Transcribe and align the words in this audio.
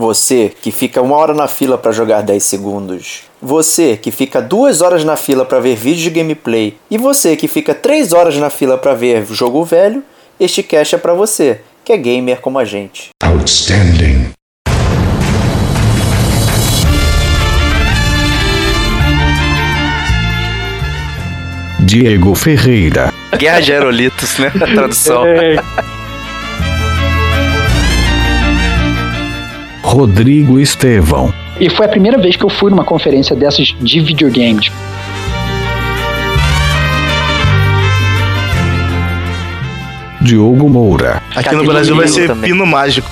Você 0.00 0.50
que 0.62 0.70
fica 0.70 1.02
uma 1.02 1.14
hora 1.14 1.34
na 1.34 1.46
fila 1.46 1.76
para 1.76 1.92
jogar 1.92 2.22
10 2.22 2.42
segundos. 2.42 3.24
Você 3.42 3.98
que 3.98 4.10
fica 4.10 4.40
duas 4.40 4.80
horas 4.80 5.04
na 5.04 5.14
fila 5.14 5.44
para 5.44 5.60
ver 5.60 5.76
vídeos 5.76 6.04
de 6.04 6.08
gameplay. 6.08 6.74
E 6.90 6.96
você 6.96 7.36
que 7.36 7.46
fica 7.46 7.74
três 7.74 8.14
horas 8.14 8.34
na 8.38 8.48
fila 8.48 8.78
para 8.78 8.94
ver 8.94 9.26
jogo 9.26 9.62
velho. 9.62 10.02
Este 10.40 10.62
cast 10.62 10.94
é 10.94 10.98
para 10.98 11.12
você, 11.12 11.60
que 11.84 11.92
é 11.92 11.98
gamer 11.98 12.40
como 12.40 12.58
a 12.58 12.64
gente. 12.64 13.10
Outstanding. 13.22 14.30
Diego 21.80 22.34
Ferreira. 22.34 23.12
Guerra 23.36 23.60
de 23.60 23.72
Aerolitos, 23.74 24.38
né? 24.38 24.50
A 24.62 24.66
tradução. 24.66 25.24
Rodrigo 29.90 30.60
Estevão. 30.60 31.34
E 31.58 31.68
foi 31.68 31.84
a 31.84 31.88
primeira 31.88 32.16
vez 32.16 32.36
que 32.36 32.44
eu 32.44 32.48
fui 32.48 32.70
numa 32.70 32.84
conferência 32.84 33.34
dessas 33.34 33.74
de 33.80 34.00
videogames. 34.00 34.70
Diogo 40.20 40.68
Moura. 40.68 41.20
Aqui 41.34 41.56
no 41.56 41.64
Brasil 41.64 41.96
vai 41.96 42.06
ser 42.06 42.28
também. 42.28 42.52
Pino 42.52 42.64
Mágico. 42.64 43.10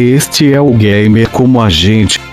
Este 0.00 0.52
é 0.52 0.60
o 0.60 0.72
gamer 0.72 1.28
como 1.30 1.60
a 1.62 1.68
gente. 1.68 2.25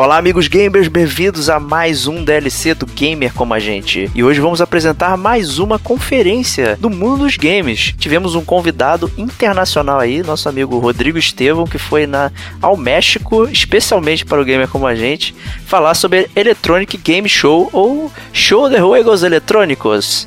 Olá, 0.00 0.16
amigos 0.16 0.48
gamers, 0.48 0.88
bem-vindos 0.88 1.50
a 1.50 1.60
mais 1.60 2.06
um 2.06 2.24
DLC 2.24 2.72
do 2.72 2.86
Gamer 2.86 3.34
Como 3.34 3.52
a 3.52 3.58
Gente. 3.58 4.10
E 4.14 4.24
hoje 4.24 4.40
vamos 4.40 4.62
apresentar 4.62 5.14
mais 5.18 5.58
uma 5.58 5.78
conferência 5.78 6.74
do 6.80 6.88
mundo 6.88 7.24
dos 7.24 7.36
games. 7.36 7.94
Tivemos 7.98 8.34
um 8.34 8.42
convidado 8.42 9.12
internacional 9.18 10.00
aí, 10.00 10.22
nosso 10.22 10.48
amigo 10.48 10.78
Rodrigo 10.78 11.18
Estevão, 11.18 11.66
que 11.66 11.76
foi 11.76 12.06
na, 12.06 12.32
ao 12.62 12.78
México, 12.78 13.46
especialmente 13.52 14.24
para 14.24 14.40
o 14.40 14.44
Gamer 14.44 14.68
Como 14.68 14.86
a 14.86 14.94
Gente, 14.94 15.34
falar 15.66 15.92
sobre 15.92 16.30
Electronic 16.34 16.96
Game 16.96 17.28
Show 17.28 17.68
ou 17.70 18.10
Show 18.32 18.70
de 18.70 18.78
Juegos 18.78 19.22
Eletrônicos. 19.22 20.26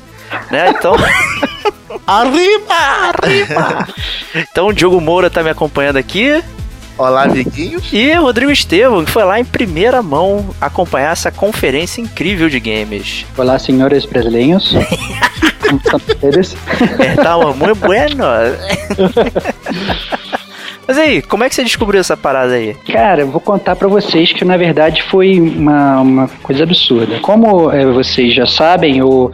Né? 0.52 0.70
Então. 0.70 0.94
arriba! 2.06 2.74
Arriba! 3.20 3.88
então 4.36 4.68
o 4.68 4.72
Diogo 4.72 5.00
Moura 5.00 5.28
tá 5.28 5.42
me 5.42 5.50
acompanhando 5.50 5.96
aqui. 5.96 6.40
Olá, 6.96 7.24
amiguinhos. 7.24 7.92
E 7.92 8.12
Rodrigo 8.12 8.52
Estevam, 8.52 9.04
que 9.04 9.10
foi 9.10 9.24
lá 9.24 9.40
em 9.40 9.44
primeira 9.44 10.00
mão 10.00 10.54
acompanhar 10.60 11.10
essa 11.10 11.30
conferência 11.30 12.00
incrível 12.00 12.48
de 12.48 12.60
games. 12.60 13.26
Olá, 13.36 13.58
senhores 13.58 14.04
brasileiros. 14.04 14.72
Como 15.66 15.78
estão 15.78 15.98
vocês? 15.98 16.56
Estamos 17.16 17.56
muito 17.56 17.74
bueno. 17.74 18.24
Mas 20.86 20.98
aí, 20.98 21.22
como 21.22 21.42
é 21.42 21.48
que 21.48 21.54
você 21.54 21.64
descobriu 21.64 22.00
essa 22.00 22.16
parada 22.16 22.52
aí? 22.52 22.74
Cara, 22.92 23.22
eu 23.22 23.30
vou 23.30 23.40
contar 23.40 23.74
para 23.74 23.88
vocês 23.88 24.32
que 24.32 24.44
na 24.44 24.56
verdade 24.56 25.02
foi 25.04 25.40
uma, 25.40 26.00
uma 26.00 26.28
coisa 26.42 26.62
absurda. 26.62 27.20
Como 27.20 27.70
é, 27.70 27.86
vocês 27.86 28.34
já 28.34 28.46
sabem, 28.46 28.98
eu 28.98 29.32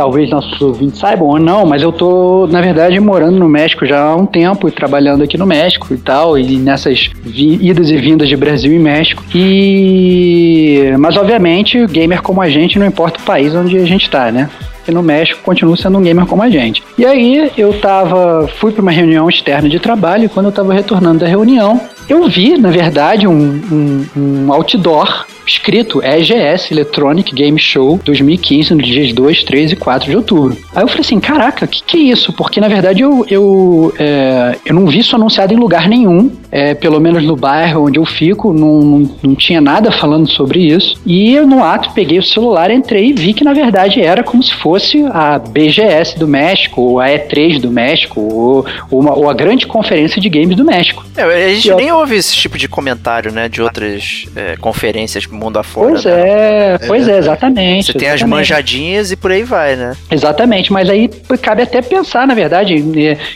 talvez 0.00 0.30
nossos 0.30 0.58
ouvintes 0.62 0.98
saibam 0.98 1.28
ou 1.28 1.38
não, 1.38 1.66
mas 1.66 1.82
eu 1.82 1.92
tô, 1.92 2.46
na 2.46 2.62
verdade, 2.62 2.98
morando 2.98 3.38
no 3.38 3.46
México 3.46 3.84
já 3.84 4.02
há 4.02 4.16
um 4.16 4.24
tempo 4.24 4.66
e 4.66 4.72
trabalhando 4.72 5.22
aqui 5.22 5.36
no 5.36 5.44
México 5.44 5.92
e 5.92 5.98
tal, 5.98 6.38
e 6.38 6.56
nessas 6.56 7.10
idas 7.26 7.90
e 7.90 7.98
vindas 7.98 8.26
de 8.26 8.34
Brasil 8.34 8.72
e 8.72 8.78
México. 8.78 9.22
E. 9.34 10.94
Mas, 10.98 11.18
obviamente, 11.18 11.86
gamer 11.88 12.22
como 12.22 12.40
a 12.40 12.48
gente, 12.48 12.78
não 12.78 12.86
importa 12.86 13.20
o 13.20 13.24
país 13.24 13.54
onde 13.54 13.76
a 13.76 13.84
gente 13.84 14.08
tá, 14.08 14.32
né? 14.32 14.48
Porque 14.78 14.90
no 14.90 15.02
México 15.02 15.42
continua 15.44 15.76
sendo 15.76 15.98
um 15.98 16.02
gamer 16.02 16.24
como 16.24 16.42
a 16.42 16.48
gente. 16.48 16.82
E 16.96 17.04
aí 17.04 17.52
eu 17.58 17.78
tava. 17.78 18.48
fui 18.56 18.72
para 18.72 18.80
uma 18.80 18.90
reunião 18.90 19.28
externa 19.28 19.68
de 19.68 19.78
trabalho 19.78 20.24
e 20.24 20.28
quando 20.30 20.46
eu 20.46 20.52
tava 20.52 20.72
retornando 20.72 21.18
da 21.18 21.26
reunião, 21.26 21.78
eu 22.08 22.26
vi, 22.26 22.56
na 22.56 22.70
verdade, 22.70 23.28
um, 23.28 23.60
um, 23.70 24.06
um 24.16 24.52
outdoor 24.52 25.26
escrito 25.50 26.02
EGS 26.02 26.70
Electronic 26.70 27.34
Game 27.34 27.58
Show 27.58 28.00
2015, 28.04 28.74
nos 28.74 28.86
dias 28.86 29.12
2, 29.12 29.44
3 29.44 29.72
e 29.72 29.76
4 29.76 30.10
de 30.10 30.16
outubro. 30.16 30.56
Aí 30.74 30.82
eu 30.82 30.88
falei 30.88 31.02
assim: 31.02 31.20
caraca, 31.20 31.64
o 31.64 31.68
que, 31.68 31.82
que 31.82 31.96
é 31.96 32.12
isso? 32.12 32.32
Porque 32.32 32.60
na 32.60 32.68
verdade 32.68 33.02
eu, 33.02 33.24
eu, 33.28 33.92
é, 33.98 34.56
eu 34.64 34.74
não 34.74 34.86
vi 34.86 35.00
isso 35.00 35.16
anunciado 35.16 35.52
em 35.52 35.56
lugar 35.56 35.88
nenhum, 35.88 36.30
é, 36.50 36.74
pelo 36.74 37.00
menos 37.00 37.24
no 37.24 37.36
bairro 37.36 37.86
onde 37.86 37.98
eu 37.98 38.04
fico, 38.04 38.52
não, 38.52 38.80
não, 38.80 39.16
não 39.22 39.34
tinha 39.34 39.60
nada 39.60 39.90
falando 39.90 40.28
sobre 40.28 40.60
isso. 40.60 41.00
E 41.04 41.34
eu, 41.34 41.46
no 41.46 41.62
ato, 41.62 41.90
peguei 41.92 42.18
o 42.18 42.22
celular, 42.22 42.70
entrei 42.70 43.10
e 43.10 43.12
vi 43.12 43.34
que 43.34 43.44
na 43.44 43.52
verdade 43.52 44.00
era 44.00 44.22
como 44.22 44.42
se 44.42 44.54
fosse 44.54 45.04
a 45.10 45.38
BGS 45.38 46.18
do 46.18 46.28
México, 46.28 46.80
ou 46.80 47.00
a 47.00 47.08
E3 47.08 47.60
do 47.60 47.70
México, 47.70 48.20
ou, 48.20 48.66
ou, 48.90 49.00
uma, 49.00 49.14
ou 49.14 49.28
a 49.28 49.34
grande 49.34 49.66
conferência 49.66 50.20
de 50.20 50.28
games 50.28 50.56
do 50.56 50.64
México. 50.64 51.04
É, 51.16 51.22
a 51.22 51.54
gente 51.54 51.68
e 51.68 51.74
nem 51.74 51.88
eu... 51.88 51.96
ouve 51.96 52.16
esse 52.16 52.34
tipo 52.34 52.56
de 52.56 52.68
comentário, 52.68 53.32
né, 53.32 53.48
de 53.48 53.60
outras 53.62 54.26
é, 54.36 54.56
conferências 54.56 55.26
mundo 55.40 55.58
afora. 55.58 55.90
Pois 55.90 56.04
né? 56.04 56.12
é, 56.12 56.78
pois 56.86 57.08
é, 57.08 57.18
exatamente. 57.18 57.86
Você 57.86 57.92
tem 57.92 58.08
exatamente. 58.08 58.24
as 58.24 58.28
manjadinhas 58.28 59.12
e 59.12 59.16
por 59.16 59.32
aí 59.32 59.42
vai, 59.42 59.76
né? 59.76 59.96
Exatamente, 60.10 60.72
mas 60.72 60.88
aí 60.88 61.08
cabe 61.40 61.62
até 61.62 61.80
pensar, 61.82 62.26
na 62.26 62.34
verdade, 62.34 62.76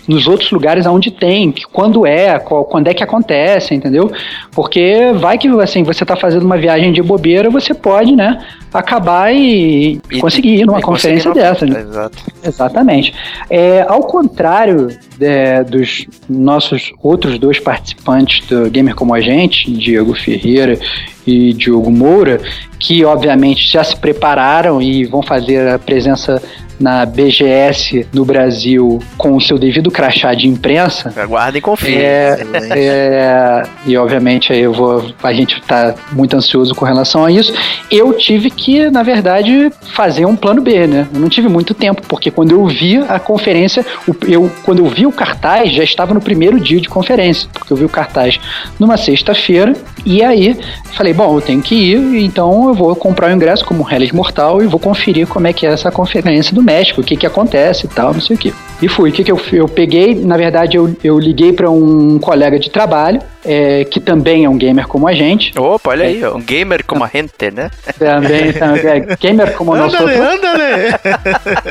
nos 0.06 0.26
outros 0.26 0.50
lugares 0.50 0.87
onde 0.87 1.10
tem, 1.10 1.54
quando 1.72 2.06
é, 2.06 2.38
qual, 2.38 2.65
quando 2.65 2.88
é 2.88 2.94
que 2.94 3.03
acontece, 3.03 3.75
entendeu? 3.75 4.10
Porque 4.53 5.12
vai 5.15 5.38
que 5.38 5.48
assim, 5.60 5.82
você 5.82 6.04
tá 6.04 6.16
fazendo 6.16 6.44
uma 6.44 6.56
viagem 6.56 6.92
de 6.92 7.03
bobeira, 7.03 7.50
você 7.50 7.72
pode, 7.75 8.15
né, 8.15 8.38
acabar 8.74 9.32
e, 9.32 10.00
e 10.10 10.20
conseguir 10.20 10.56
ir 10.56 10.66
numa 10.66 10.80
conferência 10.80 11.32
dessa. 11.32 11.64
Né? 11.64 11.80
Exato. 11.80 12.18
Exatamente. 12.42 13.14
É, 13.48 13.82
ao 13.88 14.00
contrário 14.00 14.88
é, 15.20 15.62
dos 15.62 16.06
nossos 16.28 16.92
outros 17.00 17.38
dois 17.38 17.60
participantes 17.60 18.44
do 18.48 18.68
Gamer 18.68 18.96
Como 18.96 19.14
a 19.14 19.20
Gente, 19.20 19.70
Diego 19.70 20.12
Ferreira 20.14 20.76
e 21.24 21.52
Diogo 21.52 21.90
Moura, 21.90 22.40
que 22.80 23.04
obviamente 23.04 23.66
já 23.70 23.84
se 23.84 23.96
prepararam 23.96 24.82
e 24.82 25.04
vão 25.04 25.22
fazer 25.22 25.68
a 25.68 25.78
presença 25.78 26.42
na 26.78 27.04
BGS 27.06 28.06
no 28.12 28.24
Brasil 28.24 29.00
com 29.16 29.36
o 29.36 29.40
seu 29.40 29.58
devido 29.58 29.90
crachá 29.90 30.34
de 30.34 30.48
imprensa. 30.48 31.12
Aguardem 31.16 31.58
e 31.58 31.62
confiem. 31.62 31.98
É, 31.98 32.38
é, 32.70 33.62
e 33.86 33.96
obviamente 33.96 34.52
aí 34.52 34.60
eu 34.60 34.72
vou, 34.72 35.12
a 35.22 35.32
gente 35.32 35.58
está 35.58 35.94
muito 36.12 36.36
ansioso 36.36 36.74
com 36.74 36.84
relação 36.84 37.24
a 37.24 37.30
isso. 37.30 37.52
Eu 37.90 38.12
tive 38.12 38.50
que, 38.50 38.90
na 38.90 39.02
verdade, 39.02 39.70
fazer 39.92 40.24
um 40.24 40.36
plano 40.36 40.62
B, 40.62 40.86
né? 40.86 41.06
Eu 41.12 41.20
não 41.20 41.28
tive 41.28 41.48
muito 41.48 41.74
tempo, 41.74 42.02
porque 42.08 42.30
quando 42.30 42.52
eu 42.52 42.66
vi 42.66 42.98
a 43.08 43.18
conferência, 43.18 43.84
eu, 44.26 44.50
quando 44.64 44.84
eu 44.84 44.86
vi 44.86 45.06
o 45.06 45.12
cartaz, 45.12 45.72
já 45.72 45.84
estava 45.84 46.14
no 46.14 46.20
primeiro 46.20 46.58
dia 46.58 46.80
de 46.80 46.88
conferência, 46.88 47.48
porque 47.52 47.72
eu 47.72 47.76
vi 47.76 47.84
o 47.84 47.88
cartaz 47.88 48.41
numa 48.78 48.96
sexta-feira, 48.96 49.74
e 50.04 50.22
aí 50.22 50.58
falei, 50.92 51.12
bom, 51.12 51.36
eu 51.36 51.41
tenho 51.41 51.62
que 51.62 51.74
ir, 51.74 52.24
então 52.24 52.68
eu 52.68 52.74
vou 52.74 52.94
comprar 52.96 53.30
o 53.30 53.32
ingresso 53.34 53.64
como 53.64 53.88
Hellis 53.91 54.12
Mortal 54.12 54.62
e 54.62 54.66
vou 54.66 54.80
conferir 54.80 55.26
como 55.26 55.46
é 55.46 55.52
que 55.52 55.66
é 55.66 55.70
essa 55.70 55.91
conferência 55.91 56.54
do 56.54 56.62
México, 56.64 57.00
o 57.00 57.04
que 57.04 57.16
que 57.16 57.26
acontece 57.26 57.86
e 57.86 57.88
tal, 57.88 58.12
não 58.12 58.20
sei 58.20 58.36
o 58.36 58.38
que. 58.38 58.54
E 58.82 58.88
fui. 58.88 59.10
O 59.10 59.12
que, 59.12 59.25
que 59.25 59.30
eu, 59.30 59.41
eu 59.52 59.69
peguei? 59.69 60.14
Na 60.14 60.36
verdade, 60.36 60.76
eu, 60.76 60.94
eu 61.02 61.19
liguei 61.19 61.52
para 61.52 61.70
um 61.70 62.19
colega 62.19 62.58
de 62.58 62.70
trabalho, 62.70 63.20
é, 63.44 63.84
que 63.84 64.00
também 64.00 64.44
é 64.44 64.49
um 64.49 64.56
gamer 64.56 64.87
como 64.87 65.06
a 65.06 65.12
gente. 65.12 65.56
Opa, 65.59 65.91
olha 65.91 66.06
aí, 66.06 66.25
um 66.27 66.41
gamer 66.41 66.84
como 66.84 67.05
a 67.05 67.09
gente, 67.09 67.50
né? 67.50 67.71
Também, 67.99 68.53
também 68.53 68.87
é 68.87 69.16
gamer 69.16 69.55
como 69.55 69.77
nós 69.77 69.93
outros. 69.93 70.10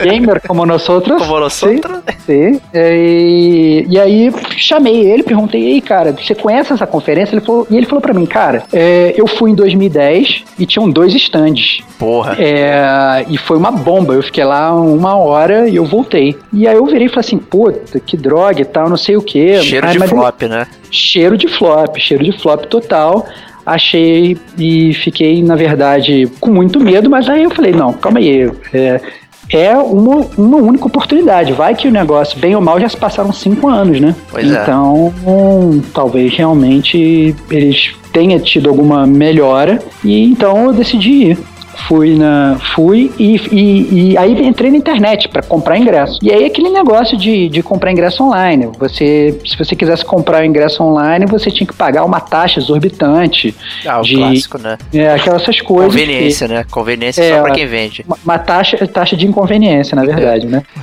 gamer 0.04 0.42
como 0.48 0.66
nós 0.66 0.88
outros. 0.90 1.22
Como 1.22 1.40
nós 1.40 1.64
outros. 1.64 2.02
Sim. 2.26 2.54
sim. 2.54 2.62
E, 2.74 3.86
e 3.90 4.00
aí 4.00 4.32
chamei 4.58 5.06
ele, 5.06 5.24
perguntei, 5.24 5.64
ei, 5.64 5.82
cara, 5.82 6.12
você 6.12 6.36
conhece 6.36 6.74
essa 6.74 6.86
conferência? 6.86 7.36
Ele 7.36 7.46
falou, 7.46 7.68
e 7.70 7.78
ele 7.78 7.86
falou 7.86 8.02
para 8.02 8.14
mim, 8.14 8.26
cara, 8.26 8.64
é, 8.72 9.14
eu 9.18 9.28
fui 9.28 9.52
em 9.52 9.56
2010 9.56 10.44
e 10.60 10.66
tinham 10.66 10.90
dois 10.90 11.14
stands. 11.16 11.80
Porra. 11.98 12.36
É, 12.38 13.26
e 13.30 13.38
foi 13.38 13.58
uma 13.58 13.72
bomba. 13.72 14.14
Eu 14.14 14.24
fiquei 14.24 14.44
lá 14.44 14.74
uma 14.74 15.16
hora 15.16 15.70
e 15.70 15.76
eu 15.76 15.86
voltei. 15.86 16.38
E 16.52 16.68
aí 16.68 16.76
eu 16.76 16.86
virei 16.86 17.08
e 17.08 17.10
falei 17.10 17.22
assim, 17.22 17.38
puta, 17.38 18.00
que 18.00 18.18
droga 18.18 18.62
e 18.62 18.66
tal, 18.66 18.90
não 18.90 18.98
sei 18.98 19.16
o 19.16 19.22
que. 19.22 19.62
Cheiro 19.62 19.88
de 19.88 20.00
flop, 20.08 20.42
né? 20.44 20.68
Cheiro 20.92 21.38
de 21.38 21.48
flop, 21.48 21.63
cheiro 21.98 22.24
de 22.24 22.32
flop 22.40 22.66
total 22.66 23.26
achei 23.66 24.38
e 24.58 24.94
fiquei, 24.94 25.42
na 25.42 25.56
verdade, 25.56 26.30
com 26.40 26.52
muito 26.52 26.80
medo, 26.80 27.10
mas 27.10 27.30
aí 27.30 27.44
eu 27.44 27.50
falei, 27.50 27.72
não, 27.72 27.94
calma 27.94 28.20
aí, 28.20 28.52
é, 28.74 29.02
é 29.50 29.76
uma, 29.78 30.26
uma 30.38 30.58
única 30.58 30.86
oportunidade. 30.86 31.54
Vai 31.54 31.76
que 31.76 31.88
o 31.88 31.92
negócio, 31.92 32.40
bem 32.40 32.56
ou 32.56 32.62
mal, 32.62 32.80
já 32.80 32.90
se 32.90 32.98
passaram 32.98 33.32
cinco 33.32 33.68
anos, 33.68 34.00
né? 34.00 34.16
Pois 34.30 34.52
é. 34.52 34.62
então, 34.62 35.14
é. 35.26 35.82
talvez 35.94 36.36
realmente 36.36 37.36
eles 37.50 37.94
tenham 38.12 38.40
tido 38.40 38.70
alguma 38.70 39.08
melhora 39.08 39.80
e 40.04 40.24
então 40.26 40.66
eu 40.66 40.74
decidi 40.74 41.10
ir. 41.10 41.38
Fui 41.88 42.16
na 42.16 42.58
fui 42.74 43.12
e, 43.20 43.36
e, 43.52 44.12
e 44.12 44.18
aí 44.18 44.46
entrei 44.46 44.72
na 44.72 44.78
internet 44.78 45.28
para 45.28 45.42
comprar 45.44 45.78
ingresso. 45.78 46.20
E 46.22 46.32
aí 46.32 46.46
aquele 46.46 46.70
negócio 46.70 47.18
de, 47.18 47.50
de 47.50 47.62
comprar 47.62 47.92
ingresso 47.92 48.24
online. 48.24 48.70
Você, 48.80 49.40
se 49.46 49.58
você 49.58 49.76
quisesse 49.76 50.04
comprar 50.04 50.42
o 50.42 50.46
ingresso 50.46 50.84
online, 50.84 51.26
você 51.26 51.52
tinha 51.52 51.68
que 51.68 51.74
pagar 51.74 52.04
uma 52.04 52.20
taxa 52.20 52.60
exorbitante. 52.60 53.56
Ah, 53.86 54.00
o 54.00 54.04
de, 54.04 54.16
clássico, 54.16 54.58
né? 54.58 54.78
É, 54.94 55.14
aquelas 55.14 55.44
essas 55.44 55.62
coisas. 55.62 55.92
Conveniência, 55.92 56.48
que, 56.48 56.54
né? 56.54 56.66
Conveniência 56.70 57.22
é, 57.22 57.36
só 57.36 57.44
pra 57.44 57.52
quem 57.54 57.66
vende. 57.66 58.04
Uma, 58.08 58.18
uma, 58.24 58.40
taxa, 58.40 58.88
taxa 58.88 59.16
de 59.16 59.28
inconveniência, 59.28 59.96
na 59.96 60.06
verdade, 60.06 60.48
né? 60.48 60.64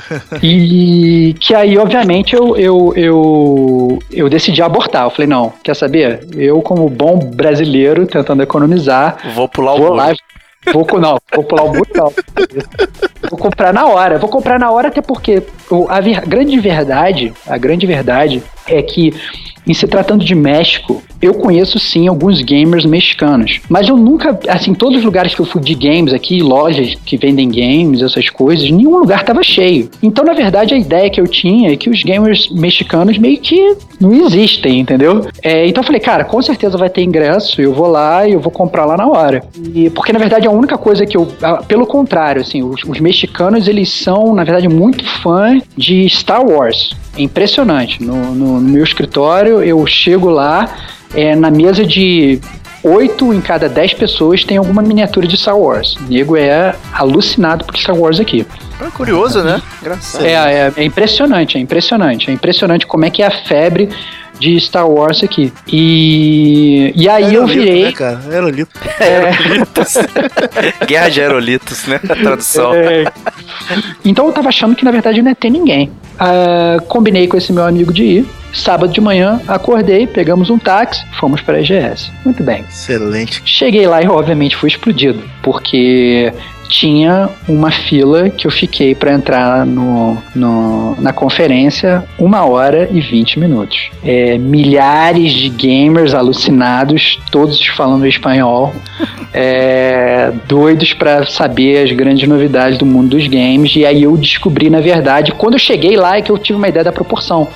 E 0.42 1.34
que 1.40 1.54
aí, 1.54 1.76
obviamente, 1.78 2.34
eu, 2.34 2.56
eu, 2.56 2.92
eu, 2.96 3.98
eu 4.10 4.28
decidi 4.28 4.62
abortar. 4.62 5.04
Eu 5.04 5.10
falei, 5.10 5.26
não, 5.26 5.52
quer 5.62 5.74
saber? 5.74 6.26
Eu, 6.36 6.60
como 6.62 6.88
bom 6.88 7.18
brasileiro, 7.18 8.06
tentando 8.06 8.42
economizar, 8.42 9.16
vou 9.34 9.48
pular 9.48 9.74
o 9.74 9.78
vou 9.78 9.96
Vou, 10.72 10.86
não, 11.00 11.18
vou 11.34 11.44
pular 11.44 11.64
o 11.64 11.72
botão. 11.72 12.12
Vou 13.30 13.38
comprar 13.38 13.72
na 13.72 13.86
hora. 13.86 14.18
Vou 14.18 14.28
comprar 14.28 14.58
na 14.58 14.70
hora 14.70 14.88
até 14.88 15.00
porque 15.00 15.42
a 15.88 16.00
ver, 16.00 16.20
grande 16.26 16.58
verdade, 16.58 17.32
a 17.46 17.56
grande 17.56 17.86
verdade 17.86 18.42
é 18.66 18.82
que 18.82 19.14
em 19.66 19.74
se 19.74 19.86
tratando 19.86 20.24
de 20.24 20.34
México, 20.34 21.02
eu 21.20 21.34
conheço 21.34 21.78
sim 21.78 22.08
alguns 22.08 22.40
gamers 22.40 22.86
mexicanos, 22.86 23.60
mas 23.68 23.88
eu 23.88 23.96
nunca, 23.96 24.38
assim, 24.48 24.72
todos 24.72 24.98
os 24.98 25.04
lugares 25.04 25.34
que 25.34 25.40
eu 25.40 25.44
fui 25.44 25.60
de 25.60 25.74
games 25.74 26.12
aqui, 26.12 26.40
lojas 26.42 26.96
que 27.04 27.16
vendem 27.16 27.50
games, 27.50 28.00
essas 28.02 28.30
coisas, 28.30 28.70
nenhum 28.70 28.98
lugar 28.98 29.22
tava 29.22 29.42
cheio. 29.42 29.90
Então, 30.02 30.24
na 30.24 30.32
verdade, 30.32 30.74
a 30.74 30.78
ideia 30.78 31.10
que 31.10 31.20
eu 31.20 31.26
tinha 31.26 31.72
é 31.72 31.76
que 31.76 31.90
os 31.90 32.02
gamers 32.02 32.48
mexicanos 32.50 33.18
meio 33.18 33.38
que 33.38 33.76
não 34.00 34.12
existem, 34.12 34.80
entendeu? 34.80 35.26
É, 35.42 35.66
então 35.66 35.82
eu 35.82 35.86
falei, 35.86 36.00
cara, 36.00 36.24
com 36.24 36.40
certeza 36.40 36.78
vai 36.78 36.88
ter 36.88 37.02
ingresso, 37.02 37.60
eu 37.60 37.74
vou 37.74 37.86
lá 37.86 38.26
e 38.26 38.32
eu 38.32 38.40
vou 38.40 38.50
comprar 38.50 38.86
lá 38.86 38.96
na 38.96 39.06
hora. 39.06 39.42
E, 39.74 39.90
porque, 39.90 40.12
na 40.12 40.18
verdade, 40.18 40.46
a 40.46 40.50
única 40.50 40.78
coisa 40.78 41.04
que 41.04 41.16
eu, 41.16 41.28
pelo 41.68 41.86
contrário, 41.86 42.40
assim, 42.40 42.62
os, 42.62 42.82
os 42.84 42.98
mexicanos, 42.98 43.68
eles 43.68 43.90
são, 43.90 44.34
na 44.34 44.44
verdade, 44.44 44.68
muito 44.68 45.04
fã 45.04 45.60
de 45.76 46.08
Star 46.08 46.44
Wars. 46.46 46.94
É 47.16 47.22
impressionante. 47.22 48.02
No, 48.02 48.34
no, 48.34 48.60
no 48.60 48.70
meu 48.70 48.84
escritório, 48.84 49.49
eu 49.50 49.84
chego 49.86 50.28
lá, 50.30 50.68
é, 51.14 51.34
na 51.34 51.50
mesa 51.50 51.84
de 51.84 52.40
oito 52.82 53.32
em 53.34 53.40
cada 53.40 53.68
dez 53.68 53.92
pessoas 53.92 54.44
tem 54.44 54.56
alguma 54.56 54.82
miniatura 54.82 55.26
de 55.26 55.36
Star 55.36 55.58
Wars. 55.58 55.96
O 55.96 56.04
nego 56.04 56.36
é 56.36 56.74
alucinado 56.92 57.64
por 57.64 57.76
Star 57.76 57.96
Wars 57.96 58.18
aqui. 58.18 58.46
É 58.80 58.90
curioso, 58.90 59.42
né? 59.42 59.60
Engraçado. 59.80 60.24
É, 60.24 60.32
é, 60.32 60.72
é, 60.76 60.84
impressionante, 60.84 61.58
é 61.58 61.60
impressionante. 61.60 62.30
É 62.30 62.32
impressionante 62.32 62.86
como 62.86 63.04
é 63.04 63.10
que 63.10 63.22
é 63.22 63.26
a 63.26 63.30
febre 63.30 63.88
de 64.40 64.58
Star 64.58 64.88
Wars 64.88 65.22
aqui. 65.22 65.52
E, 65.68 66.92
e 66.96 67.08
aí 67.08 67.24
Aerolito, 67.24 67.40
eu 67.40 67.46
virei. 67.46 67.84
Né, 67.84 67.92
cara? 67.92 68.20
Aerolito. 68.28 68.80
É... 69.00 69.30
Aerolitos. 69.30 69.94
Guerra 70.86 71.08
de 71.08 71.20
Aerolitos, 71.22 71.86
né? 71.86 72.00
A 72.04 72.14
tradução. 72.14 72.74
É... 72.74 73.04
Então 74.04 74.26
eu 74.26 74.32
tava 74.32 74.48
achando 74.48 74.74
que 74.76 74.84
na 74.84 74.90
verdade 74.90 75.22
não 75.22 75.30
ia 75.30 75.34
ter 75.34 75.50
ninguém. 75.50 75.90
Uh, 76.16 76.82
combinei 76.86 77.26
com 77.26 77.36
esse 77.36 77.52
meu 77.52 77.64
amigo 77.64 77.92
de 77.92 78.04
ir. 78.04 78.26
Sábado 78.52 78.92
de 78.92 79.00
manhã, 79.00 79.40
acordei, 79.46 80.06
pegamos 80.06 80.50
um 80.50 80.58
táxi, 80.58 81.06
fomos 81.18 81.40
para 81.40 81.58
a 81.58 81.60
EGS. 81.60 82.10
Muito 82.24 82.42
bem. 82.42 82.64
Excelente. 82.68 83.40
Cheguei 83.44 83.86
lá 83.86 84.02
e, 84.02 84.08
obviamente, 84.08 84.56
fui 84.56 84.68
explodido, 84.68 85.22
porque 85.42 86.32
tinha 86.70 87.28
uma 87.48 87.70
fila 87.70 88.30
que 88.30 88.46
eu 88.46 88.50
fiquei 88.50 88.94
para 88.94 89.12
entrar 89.12 89.66
no, 89.66 90.16
no, 90.34 90.96
na 91.00 91.12
conferência 91.12 92.04
uma 92.16 92.44
hora 92.44 92.88
e 92.90 93.00
20 93.00 93.40
minutos. 93.40 93.90
É, 94.04 94.38
milhares 94.38 95.32
de 95.32 95.48
gamers 95.48 96.14
alucinados, 96.14 97.18
todos 97.30 97.66
falando 97.66 98.06
espanhol, 98.06 98.72
é, 99.34 100.32
doidos 100.46 100.92
para 100.92 101.26
saber 101.26 101.84
as 101.84 101.92
grandes 101.92 102.28
novidades 102.28 102.78
do 102.78 102.86
mundo 102.86 103.10
dos 103.10 103.26
games. 103.26 103.74
E 103.74 103.84
aí 103.84 104.04
eu 104.04 104.16
descobri, 104.16 104.70
na 104.70 104.80
verdade, 104.80 105.32
quando 105.32 105.54
eu 105.54 105.58
cheguei 105.58 105.96
lá, 105.96 106.18
é 106.18 106.22
que 106.22 106.30
eu 106.30 106.38
tive 106.38 106.56
uma 106.56 106.68
ideia 106.68 106.84
da 106.84 106.92
proporção 106.92 107.48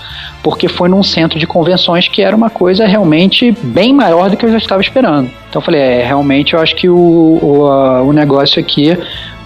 porque 0.45 0.69
foi 0.69 0.91
num 0.91 1.03
centro 1.03 1.39
de 1.39 1.47
convenções 1.47 2.07
que 2.07 2.21
era 2.21 2.37
uma 2.37 2.51
coisa 2.51 2.87
realmente 2.87 3.51
bem 3.63 3.95
maior 3.95 4.29
do 4.29 4.37
que 4.37 4.45
eu 4.45 4.51
já 4.51 4.59
estava 4.59 4.83
esperando. 4.83 5.31
Então 5.49 5.61
eu 5.61 5.65
falei, 5.65 5.81
é, 5.81 6.05
realmente 6.05 6.53
eu 6.53 6.61
acho 6.61 6.77
que 6.77 6.87
o, 6.87 7.39
o, 7.43 7.67
a, 7.67 8.03
o 8.03 8.13
negócio 8.13 8.61
aqui 8.61 8.97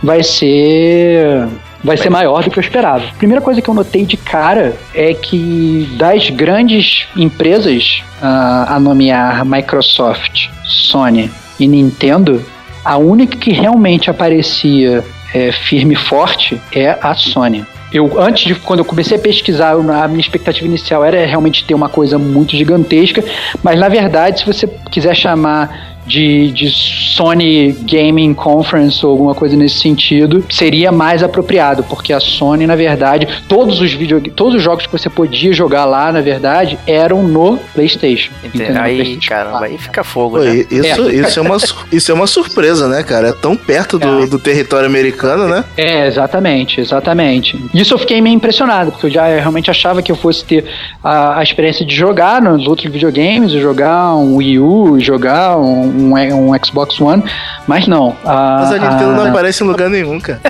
vai 0.02 0.24
ser 0.24 1.46
vai 1.84 1.96
ser 1.96 2.10
maior 2.10 2.42
do 2.42 2.50
que 2.50 2.58
eu 2.58 2.60
esperava. 2.60 3.04
Primeira 3.16 3.40
coisa 3.40 3.62
que 3.62 3.70
eu 3.70 3.74
notei 3.74 4.04
de 4.04 4.16
cara 4.16 4.74
é 4.92 5.14
que 5.14 5.88
das 5.96 6.28
grandes 6.30 7.06
empresas 7.16 8.02
uh, 8.20 8.74
a 8.74 8.80
nomear 8.80 9.44
Microsoft, 9.44 10.48
Sony 10.64 11.30
e 11.60 11.68
Nintendo, 11.68 12.44
a 12.84 12.96
única 12.96 13.36
que 13.36 13.52
realmente 13.52 14.10
aparecia 14.10 15.04
é, 15.32 15.52
firme 15.52 15.94
e 15.94 15.96
forte 15.96 16.60
é 16.72 16.98
a 17.00 17.14
Sony 17.14 17.64
eu 17.92 18.20
antes 18.20 18.44
de 18.44 18.54
quando 18.54 18.80
eu 18.80 18.84
comecei 18.84 19.16
a 19.16 19.20
pesquisar, 19.20 19.72
a 19.72 20.08
minha 20.08 20.20
expectativa 20.20 20.66
inicial 20.66 21.04
era 21.04 21.24
realmente 21.24 21.64
ter 21.64 21.74
uma 21.74 21.88
coisa 21.88 22.18
muito 22.18 22.56
gigantesca, 22.56 23.24
mas 23.62 23.78
na 23.78 23.88
verdade, 23.88 24.40
se 24.40 24.46
você 24.46 24.66
quiser 24.90 25.14
chamar 25.14 25.97
de, 26.08 26.50
de 26.52 26.70
Sony 26.70 27.72
Gaming 27.82 28.32
Conference 28.32 29.04
ou 29.04 29.12
alguma 29.12 29.34
coisa 29.34 29.54
nesse 29.56 29.78
sentido, 29.78 30.44
seria 30.48 30.90
mais 30.90 31.22
apropriado, 31.22 31.84
porque 31.84 32.12
a 32.12 32.18
Sony, 32.18 32.66
na 32.66 32.74
verdade, 32.74 33.28
todos 33.46 33.80
os 33.80 33.92
vídeos, 33.92 34.22
todos 34.34 34.54
os 34.54 34.62
jogos 34.62 34.86
que 34.86 34.92
você 34.92 35.10
podia 35.10 35.52
jogar 35.52 35.84
lá, 35.84 36.10
na 36.10 36.20
verdade, 36.20 36.78
eram 36.86 37.22
no 37.22 37.58
PlayStation. 37.74 38.32
Entendeu? 38.42 38.80
Aí, 38.80 38.96
PlayStation 38.96 39.28
caramba, 39.28 39.64
aí 39.66 39.78
fica 39.78 40.02
fogo, 40.02 40.38
Pô, 40.38 40.44
né? 40.44 40.64
Isso 40.70 41.08
é. 41.08 41.14
Isso, 41.14 41.38
é 41.38 41.42
uma, 41.42 41.56
isso 41.92 42.10
é 42.10 42.14
uma 42.14 42.26
surpresa, 42.26 42.88
né, 42.88 43.02
cara? 43.02 43.28
É 43.28 43.32
tão 43.32 43.56
perto 43.56 43.98
do, 43.98 44.24
é. 44.24 44.26
do 44.26 44.38
território 44.38 44.86
americano, 44.86 45.46
né? 45.46 45.64
É, 45.76 46.06
exatamente, 46.06 46.80
exatamente. 46.80 47.58
Isso 47.74 47.92
eu 47.92 47.98
fiquei 47.98 48.20
meio 48.20 48.34
impressionado, 48.34 48.92
porque 48.92 49.06
eu 49.06 49.10
já 49.10 49.26
realmente 49.26 49.70
achava 49.70 50.02
que 50.02 50.10
eu 50.10 50.16
fosse 50.16 50.44
ter 50.44 50.64
a, 51.04 51.40
a 51.40 51.42
experiência 51.42 51.84
de 51.84 51.94
jogar 51.94 52.40
nos 52.40 52.66
outros 52.66 52.90
videogames, 52.90 53.52
jogar 53.52 54.14
um 54.14 54.36
Wii 54.36 54.58
U, 54.58 55.00
jogar 55.00 55.58
um 55.58 55.97
um, 55.98 56.50
um 56.50 56.64
Xbox 56.64 57.00
One, 57.00 57.22
mas 57.66 57.86
não. 57.86 58.16
A, 58.24 58.58
mas 58.60 58.72
a 58.72 58.78
Nintendo 58.78 59.10
a, 59.10 59.14
não 59.14 59.26
aparece 59.28 59.62
em 59.62 59.66
lugar 59.66 59.90
nenhum, 59.90 60.20
cara. 60.20 60.40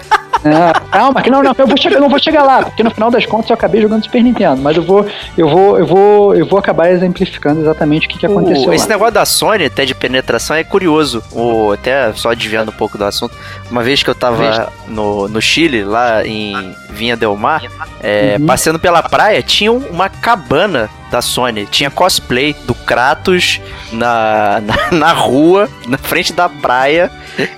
É, 0.45 0.73
calma, 0.91 1.21
que 1.21 1.31
não, 1.31 1.43
não, 1.43 1.53
eu, 1.57 1.67
vou 1.67 1.77
chegar, 1.77 1.97
eu 1.97 2.01
não 2.01 2.09
vou 2.09 2.19
chegar 2.19 2.43
lá, 2.43 2.63
porque 2.63 2.83
no 2.83 2.91
final 2.91 3.11
das 3.11 3.27
contas 3.27 3.51
eu 3.51 3.55
acabei 3.55 3.83
jogando 3.83 4.05
Super 4.05 4.23
Nintendo, 4.23 4.61
mas 4.63 4.77
eu 4.77 4.83
vou, 4.83 5.07
eu 5.37 5.49
vou, 5.49 5.79
eu 5.79 5.87
vou, 5.87 6.35
eu 6.35 6.47
vou 6.47 6.59
acabar 6.59 6.91
exemplificando 6.91 7.61
exatamente 7.61 8.07
o 8.07 8.11
que, 8.11 8.19
que 8.19 8.27
aconteceu. 8.27 8.73
esse 8.73 8.87
lá. 8.87 8.95
negócio 8.95 9.15
da 9.15 9.25
Sony, 9.25 9.65
até 9.65 9.85
de 9.85 9.95
penetração, 9.95 10.57
é 10.57 10.63
curioso. 10.63 11.23
O, 11.33 11.73
até 11.73 12.13
só 12.13 12.33
desviando 12.35 12.71
um 12.71 12.75
pouco 12.75 12.97
do 12.97 13.05
assunto, 13.05 13.35
uma 13.71 13.83
vez 13.83 14.03
que 14.03 14.11
eu 14.11 14.15
tava 14.15 14.73
no, 14.87 15.29
no 15.29 15.43
Chile, 15.43 15.83
lá 15.83 16.25
em 16.25 16.75
Vinha 16.91 17.17
Del 17.17 17.37
Mar, 17.37 17.63
é, 18.01 18.37
uhum. 18.39 18.47
passeando 18.47 18.79
pela 18.79 19.03
praia, 19.03 19.43
tinha 19.43 19.73
uma 19.73 20.09
cabana 20.09 20.89
da 21.11 21.23
Sony. 21.23 21.67
Tinha 21.67 21.91
cosplay 21.91 22.55
do 22.65 22.75
Kratos 22.75 23.61
na, 23.93 24.61
na, 24.91 24.99
na, 24.99 25.13
rua, 25.13 25.69
na 25.87 25.99
frente 25.99 26.33
da 26.33 26.49
praia, 26.49 27.11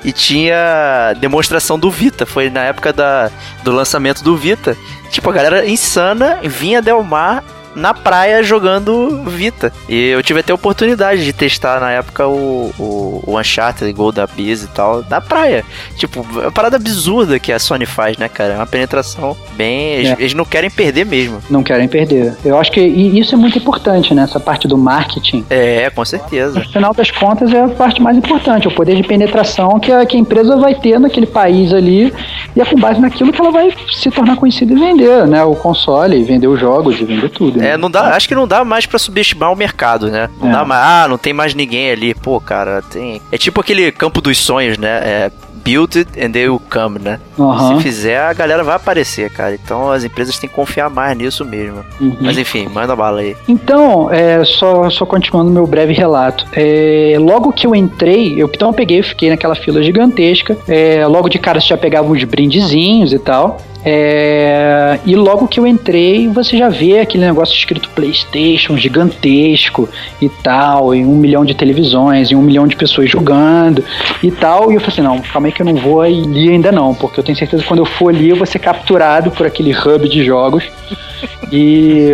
e 0.04 0.12
tinha 0.12 1.14
demonstração 1.18 1.78
do 1.78 1.90
Vita. 1.90 2.26
Foi 2.26 2.50
na 2.50 2.64
época 2.64 2.92
da, 2.92 3.30
do 3.62 3.72
lançamento 3.72 4.22
do 4.22 4.36
Vita. 4.36 4.76
Tipo, 5.10 5.30
a 5.30 5.32
galera 5.32 5.66
insana 5.66 6.38
vinha 6.42 6.80
Del 6.80 7.02
Mar 7.02 7.42
na 7.74 7.94
praia 7.94 8.42
jogando 8.42 9.22
Vita. 9.26 9.72
E 9.88 10.08
eu 10.08 10.22
tive 10.22 10.40
até 10.40 10.52
a 10.52 10.54
oportunidade 10.54 11.24
de 11.24 11.32
testar 11.32 11.80
na 11.80 11.90
época 11.90 12.26
o, 12.26 12.72
o, 12.78 13.24
o 13.26 13.38
Uncharted 13.38 13.92
Gold 13.92 14.16
da 14.16 14.26
Biz 14.26 14.64
e 14.64 14.68
tal, 14.68 15.04
na 15.08 15.20
praia. 15.20 15.64
Tipo, 15.96 16.26
é 16.38 16.42
uma 16.42 16.52
parada 16.52 16.76
absurda 16.76 17.38
que 17.38 17.52
a 17.52 17.58
Sony 17.58 17.86
faz, 17.86 18.16
né, 18.16 18.28
cara? 18.28 18.54
É 18.54 18.56
uma 18.56 18.66
penetração 18.66 19.36
bem. 19.52 19.94
Eles, 19.94 20.10
é. 20.10 20.16
eles 20.18 20.34
não 20.34 20.44
querem 20.44 20.70
perder 20.70 21.06
mesmo. 21.06 21.40
Não 21.48 21.62
querem 21.62 21.88
perder. 21.88 22.36
Eu 22.44 22.58
acho 22.58 22.70
que 22.72 22.80
isso 22.80 23.34
é 23.34 23.38
muito 23.38 23.58
importante, 23.58 24.14
né? 24.14 24.22
Essa 24.22 24.40
parte 24.40 24.66
do 24.66 24.76
marketing. 24.76 25.44
É, 25.50 25.90
com 25.90 26.04
certeza. 26.04 26.58
No 26.58 26.68
final 26.68 26.94
das 26.94 27.10
contas, 27.10 27.52
é 27.52 27.62
a 27.62 27.68
parte 27.68 28.00
mais 28.00 28.16
importante, 28.16 28.68
o 28.68 28.74
poder 28.74 28.96
de 28.96 29.02
penetração 29.02 29.78
que 29.78 29.92
a, 29.92 30.04
que 30.04 30.16
a 30.16 30.20
empresa 30.20 30.56
vai 30.56 30.74
ter 30.74 30.98
naquele 30.98 31.26
país 31.26 31.72
ali. 31.72 32.12
E 32.54 32.60
é 32.60 32.64
com 32.64 32.76
base 32.76 33.00
naquilo 33.00 33.32
que 33.32 33.40
ela 33.40 33.50
vai 33.50 33.72
se 33.92 34.10
tornar 34.10 34.36
conhecida 34.36 34.72
e 34.72 34.78
vender, 34.78 35.26
né? 35.26 35.44
O 35.44 35.54
console, 35.54 36.22
vender 36.24 36.48
os 36.48 36.58
jogos 36.58 37.00
e 37.00 37.04
vender 37.04 37.28
tudo. 37.30 37.59
É, 37.60 37.76
não 37.76 37.90
dá, 37.90 38.14
acho 38.14 38.28
que 38.28 38.34
não 38.34 38.46
dá 38.46 38.64
mais 38.64 38.86
para 38.86 38.98
subestimar 38.98 39.52
o 39.52 39.56
mercado, 39.56 40.10
né? 40.10 40.28
Não 40.40 40.48
é. 40.48 40.52
dá 40.52 40.64
mais, 40.64 40.82
ah, 40.82 41.06
não 41.08 41.18
tem 41.18 41.32
mais 41.32 41.54
ninguém 41.54 41.90
ali. 41.90 42.14
Pô, 42.14 42.40
cara, 42.40 42.82
tem. 42.82 43.20
É 43.30 43.38
tipo 43.38 43.60
aquele 43.60 43.90
campo 43.92 44.20
dos 44.20 44.38
sonhos, 44.38 44.78
né? 44.78 44.88
É, 44.88 45.30
build 45.64 45.98
it 45.98 46.08
and 46.20 46.32
they 46.32 46.48
will 46.48 46.60
come, 46.70 46.98
né? 46.98 47.18
Uhum. 47.38 47.76
Se 47.76 47.82
fizer, 47.82 48.20
a 48.20 48.32
galera 48.32 48.64
vai 48.64 48.76
aparecer, 48.76 49.30
cara. 49.30 49.54
Então 49.54 49.90
as 49.90 50.04
empresas 50.04 50.38
têm 50.38 50.48
que 50.48 50.54
confiar 50.54 50.90
mais 50.90 51.16
nisso 51.16 51.44
mesmo. 51.44 51.84
Uhum. 52.00 52.16
Mas 52.20 52.38
enfim, 52.38 52.68
manda 52.68 52.94
bala 52.96 53.20
aí. 53.20 53.36
Então, 53.48 54.10
é, 54.10 54.44
só, 54.44 54.88
só 54.90 55.06
continuando 55.06 55.50
meu 55.50 55.66
breve 55.66 55.92
relato. 55.92 56.46
É, 56.52 57.16
logo 57.18 57.52
que 57.52 57.66
eu 57.66 57.74
entrei, 57.74 58.40
eu, 58.40 58.50
então 58.52 58.68
eu 58.68 58.74
peguei, 58.74 59.02
fiquei 59.02 59.30
naquela 59.30 59.54
fila 59.54 59.82
gigantesca. 59.82 60.56
É, 60.68 61.06
logo 61.06 61.28
de 61.28 61.38
cara 61.38 61.60
você 61.60 61.68
já 61.68 61.76
pegava 61.76 62.08
uns 62.08 62.24
brindezinhos 62.24 63.12
e 63.12 63.18
tal. 63.18 63.58
É, 63.84 64.98
e 65.06 65.16
logo 65.16 65.48
que 65.48 65.58
eu 65.58 65.66
entrei, 65.66 66.28
você 66.28 66.56
já 66.56 66.68
vê 66.68 67.00
aquele 67.00 67.24
negócio 67.24 67.54
escrito 67.54 67.88
PlayStation 67.90 68.76
gigantesco 68.76 69.88
e 70.20 70.28
tal, 70.28 70.94
e 70.94 71.04
um 71.04 71.16
milhão 71.16 71.44
de 71.44 71.54
televisões, 71.54 72.30
e 72.30 72.36
um 72.36 72.42
milhão 72.42 72.66
de 72.66 72.76
pessoas 72.76 73.10
jogando 73.10 73.82
e 74.22 74.30
tal. 74.30 74.70
E 74.70 74.74
eu 74.74 74.80
falei 74.80 74.92
assim: 74.92 75.02
não, 75.02 75.20
calma 75.20 75.48
aí 75.48 75.52
que 75.52 75.62
eu 75.62 75.66
não 75.66 75.76
vou 75.76 76.02
ali 76.02 76.50
ainda 76.50 76.70
não, 76.70 76.94
porque 76.94 77.20
eu 77.20 77.24
tenho 77.24 77.36
certeza 77.36 77.62
que 77.62 77.68
quando 77.68 77.80
eu 77.80 77.86
for 77.86 78.08
ali 78.10 78.28
eu 78.28 78.36
vou 78.36 78.46
ser 78.46 78.58
capturado 78.58 79.30
por 79.30 79.46
aquele 79.46 79.72
hub 79.72 80.08
de 80.08 80.24
jogos 80.24 80.64
e, 81.50 82.12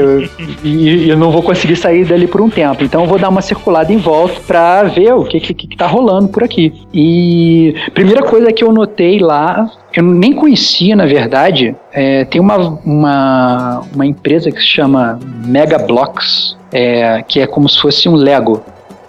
e, 0.62 1.08
eu 1.08 1.16
não 1.16 1.30
vou 1.30 1.42
conseguir 1.42 1.76
sair 1.76 2.04
dali 2.04 2.26
por 2.28 2.40
um 2.40 2.48
tempo. 2.48 2.84
Então 2.84 3.02
eu 3.02 3.08
vou 3.08 3.18
dar 3.18 3.28
uma 3.28 3.42
circulada 3.42 3.92
em 3.92 3.96
volta 3.96 4.40
para 4.46 4.84
ver 4.84 5.14
o 5.14 5.24
que, 5.24 5.40
que, 5.40 5.54
que 5.54 5.76
tá 5.76 5.86
rolando 5.86 6.28
por 6.28 6.44
aqui. 6.44 6.72
E 6.94 7.74
primeira 7.92 8.22
coisa 8.22 8.52
que 8.52 8.62
eu 8.62 8.72
notei 8.72 9.18
lá 9.18 9.68
eu 9.96 10.04
nem 10.04 10.32
conhecia, 10.32 10.94
na 10.94 11.06
verdade. 11.06 11.74
É, 11.92 12.24
tem 12.26 12.40
uma, 12.40 12.56
uma, 12.84 13.82
uma 13.94 14.06
empresa 14.06 14.50
que 14.50 14.60
se 14.60 14.66
chama 14.66 15.18
Mega 15.44 15.78
Blocks, 15.78 16.56
é, 16.72 17.22
que 17.26 17.40
é 17.40 17.46
como 17.46 17.68
se 17.68 17.80
fosse 17.80 18.08
um 18.08 18.14
Lego, 18.14 18.62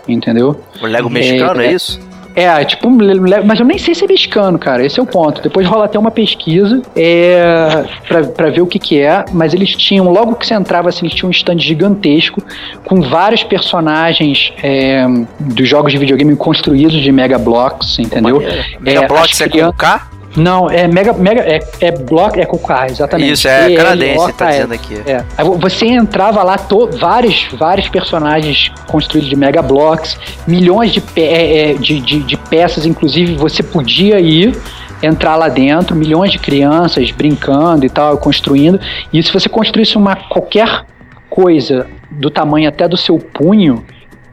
entendeu? 0.08 0.60
O 0.82 0.86
Lego 0.86 1.10
mexicano, 1.10 1.62
é, 1.62 1.67
é 1.67 1.74
isso? 1.74 2.00
É, 2.38 2.63
tipo, 2.63 2.88
mas 3.44 3.60
eu 3.60 3.65
nem 3.65 3.79
sei 3.79 3.96
se 3.96 4.06
é 4.06 4.08
mexicano, 4.08 4.60
cara. 4.60 4.86
Esse 4.86 5.00
é 5.00 5.03
o 5.03 5.08
ponto. 5.08 5.41
Depois 5.41 5.65
rola 5.65 5.86
até 5.86 5.98
uma 5.98 6.12
pesquisa 6.12 6.84
é, 6.96 7.84
pra, 8.08 8.24
pra 8.25 8.50
ver 8.51 8.62
o 8.62 8.67
que 8.67 8.77
que 8.77 9.00
é, 9.01 9.25
mas 9.34 9.56
eles 9.56 9.75
tinham, 9.75 10.08
logo 10.12 10.36
que 10.36 10.46
você 10.46 10.53
entrava, 10.53 10.88
assim, 10.88 11.08
eles 11.08 11.17
tinham 11.17 11.29
um 11.29 11.32
stand 11.32 11.58
gigantesco 11.58 12.39
com 12.86 13.01
vários 13.01 13.44
personagens 13.44 14.53
é, 14.62 15.03
dos 15.39 15.67
jogos 15.67 15.91
de 15.91 15.98
videogame 15.98 16.36
construídos 16.36 17.01
de 17.01 17.12
Mega 17.12 17.39
Blocks, 17.39 17.98
entendeu? 17.98 18.39
Mega 18.79 19.06
é, 19.06 19.08
Blocks 19.08 19.41
é 19.41 19.50
com 19.50 19.74
K? 19.74 20.16
Não, 20.36 20.69
é 20.69 20.88
mega, 20.88 21.13
mega 21.13 21.41
é, 21.41 21.60
é 21.81 21.91
bloco, 21.91 22.39
é 22.39 22.46
K, 22.46 22.88
exatamente. 22.88 23.31
Isso, 23.31 23.48
é 23.48 23.75
canadense, 23.75 24.34
tá 24.34 24.51
dizendo 24.51 24.74
aqui. 24.74 25.01
É. 25.05 25.24
Você 25.60 25.88
entrava 25.88 26.43
lá, 26.43 26.57
to, 26.57 26.89
vários, 26.91 27.48
vários 27.57 27.88
personagens 27.89 28.72
construídos 28.88 29.29
de 29.29 29.36
mega 29.36 29.62
blocks, 29.62 30.17
milhões 30.46 30.91
de, 30.91 31.01
é, 31.15 31.72
é, 31.72 31.74
de, 31.74 32.00
de, 32.00 32.19
de 32.19 32.38
peças, 32.38 32.86
inclusive 32.86 33.36
você 33.36 33.63
podia 33.63 34.19
ir 34.19 34.55
entrar 35.01 35.36
lá 35.36 35.48
dentro, 35.48 35.96
milhões 35.96 36.31
de 36.31 36.39
crianças 36.39 37.12
brincando 37.12 37.86
e 37.86 37.89
tal, 37.89 38.17
construindo. 38.17 38.79
E 39.12 39.22
se 39.22 39.31
você 39.31 39.48
construísse 39.48 39.98
uma 39.98 40.15
qualquer 40.15 40.86
coisa 41.29 41.88
do 42.12 42.29
tamanho 42.29 42.67
até 42.67 42.88
do 42.88 42.98
seu 42.98 43.17
punho, 43.17 43.84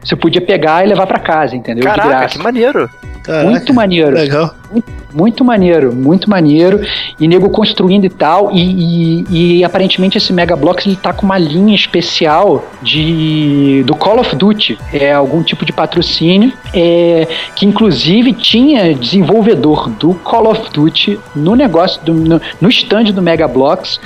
você 0.05 0.15
podia 0.15 0.41
pegar 0.41 0.85
e 0.85 0.87
levar 0.87 1.07
para 1.07 1.19
casa, 1.19 1.55
entendeu? 1.55 1.83
Caraca, 1.83 2.27
que 2.27 2.37
maneiro. 2.37 2.89
Caraca, 3.23 3.49
muito 3.49 3.73
maneiro. 3.73 4.15
Legal. 4.15 4.55
Muito, 4.71 4.93
muito, 5.11 5.43
maneiro, 5.43 5.95
muito 5.95 6.29
maneiro. 6.29 6.81
E 7.19 7.27
nego 7.27 7.49
construindo 7.49 8.05
e 8.05 8.09
tal. 8.09 8.51
E, 8.51 9.23
e, 9.29 9.57
e, 9.59 9.63
aparentemente 9.63 10.17
esse 10.17 10.31
Mega 10.31 10.55
Blocks 10.55 10.85
ele 10.85 10.95
tá 10.95 11.11
com 11.11 11.25
uma 11.25 11.37
linha 11.37 11.73
especial 11.73 12.63
de 12.83 13.83
do 13.87 13.95
Call 13.95 14.19
of 14.19 14.35
Duty. 14.35 14.77
É 14.93 15.11
algum 15.11 15.41
tipo 15.41 15.65
de 15.65 15.73
patrocínio. 15.73 16.53
É, 16.71 17.27
que 17.55 17.65
inclusive 17.65 18.31
tinha 18.33 18.93
desenvolvedor 18.93 19.89
do 19.89 20.13
Call 20.13 20.51
of 20.51 20.69
Duty 20.71 21.19
no 21.35 21.55
negócio, 21.55 21.99
do, 22.03 22.13
no, 22.13 22.39
no 22.61 22.69
stand 22.69 23.05
do 23.05 23.23
Mega 23.23 23.47
Blocks 23.47 23.99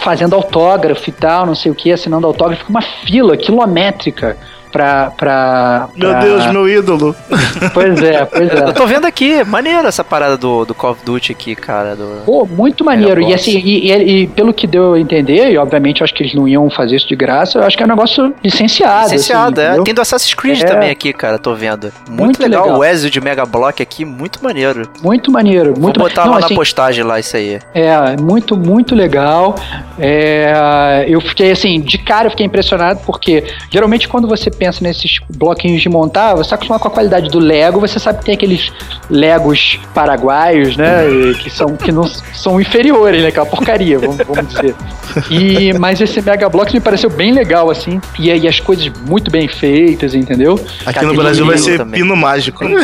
fazendo 0.00 0.34
autógrafo 0.34 1.10
e 1.10 1.12
tal, 1.12 1.44
não 1.44 1.54
sei 1.54 1.70
o 1.70 1.74
que, 1.74 1.92
assinando 1.92 2.26
autógrafo, 2.26 2.64
uma 2.70 2.80
fila 2.80 3.36
quilométrica 3.36 4.38
pra. 4.76 5.10
pra, 5.16 5.88
Meu 5.96 6.14
Deus, 6.20 6.46
meu 6.46 6.68
ídolo. 6.68 7.16
Pois 7.72 8.02
é, 8.02 8.24
pois 8.24 8.50
é. 8.50 8.68
Eu 8.68 8.74
tô 8.74 8.86
vendo 8.86 9.06
aqui, 9.06 9.42
maneiro 9.44 9.88
essa 9.88 10.04
parada 10.04 10.36
do, 10.36 10.64
do 10.64 10.74
Call 10.74 10.92
of 10.92 11.04
Duty 11.04 11.32
aqui, 11.32 11.54
cara. 11.54 11.96
Do... 11.96 12.22
Pô, 12.24 12.46
muito 12.46 12.84
maneiro. 12.84 13.20
E 13.20 13.32
assim, 13.34 13.58
e, 13.58 13.90
e, 13.90 14.22
e, 14.22 14.26
pelo 14.28 14.52
que 14.52 14.66
deu 14.66 14.94
a 14.94 15.00
entender, 15.00 15.50
e 15.50 15.58
obviamente 15.58 16.00
eu 16.00 16.04
acho 16.04 16.14
que 16.14 16.22
eles 16.22 16.34
não 16.34 16.46
iam 16.46 16.68
fazer 16.70 16.96
isso 16.96 17.08
de 17.08 17.16
graça, 17.16 17.58
eu 17.58 17.64
acho 17.64 17.76
que 17.76 17.82
é 17.82 17.86
um 17.86 17.88
negócio 17.88 18.34
licenciado. 18.42 19.10
Licenciado, 19.10 19.60
assim, 19.60 19.80
é. 19.80 19.82
Tem 19.82 19.94
do 19.94 20.00
Assassin's 20.00 20.34
Creed 20.34 20.62
é. 20.62 20.66
também 20.66 20.90
aqui, 20.90 21.12
cara, 21.12 21.38
tô 21.38 21.54
vendo. 21.54 21.92
Muito, 22.08 22.22
muito 22.22 22.42
legal. 22.42 22.64
legal. 22.64 22.78
O 22.78 22.84
Ezio 22.84 23.10
de 23.10 23.20
Mega 23.20 23.44
Block 23.46 23.82
aqui, 23.82 24.04
muito 24.04 24.42
maneiro. 24.42 24.88
Muito 25.02 25.30
maneiro. 25.30 25.74
Muito 25.78 25.98
Vou 25.98 26.08
botar 26.08 26.26
não, 26.26 26.32
lá 26.32 26.38
assim, 26.38 26.54
na 26.54 26.58
postagem 26.58 27.04
lá 27.04 27.18
isso 27.18 27.36
aí. 27.36 27.58
É, 27.74 28.20
muito, 28.20 28.56
muito 28.56 28.94
legal. 28.94 29.54
É, 29.98 31.04
eu 31.08 31.20
fiquei 31.20 31.52
assim, 31.52 31.80
de 31.80 31.98
cara 31.98 32.26
eu 32.26 32.30
fiquei 32.30 32.46
impressionado, 32.46 33.00
porque 33.04 33.44
geralmente 33.70 34.08
quando 34.08 34.28
você 34.28 34.50
pensa 34.50 34.65
pensa 34.66 34.82
nesses 34.82 35.20
bloquinhos 35.30 35.80
de 35.80 35.88
montar, 35.88 36.34
você 36.34 36.42
está 36.42 36.56
acostumado 36.56 36.80
com 36.80 36.88
a 36.88 36.90
qualidade 36.90 37.30
do 37.30 37.38
Lego, 37.38 37.78
você 37.78 38.00
sabe 38.00 38.18
que 38.18 38.24
tem 38.24 38.34
aqueles 38.34 38.72
Legos 39.08 39.78
paraguaios, 39.94 40.76
né? 40.76 41.04
Que 41.40 41.48
são, 41.48 41.76
que 41.76 41.92
não 41.92 42.04
são 42.34 42.60
inferiores, 42.60 43.22
né? 43.22 43.28
Aquela 43.28 43.46
porcaria, 43.46 43.98
vamos, 43.98 44.16
vamos 44.16 44.48
dizer. 44.48 44.74
E, 45.30 45.72
mas 45.78 46.00
esse 46.00 46.20
Mega 46.20 46.48
Blocks 46.48 46.74
me 46.74 46.80
pareceu 46.80 47.08
bem 47.08 47.32
legal, 47.32 47.70
assim. 47.70 48.00
E, 48.18 48.28
e 48.28 48.48
as 48.48 48.58
coisas 48.58 48.90
muito 49.06 49.30
bem 49.30 49.46
feitas, 49.46 50.14
entendeu? 50.14 50.58
Aqui 50.84 51.04
no 51.04 51.14
Brasil 51.14 51.46
vai 51.46 51.58
ser 51.58 51.78
também. 51.78 52.02
pino 52.02 52.16
mágico. 52.16 52.66
Pino. 52.66 52.80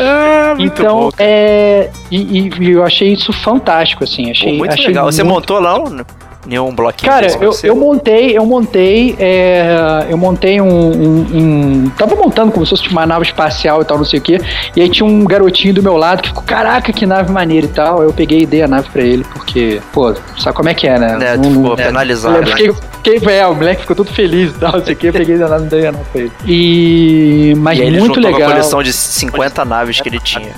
ah, 0.00 0.54
então, 0.58 1.08
bom, 1.08 1.10
é. 1.18 1.90
E, 2.10 2.50
e, 2.58 2.70
eu 2.70 2.84
achei 2.84 3.12
isso 3.12 3.32
fantástico, 3.32 4.04
assim. 4.04 4.30
Achei, 4.30 4.52
Pô, 4.52 4.58
muito 4.58 4.72
achei 4.74 4.88
legal. 4.88 5.04
Muito... 5.04 5.14
Você 5.14 5.22
montou 5.22 5.58
lá 5.58 5.78
um 5.78 6.04
nenhum 6.46 6.74
bloquinho. 6.74 7.10
Cara, 7.10 7.26
eu, 7.40 7.52
eu 7.62 7.76
montei, 7.76 8.36
eu 8.36 8.44
montei, 8.44 9.14
é, 9.18 10.06
eu 10.08 10.16
montei 10.16 10.60
um, 10.60 10.66
um, 10.66 11.20
um, 11.34 11.90
Tava 11.96 12.16
montando 12.16 12.52
como 12.52 12.66
se 12.66 12.70
fosse 12.70 12.88
uma 12.88 13.06
nave 13.06 13.24
espacial 13.24 13.82
e 13.82 13.84
tal, 13.84 13.98
não 13.98 14.04
sei 14.04 14.18
o 14.18 14.22
quê. 14.22 14.40
E 14.74 14.80
aí 14.80 14.88
tinha 14.88 15.06
um 15.06 15.24
garotinho 15.24 15.74
do 15.74 15.82
meu 15.82 15.96
lado 15.96 16.22
que 16.22 16.28
ficou, 16.28 16.42
caraca, 16.42 16.92
que 16.92 17.06
nave 17.06 17.32
maneira 17.32 17.66
e 17.66 17.70
tal. 17.70 18.02
Eu 18.02 18.12
peguei 18.12 18.40
e 18.40 18.46
dei 18.46 18.62
a 18.62 18.68
nave 18.68 18.88
pra 18.90 19.02
ele, 19.02 19.24
porque, 19.24 19.80
pô, 19.92 20.14
sabe 20.38 20.56
como 20.56 20.68
é 20.68 20.74
que 20.74 20.86
é, 20.86 20.98
né? 20.98 21.18
É, 21.20 21.38
um, 21.38 21.54
ficou 21.54 21.72
é, 21.74 21.76
penalizado. 21.76 22.36
Eu 22.36 22.46
fiquei, 22.46 22.72
fiquei, 23.02 23.34
é, 23.34 23.46
o 23.46 23.54
moleque 23.54 23.82
ficou 23.82 23.96
todo 23.96 24.12
feliz 24.12 24.50
e 24.50 24.54
tal, 24.54 24.72
não 24.72 24.84
sei 24.84 24.94
o 24.94 24.96
quê. 24.96 25.08
Eu 25.08 25.12
peguei 25.12 25.42
a 25.42 25.48
nave 25.48 25.66
e 25.66 25.68
dei 25.68 25.86
a 25.86 25.92
nave 25.92 26.04
pra 26.12 26.20
ele. 26.20 26.32
E. 26.46 27.54
Mas 27.58 27.78
e 27.78 27.90
muito 27.90 28.20
legal. 28.20 28.40
uma 28.40 28.50
coleção 28.50 28.82
de 28.82 28.92
50 28.92 29.64
naves 29.64 30.00
que 30.00 30.08
ele 30.08 30.20
tinha. 30.20 30.52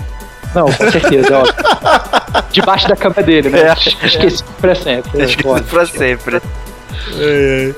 Não, 0.54 0.66
com 0.66 0.90
certeza, 0.90 1.38
ó. 1.38 2.42
Debaixo 2.52 2.88
da 2.88 2.96
cama 2.96 3.23
dele, 3.23 3.49
né? 3.49 3.62
É. 3.62 4.06
Esqueci 4.06 4.44
pra 4.61 4.75
sempre. 4.75 5.23
Esqueci 5.23 5.62
pra 5.64 5.87
sempre. 5.87 6.40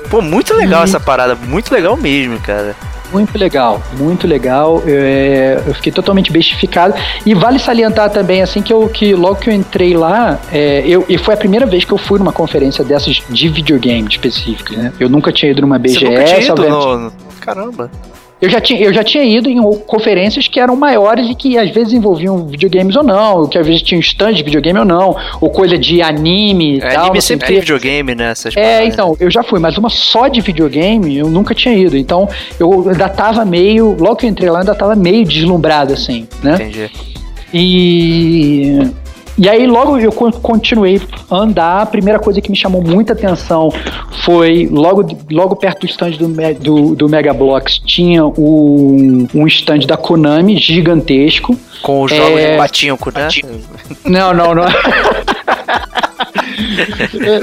Pô, 0.09 0.21
muito 0.21 0.53
legal 0.53 0.83
essa 0.83 0.99
parada, 0.99 1.35
muito 1.35 1.73
legal 1.73 1.97
mesmo, 1.97 2.39
cara. 2.39 2.75
Muito 3.11 3.37
legal, 3.37 3.81
muito 3.93 4.27
legal. 4.27 4.83
É, 4.85 5.61
eu 5.65 5.73
fiquei 5.73 5.91
totalmente 5.91 6.31
bestificado. 6.31 6.93
E 7.25 7.33
vale 7.33 7.57
salientar 7.57 8.09
também, 8.09 8.41
assim, 8.41 8.61
que, 8.61 8.71
eu, 8.71 8.87
que 8.89 9.13
logo 9.15 9.35
que 9.35 9.49
eu 9.49 9.53
entrei 9.53 9.95
lá, 9.95 10.37
é, 10.51 10.83
eu, 10.85 11.05
e 11.07 11.17
foi 11.17 11.33
a 11.33 11.37
primeira 11.37 11.65
vez 11.65 11.85
que 11.85 11.91
eu 11.91 11.97
fui 11.97 12.19
numa 12.19 12.33
conferência 12.33 12.83
dessas 12.83 13.21
de 13.29 13.49
videogame 13.49 14.07
específico, 14.09 14.73
né? 14.73 14.91
Eu 14.99 15.07
nunca 15.07 15.31
tinha 15.31 15.51
ido 15.51 15.61
numa 15.61 15.79
BGS. 15.79 15.99
Você 15.99 16.09
nunca 16.09 16.23
tinha 16.25 16.51
ido 16.51 16.69
no... 16.69 17.11
Caramba. 17.39 17.89
Eu 18.39 18.49
já, 18.49 18.61
tinha, 18.61 18.79
eu 18.79 18.93
já 18.93 19.03
tinha 19.03 19.23
ido 19.23 19.49
em 19.49 19.59
conferências 19.87 20.47
que 20.47 20.59
eram 20.59 20.75
maiores 20.75 21.27
e 21.27 21.33
que 21.33 21.57
às 21.57 21.71
vezes 21.71 21.93
envolviam 21.93 22.45
videogames 22.45 22.95
ou 22.95 23.03
não, 23.03 23.47
que 23.47 23.57
às 23.57 23.65
vezes 23.65 23.81
tinham 23.81 23.99
stand 23.99 24.33
de 24.33 24.43
videogame 24.43 24.77
ou 24.77 24.85
não, 24.85 25.15
ou 25.41 25.49
coisa 25.49 25.75
de 25.75 26.03
anime 26.03 26.75
e 26.75 26.77
é, 26.77 26.89
tal. 26.89 27.05
Anime 27.05 27.21
sempre 27.21 27.47
tem 27.47 27.59
videogame, 27.59 28.13
né? 28.13 28.31
Essas 28.31 28.55
é, 28.55 28.85
então, 28.85 29.17
eu 29.19 29.31
já 29.31 29.41
fui, 29.41 29.59
mas 29.59 29.75
uma 29.77 29.89
só 29.89 30.27
de 30.27 30.39
videogame 30.41 31.17
eu 31.17 31.29
nunca 31.29 31.55
tinha 31.55 31.73
ido. 31.73 31.97
Então 31.97 32.29
eu 32.59 32.87
ainda 32.89 33.09
tava 33.09 33.43
meio, 33.43 33.97
logo 33.99 34.17
que 34.17 34.27
eu 34.27 34.29
entrei 34.29 34.51
lá, 34.51 34.59
ainda 34.59 34.75
tava 34.75 34.95
meio 34.95 35.25
deslumbrado, 35.25 35.93
assim, 35.93 36.27
né? 36.43 36.55
Entendi. 36.55 36.91
E 37.51 38.81
e 39.37 39.47
aí 39.47 39.67
logo 39.67 39.97
eu 39.99 40.11
continuei 40.11 41.01
a 41.29 41.35
andar. 41.35 41.81
A 41.81 41.85
primeira 41.85 42.19
coisa 42.19 42.41
que 42.41 42.49
me 42.49 42.57
chamou 42.57 42.81
muita 42.81 43.13
atenção 43.13 43.69
foi 44.23 44.67
logo, 44.71 45.05
logo 45.31 45.55
perto 45.55 45.81
do 45.81 45.85
stand 45.85 46.11
do, 46.11 46.27
do, 46.55 46.95
do 46.95 47.09
Mega 47.09 47.33
Blocks 47.33 47.79
tinha 47.79 48.25
um, 48.25 49.27
um 49.33 49.47
stand 49.47 49.79
da 49.87 49.95
Konami 49.95 50.57
gigantesco. 50.57 51.57
Com 51.81 52.03
os 52.03 52.11
jogos 52.11 52.39
é... 52.39 52.51
de 52.51 52.57
patinco, 52.57 53.11
né? 53.11 53.27
Não, 54.05 54.33
não, 54.33 54.55
não. 54.55 54.65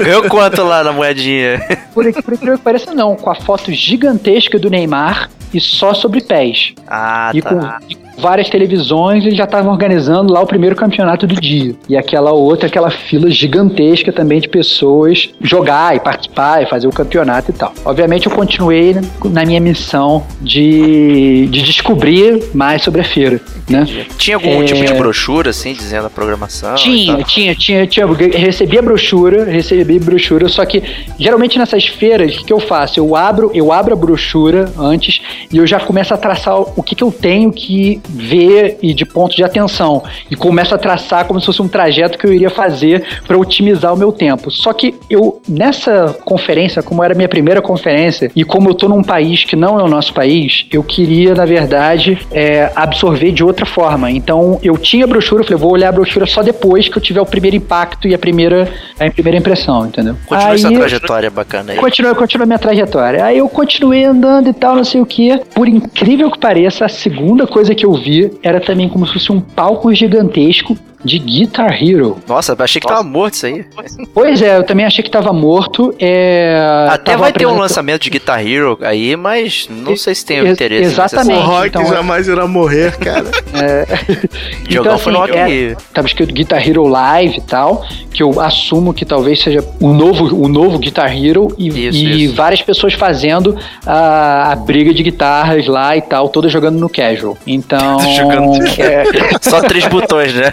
Eu 0.05 0.29
quanto 0.29 0.63
lá 0.63 0.83
na 0.83 0.91
moedinha? 0.91 1.61
Por, 1.93 2.11
por 2.11 2.33
incrível 2.33 2.57
que 2.57 2.63
pareça, 2.63 2.93
não. 2.93 3.15
Com 3.15 3.29
a 3.29 3.35
foto 3.35 3.71
gigantesca 3.71 4.59
do 4.59 4.69
Neymar 4.69 5.29
e 5.55 5.61
só 5.61 5.93
sobre 5.93 6.21
pés. 6.21 6.73
Ah, 6.87 7.31
e 7.33 7.41
tá. 7.41 7.49
Com, 7.49 7.93
e 7.93 7.97
várias 8.17 8.49
televisões, 8.49 9.23
eles 9.23 9.37
já 9.37 9.43
estavam 9.43 9.71
organizando 9.71 10.31
lá 10.31 10.41
o 10.41 10.47
primeiro 10.47 10.75
campeonato 10.75 11.27
do 11.27 11.35
dia. 11.35 11.75
E 11.87 11.97
aquela 11.97 12.31
outra, 12.31 12.67
aquela 12.67 12.89
fila 12.89 13.29
gigantesca 13.29 14.11
também 14.11 14.39
de 14.39 14.47
pessoas 14.47 15.29
jogar 15.41 15.95
e 15.95 15.99
participar 15.99 16.63
e 16.63 16.65
fazer 16.65 16.87
o 16.87 16.91
campeonato 16.91 17.51
e 17.51 17.53
tal. 17.53 17.73
Obviamente 17.83 18.27
eu 18.27 18.31
continuei 18.31 18.95
na 19.25 19.45
minha 19.45 19.59
missão 19.59 20.25
de, 20.41 21.47
de 21.47 21.61
descobrir 21.61 22.43
mais 22.53 22.83
sobre 22.83 23.01
a 23.01 23.03
feira. 23.03 23.39
Né? 23.69 23.85
Tinha 24.17 24.37
algum 24.37 24.61
é... 24.61 24.65
tipo 24.65 24.85
de 24.85 24.93
brochura, 24.93 25.49
assim, 25.49 25.73
dizendo 25.73 26.07
a 26.07 26.09
programação? 26.09 26.75
Tinha, 26.75 27.17
tinha, 27.23 27.55
tinha, 27.55 27.87
tinha. 27.87 28.05
Recebi 28.05 28.77
a 28.77 28.81
brochura, 28.81 29.45
recebi 29.45 29.97
a 29.97 29.99
brochura, 29.99 30.47
só 30.47 30.65
que 30.65 30.83
geralmente 31.19 31.57
nessas 31.57 31.85
feiras, 31.85 32.37
o 32.37 32.45
que 32.45 32.53
eu 32.53 32.59
faço? 32.59 32.99
Eu 32.99 33.15
abro, 33.15 33.51
eu 33.53 33.71
abro 33.71 33.93
a 33.93 33.97
brochura 33.97 34.71
antes, 34.77 35.21
e 35.51 35.57
eu 35.57 35.67
já 35.67 35.79
começo 35.79 36.13
a 36.13 36.17
traçar 36.17 36.59
o 36.59 36.83
que, 36.83 36.95
que 36.95 37.03
eu 37.03 37.11
tenho 37.11 37.51
que 37.51 38.01
ver 38.09 38.77
e 38.81 38.93
de 38.93 39.05
ponto 39.05 39.35
de 39.35 39.43
atenção. 39.43 40.03
E 40.29 40.35
começo 40.35 40.73
a 40.73 40.77
traçar 40.77 41.25
como 41.25 41.39
se 41.39 41.45
fosse 41.45 41.61
um 41.61 41.67
trajeto 41.67 42.17
que 42.17 42.25
eu 42.25 42.33
iria 42.33 42.49
fazer 42.49 43.03
para 43.27 43.37
otimizar 43.37 43.93
o 43.93 43.97
meu 43.97 44.11
tempo. 44.11 44.51
Só 44.51 44.73
que 44.73 44.95
eu, 45.09 45.41
nessa 45.47 46.15
conferência, 46.25 46.81
como 46.81 47.03
era 47.03 47.13
a 47.13 47.15
minha 47.15 47.29
primeira 47.29 47.61
conferência, 47.61 48.31
e 48.35 48.43
como 48.43 48.69
eu 48.69 48.73
tô 48.73 48.87
num 48.87 49.03
país 49.03 49.43
que 49.43 49.55
não 49.55 49.79
é 49.79 49.83
o 49.83 49.87
nosso 49.87 50.13
país, 50.13 50.65
eu 50.71 50.83
queria, 50.83 51.33
na 51.33 51.45
verdade, 51.45 52.17
é, 52.31 52.71
absorver 52.75 53.31
de 53.31 53.43
outra 53.43 53.65
forma. 53.65 54.11
Então, 54.11 54.59
eu 54.63 54.77
tinha 54.77 55.05
a 55.05 55.07
brochura, 55.07 55.41
eu 55.41 55.45
falei, 55.45 55.59
vou 55.59 55.71
olhar 55.71 55.89
a 55.89 55.91
brochura 55.91 56.25
só 56.25 56.41
depois 56.41 56.87
que 56.87 56.97
eu 56.97 57.01
tiver 57.01 57.21
o 57.21 57.25
primeiro 57.25 57.57
impacto 57.57 58.07
e 58.07 58.13
a 58.13 58.17
primeira, 58.17 58.69
a 58.99 59.09
primeira 59.11 59.37
impressão, 59.37 59.85
entendeu? 59.85 60.15
Continua 60.25 60.51
aí, 60.51 60.55
essa 60.55 60.71
trajetória 60.71 61.29
bacana 61.29 61.73
aí. 61.73 61.77
Continua, 61.77 62.15
continua 62.15 62.45
minha 62.45 62.59
trajetória. 62.59 63.23
Aí 63.23 63.37
eu 63.37 63.47
continuei 63.49 64.05
andando 64.05 64.49
e 64.49 64.53
tal, 64.53 64.75
não 64.75 64.83
sei 64.83 65.01
o 65.01 65.05
que. 65.05 65.34
Por 65.53 65.67
incrível 65.67 66.31
que 66.31 66.39
pareça, 66.39 66.85
a 66.85 66.89
segunda 66.89 67.47
coisa 67.47 67.75
que 67.75 67.85
eu 67.85 67.93
vi 67.93 68.31
era 68.41 68.59
também 68.59 68.89
como 68.89 69.05
se 69.05 69.13
fosse 69.13 69.31
um 69.31 69.39
palco 69.39 69.93
gigantesco 69.93 70.77
de 71.05 71.19
Guitar 71.19 71.71
Hero. 71.81 72.17
Nossa, 72.27 72.55
achei 72.59 72.81
que 72.81 72.87
Nossa. 72.87 73.03
tava 73.03 73.07
morto 73.07 73.35
isso 73.35 73.45
aí. 73.45 73.65
Pois 74.13 74.41
é, 74.41 74.57
eu 74.57 74.63
também 74.63 74.85
achei 74.85 75.03
que 75.03 75.11
tava 75.11 75.31
morto. 75.31 75.93
É... 75.99 76.87
Até 76.89 77.15
vai 77.15 77.31
ter 77.31 77.45
um 77.45 77.57
lançamento 77.57 78.01
de 78.01 78.09
Guitar 78.09 78.45
Hero 78.45 78.77
aí, 78.81 79.15
mas 79.15 79.67
não 79.69 79.95
sei 79.95 80.15
se 80.15 80.25
tem 80.25 80.39
Ex 80.39 80.49
interesse. 80.49 80.83
Exatamente. 80.83 81.39
O 81.39 81.45
Rock 81.45 81.67
então, 81.67 81.85
jamais 81.85 82.27
irá 82.27 82.47
morrer, 82.47 82.97
cara. 82.97 83.25
é... 83.53 83.85
então, 84.67 84.93
assim, 84.93 85.03
foi 85.03 85.13
no 85.13 85.19
Rock 85.19 85.37
é, 85.37 85.75
Tava 85.93 86.07
escrito 86.07 86.33
Guitar 86.33 86.67
Hero 86.67 86.87
Live 86.87 87.37
e 87.37 87.41
tal, 87.41 87.85
que 88.11 88.23
eu 88.23 88.41
assumo 88.41 88.93
que 88.93 89.05
talvez 89.05 89.41
seja 89.41 89.63
o 89.79 89.93
novo, 89.93 90.35
o 90.35 90.47
novo 90.47 90.79
Guitar 90.79 91.15
Hero 91.15 91.53
e, 91.57 91.67
isso, 91.67 91.97
e 91.97 92.25
isso. 92.25 92.35
várias 92.35 92.61
pessoas 92.61 92.93
fazendo 92.93 93.57
a, 93.85 94.53
a, 94.53 94.55
briga 94.55 94.93
de 94.93 95.03
guitarras 95.03 95.67
lá 95.67 95.95
e 95.95 96.01
tal, 96.01 96.29
todas 96.29 96.51
jogando 96.51 96.79
no 96.79 96.89
casual. 96.89 97.37
Então. 97.45 97.99
jogando. 98.15 98.65
É... 98.79 99.03
Só 99.41 99.61
três 99.61 99.85
botões, 99.85 100.33
né? 100.33 100.51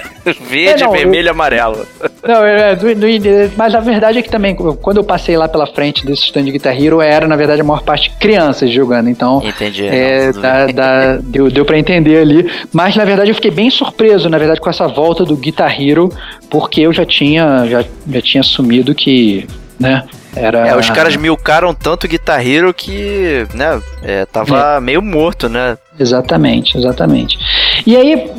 Verde, 0.48 0.82
é, 0.82 0.86
não, 0.86 0.92
vermelho 0.92 1.26
e 1.26 1.28
amarelo. 1.28 1.86
Não, 2.26 2.44
é, 2.44 2.76
do, 2.76 2.94
do, 2.94 3.06
mas 3.56 3.74
a 3.74 3.80
verdade 3.80 4.18
é 4.18 4.22
que 4.22 4.30
também, 4.30 4.54
quando 4.54 4.98
eu 4.98 5.04
passei 5.04 5.36
lá 5.36 5.48
pela 5.48 5.66
frente 5.66 6.04
desse 6.04 6.24
stand 6.24 6.44
de 6.44 6.52
Guitar 6.52 6.80
Hero, 6.80 7.00
era, 7.00 7.26
na 7.26 7.36
verdade, 7.36 7.60
a 7.60 7.64
maior 7.64 7.82
parte 7.82 8.10
crianças 8.18 8.70
jogando. 8.70 9.08
Então, 9.08 9.42
Entendi. 9.44 9.86
É, 9.86 10.32
da, 10.32 11.16
deu, 11.16 11.50
deu 11.50 11.64
pra 11.64 11.78
entender 11.78 12.18
ali. 12.18 12.50
Mas, 12.72 12.96
na 12.96 13.04
verdade, 13.04 13.30
eu 13.30 13.34
fiquei 13.34 13.50
bem 13.50 13.70
surpreso, 13.70 14.28
na 14.28 14.38
verdade, 14.38 14.60
com 14.60 14.70
essa 14.70 14.86
volta 14.86 15.24
do 15.24 15.36
Guitar 15.36 15.80
Hero, 15.80 16.10
porque 16.50 16.82
eu 16.82 16.92
já 16.92 17.04
tinha, 17.04 17.66
já, 17.66 17.84
já 18.08 18.20
tinha 18.20 18.40
assumido 18.40 18.94
que, 18.94 19.46
né, 19.78 20.04
era... 20.34 20.68
É, 20.68 20.76
os 20.76 20.88
caras 20.90 21.16
milcaram 21.16 21.74
tanto 21.74 22.08
Guitar 22.08 22.46
Hero 22.46 22.72
que, 22.72 23.46
né, 23.54 23.80
é, 24.02 24.24
tava 24.26 24.76
é. 24.76 24.80
meio 24.80 25.02
morto, 25.02 25.48
né? 25.48 25.76
Exatamente, 25.98 26.76
exatamente. 26.76 27.38
E 27.86 27.96
aí, 27.96 28.30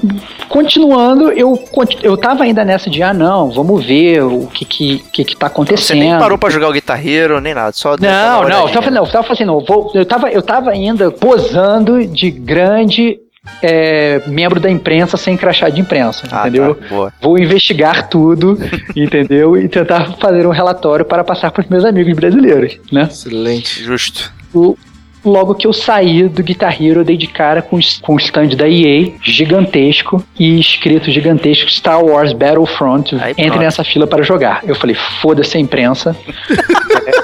continuando, 0.53 1.31
eu, 1.31 1.59
eu 2.03 2.15
tava 2.15 2.43
ainda 2.43 2.63
nessa 2.63 2.87
de, 2.87 3.01
ah, 3.01 3.11
não, 3.11 3.49
vamos 3.49 3.83
ver 3.83 4.21
o 4.21 4.45
que 4.45 4.63
que, 4.63 4.99
que, 5.11 5.25
que 5.25 5.35
tá 5.35 5.47
acontecendo. 5.47 5.97
Você 5.97 6.05
nem 6.05 6.19
parou 6.19 6.37
pra 6.37 6.51
jogar 6.51 6.69
o 6.69 6.71
Guitar 6.71 7.03
Hero, 7.03 7.41
nem 7.41 7.55
nada, 7.55 7.71
só... 7.71 7.95
Não, 7.99 8.47
não, 8.47 8.67
eu 8.67 8.71
tava, 8.71 8.91
não, 8.91 9.03
eu 9.03 9.11
tava 9.11 9.27
fazendo, 9.27 9.59
vou, 9.65 9.91
eu, 9.95 10.05
tava, 10.05 10.29
eu 10.29 10.43
tava 10.43 10.69
ainda 10.69 11.09
posando 11.09 12.05
de 12.05 12.29
grande 12.29 13.17
é, 13.63 14.21
membro 14.27 14.59
da 14.59 14.69
imprensa 14.69 15.17
sem 15.17 15.35
crachá 15.35 15.69
de 15.69 15.81
imprensa, 15.81 16.27
ah, 16.31 16.41
entendeu? 16.41 16.75
Tá, 16.75 17.11
Vou 17.19 17.39
investigar 17.39 18.07
tudo, 18.07 18.55
entendeu? 18.95 19.57
E 19.57 19.67
tentar 19.67 20.17
fazer 20.19 20.45
um 20.45 20.51
relatório 20.51 21.03
para 21.03 21.23
passar 21.23 21.49
para 21.49 21.63
os 21.63 21.67
meus 21.67 21.83
amigos 21.83 22.13
brasileiros, 22.13 22.77
né? 22.91 23.07
Excelente. 23.09 23.83
Justo. 23.83 24.31
O, 24.53 24.77
logo 25.23 25.55
que 25.55 25.67
eu 25.67 25.73
saí 25.73 26.27
do 26.27 26.43
Guitar 26.43 26.81
Hero, 26.81 27.01
eu 27.01 27.03
dei 27.03 27.17
de 27.17 27.27
cara 27.27 27.61
com, 27.61 27.79
com 28.01 28.15
o 28.15 28.17
stand 28.17 28.49
da 28.49 28.67
EA, 28.67 29.11
gigantesco, 29.21 30.23
e 30.37 30.59
escrito 30.59 31.11
gigantesco 31.11 31.69
Star 31.71 32.03
Wars 32.03 32.33
Battlefront, 32.33 33.15
Aí, 33.15 33.31
entre 33.31 33.45
pronto. 33.45 33.59
nessa 33.61 33.83
fila 33.83 34.07
para 34.07 34.23
jogar. 34.23 34.61
Eu 34.65 34.75
falei, 34.75 34.95
foda-se 35.21 35.57
a 35.57 35.59
imprensa. 35.59 36.15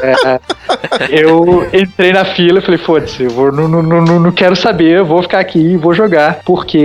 é, 0.01 0.39
eu 1.21 1.67
entrei 1.73 2.13
na 2.13 2.25
fila 2.25 2.59
e 2.59 2.61
falei, 2.61 2.77
foda-se, 2.77 3.23
eu 3.23 3.29
vou, 3.29 3.51
não, 3.51 3.67
não, 3.67 3.81
não, 3.83 4.19
não 4.19 4.31
quero 4.31 4.55
saber, 4.55 5.03
vou 5.03 5.21
ficar 5.21 5.39
aqui 5.39 5.59
e 5.59 5.77
vou 5.77 5.93
jogar, 5.93 6.41
porque 6.45 6.79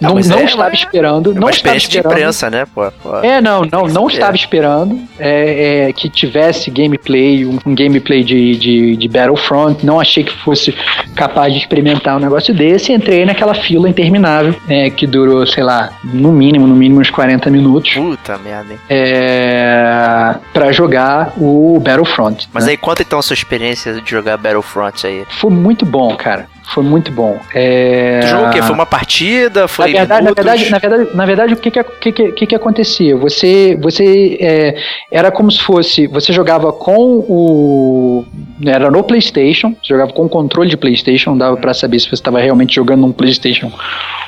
não, 0.00 0.14
não, 0.14 0.20
não 0.20 0.38
é, 0.38 0.44
estava 0.44 0.74
esperando. 0.74 1.32
É 1.32 1.34
não 1.34 1.48
estava 1.48 1.76
esperando. 1.76 2.12
de 2.12 2.18
imprensa, 2.18 2.50
né? 2.50 2.66
Pô, 2.74 2.90
pô. 3.02 3.16
É, 3.18 3.40
não, 3.40 3.62
não, 3.62 3.86
não 3.86 4.06
estava 4.06 4.36
esperando 4.36 4.98
é, 5.18 5.88
é, 5.88 5.92
que 5.92 6.08
tivesse 6.08 6.70
gameplay, 6.70 7.44
um, 7.44 7.58
um 7.64 7.74
gameplay 7.74 8.22
de, 8.22 8.56
de, 8.56 8.96
de 8.96 9.08
Battlefront, 9.08 9.77
não 9.84 10.00
achei 10.00 10.24
que 10.24 10.32
fosse 10.32 10.72
capaz 11.14 11.52
de 11.52 11.58
experimentar 11.58 12.16
um 12.16 12.20
negócio 12.20 12.54
desse. 12.54 12.92
Entrei 12.92 13.24
naquela 13.24 13.54
fila 13.54 13.88
interminável, 13.88 14.54
é, 14.68 14.90
que 14.90 15.06
durou, 15.06 15.46
sei 15.46 15.62
lá, 15.62 15.90
no 16.04 16.32
mínimo, 16.32 16.66
no 16.66 16.74
mínimo 16.74 17.00
uns 17.00 17.10
40 17.10 17.50
minutos. 17.50 17.94
Puta 17.94 18.38
merda, 18.38 18.72
hein? 18.72 18.78
É, 18.88 20.34
pra 20.52 20.72
jogar 20.72 21.32
o 21.36 21.78
Battlefront. 21.80 22.48
Mas 22.52 22.64
né? 22.64 22.72
aí 22.72 22.76
conta 22.76 23.02
então 23.02 23.18
a 23.18 23.22
sua 23.22 23.34
experiência 23.34 23.94
de 24.00 24.10
jogar 24.10 24.36
Battlefront 24.36 25.06
aí. 25.06 25.24
Foi 25.40 25.50
muito 25.50 25.84
bom, 25.84 26.14
cara. 26.16 26.46
Foi 26.68 26.84
muito 26.84 27.10
bom. 27.10 27.40
É... 27.54 28.20
Tu 28.20 28.26
jogou 28.26 28.46
o 28.46 28.50
quê? 28.50 28.62
Foi 28.62 28.74
uma 28.74 28.86
partida? 28.86 29.66
Foi 29.66 29.92
na 29.92 29.98
verdade, 29.98 30.24
na 30.24 30.32
verdade, 30.32 30.70
na 30.70 30.78
verdade, 30.78 31.16
na 31.16 31.26
verdade, 31.26 31.54
o 31.54 31.56
que 31.56 31.70
que, 31.70 31.82
que, 31.82 32.32
que, 32.32 32.46
que 32.46 32.54
acontecia? 32.54 33.16
Você, 33.16 33.78
você 33.80 34.36
é, 34.38 34.74
era 35.10 35.30
como 35.30 35.50
se 35.50 35.60
fosse, 35.62 36.06
você 36.06 36.30
jogava 36.30 36.70
com 36.72 37.24
o, 37.26 38.24
era 38.66 38.90
no 38.90 39.02
PlayStation, 39.02 39.74
jogava 39.82 40.12
com 40.12 40.26
o 40.26 40.28
controle 40.28 40.68
de 40.68 40.76
PlayStation, 40.76 41.36
dava 41.38 41.56
para 41.56 41.72
saber 41.72 41.98
se 41.98 42.06
você 42.06 42.14
estava 42.14 42.38
realmente 42.38 42.74
jogando 42.74 43.00
num 43.00 43.12
PlayStation 43.12 43.72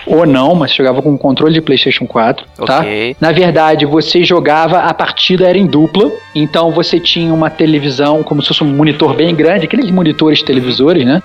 ou 0.07 0.25
não, 0.25 0.55
mas 0.55 0.73
jogava 0.73 1.03
com 1.03 1.13
o 1.13 1.19
controle 1.19 1.53
de 1.53 1.61
PlayStation 1.61 2.07
4, 2.07 2.47
tá? 2.65 2.81
Okay. 2.81 3.15
Na 3.21 3.33
verdade, 3.33 3.85
você 3.85 4.25
jogava, 4.25 4.79
a 4.79 4.95
partida 4.95 5.47
era 5.47 5.59
em 5.59 5.67
dupla, 5.67 6.11
então 6.35 6.71
você 6.71 6.99
tinha 6.99 7.35
uma 7.35 7.51
televisão 7.51 8.23
como 8.23 8.41
se 8.41 8.49
fosse 8.49 8.65
um 8.65 8.75
monitor 8.75 9.15
bem 9.15 9.35
grande, 9.35 9.67
aqueles 9.67 9.91
monitores 9.91 10.43
televisores, 10.43 11.05
né? 11.05 11.23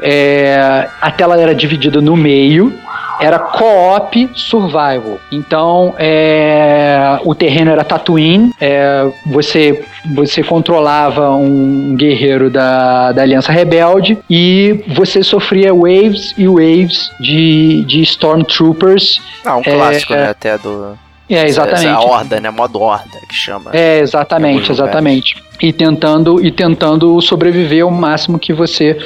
É, 0.00 0.88
a 1.00 1.10
tela 1.10 1.40
era 1.40 1.54
dividida 1.54 2.00
no 2.00 2.16
meio, 2.16 2.72
era 3.20 3.38
co-op 3.38 4.30
survival. 4.34 5.18
Então, 5.30 5.94
é, 5.98 7.18
o 7.24 7.34
terreno 7.34 7.70
era 7.70 7.84
Tatooine, 7.84 8.52
é, 8.60 9.10
você, 9.26 9.84
você 10.14 10.42
controlava 10.42 11.30
um 11.30 11.96
guerreiro 11.96 12.48
da, 12.48 13.12
da 13.12 13.22
Aliança 13.22 13.50
Rebelde 13.52 14.18
e 14.30 14.84
você 14.88 15.22
sofria 15.22 15.74
waves 15.74 16.34
e 16.38 16.46
waves 16.46 17.10
de, 17.20 17.84
de 17.84 18.02
Stormtroopers. 18.02 19.20
Ah, 19.44 19.56
um 19.56 19.62
clássico, 19.62 20.12
é, 20.12 20.16
né? 20.16 20.30
Até 20.30 20.56
do. 20.58 21.07
É, 21.28 21.46
exatamente. 21.46 21.86
Essa, 21.86 21.98
essa 21.98 22.00
horda, 22.00 22.40
né? 22.40 22.50
Modo 22.50 22.80
horda 22.80 23.18
que 23.28 23.34
chama. 23.34 23.70
É, 23.72 24.00
exatamente, 24.00 24.72
exatamente. 24.72 25.36
E 25.60 25.72
tentando, 25.72 26.44
e 26.44 26.50
tentando 26.50 27.20
sobreviver 27.20 27.86
o 27.86 27.90
máximo 27.90 28.38
que 28.38 28.52
você 28.52 28.96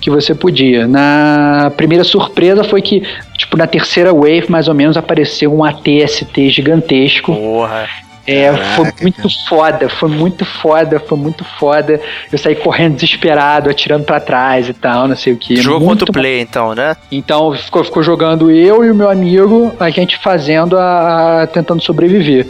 que 0.00 0.10
você 0.10 0.34
podia. 0.34 0.86
Na 0.86 1.72
primeira 1.76 2.04
surpresa 2.04 2.64
foi 2.64 2.82
que, 2.82 3.02
tipo, 3.38 3.56
na 3.56 3.66
terceira 3.66 4.12
wave, 4.12 4.46
mais 4.48 4.68
ou 4.68 4.74
menos, 4.74 4.96
apareceu 4.96 5.54
um 5.54 5.64
ATST 5.64 6.50
gigantesco. 6.50 7.34
Porra. 7.34 7.88
É, 8.26 8.50
Caraca, 8.50 8.64
foi 8.76 8.84
muito 9.02 9.16
cara. 9.22 9.34
foda, 9.48 9.88
foi 9.88 10.08
muito 10.08 10.44
foda, 10.44 11.00
foi 11.00 11.18
muito 11.18 11.44
foda. 11.58 12.00
Eu 12.30 12.38
saí 12.38 12.54
correndo 12.54 12.94
desesperado, 12.94 13.68
atirando 13.68 14.04
para 14.04 14.20
trás 14.20 14.68
e 14.68 14.72
tal, 14.72 15.08
não 15.08 15.16
sei 15.16 15.32
o 15.32 15.36
que. 15.36 15.56
Jogou 15.56 15.88
contra 15.88 16.08
o 16.08 16.12
play, 16.12 16.40
então, 16.40 16.74
né? 16.74 16.96
Então 17.10 17.54
ficou, 17.54 17.82
ficou 17.84 18.02
jogando 18.02 18.50
eu 18.50 18.84
e 18.84 18.90
o 18.90 18.94
meu 18.94 19.10
amigo, 19.10 19.72
a 19.78 19.90
gente 19.90 20.16
fazendo 20.18 20.78
a, 20.78 21.42
a 21.42 21.46
tentando 21.46 21.82
sobreviver. 21.82 22.46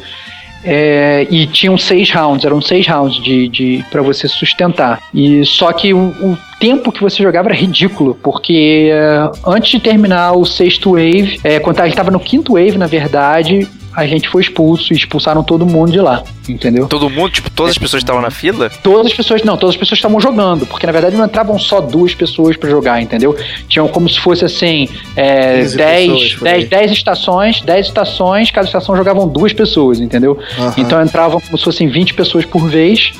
É, 0.64 1.26
e 1.28 1.46
tinham 1.46 1.76
seis 1.76 2.10
rounds, 2.10 2.44
eram 2.44 2.60
seis 2.60 2.86
rounds 2.86 3.22
de, 3.22 3.48
de 3.48 3.84
para 3.90 4.00
você 4.00 4.28
sustentar. 4.28 5.00
E 5.12 5.44
só 5.44 5.72
que 5.72 5.92
o, 5.92 5.98
o, 5.98 6.38
tempo 6.60 6.92
que 6.92 7.00
você 7.00 7.20
jogava 7.20 7.48
era 7.48 7.56
ridículo, 7.56 8.16
porque 8.22 8.88
é, 8.92 9.30
antes 9.44 9.72
de 9.72 9.80
terminar 9.80 10.32
o 10.32 10.44
sexto 10.44 10.92
wave, 10.92 11.40
é, 11.42 11.58
quando 11.58 11.80
a 11.80 11.84
gente 11.84 11.94
estava 11.94 12.12
no 12.12 12.20
quinto 12.20 12.52
wave, 12.52 12.78
na 12.78 12.86
verdade, 12.86 13.68
a 13.94 14.06
gente 14.06 14.28
foi 14.28 14.42
expulso 14.42 14.92
e 14.92 14.96
expulsaram 14.96 15.42
todo 15.42 15.66
mundo 15.66 15.92
de 15.92 16.00
lá, 16.00 16.22
entendeu? 16.48 16.86
Todo 16.86 17.10
mundo? 17.10 17.30
Tipo, 17.30 17.50
todas 17.50 17.72
as 17.72 17.78
pessoas 17.78 18.02
estavam 18.02 18.22
na 18.22 18.30
fila? 18.30 18.70
Todas 18.82 19.06
as 19.06 19.12
pessoas, 19.12 19.42
não, 19.42 19.56
todas 19.56 19.74
as 19.74 19.78
pessoas 19.78 19.98
estavam 19.98 20.20
jogando, 20.20 20.66
porque 20.66 20.86
na 20.86 20.92
verdade 20.92 21.16
não 21.16 21.26
entravam 21.26 21.58
só 21.58 21.80
duas 21.80 22.14
pessoas 22.14 22.56
para 22.56 22.70
jogar, 22.70 23.02
entendeu? 23.02 23.36
Tinham 23.68 23.88
como 23.88 24.08
se 24.08 24.18
fosse 24.18 24.44
assim, 24.44 24.88
é, 25.14 25.62
10, 25.64 26.40
10, 26.40 26.68
10 26.68 26.90
estações, 26.92 27.60
10 27.60 27.86
estações, 27.86 28.50
cada 28.50 28.66
estação 28.66 28.96
jogavam 28.96 29.28
duas 29.28 29.52
pessoas, 29.52 30.00
entendeu? 30.00 30.38
Uhum. 30.58 30.72
Então 30.78 31.02
entravam 31.02 31.40
como 31.40 31.58
se 31.58 31.64
fossem 31.64 31.88
20 31.88 32.14
pessoas 32.14 32.44
por 32.44 32.68
vez, 32.68 33.12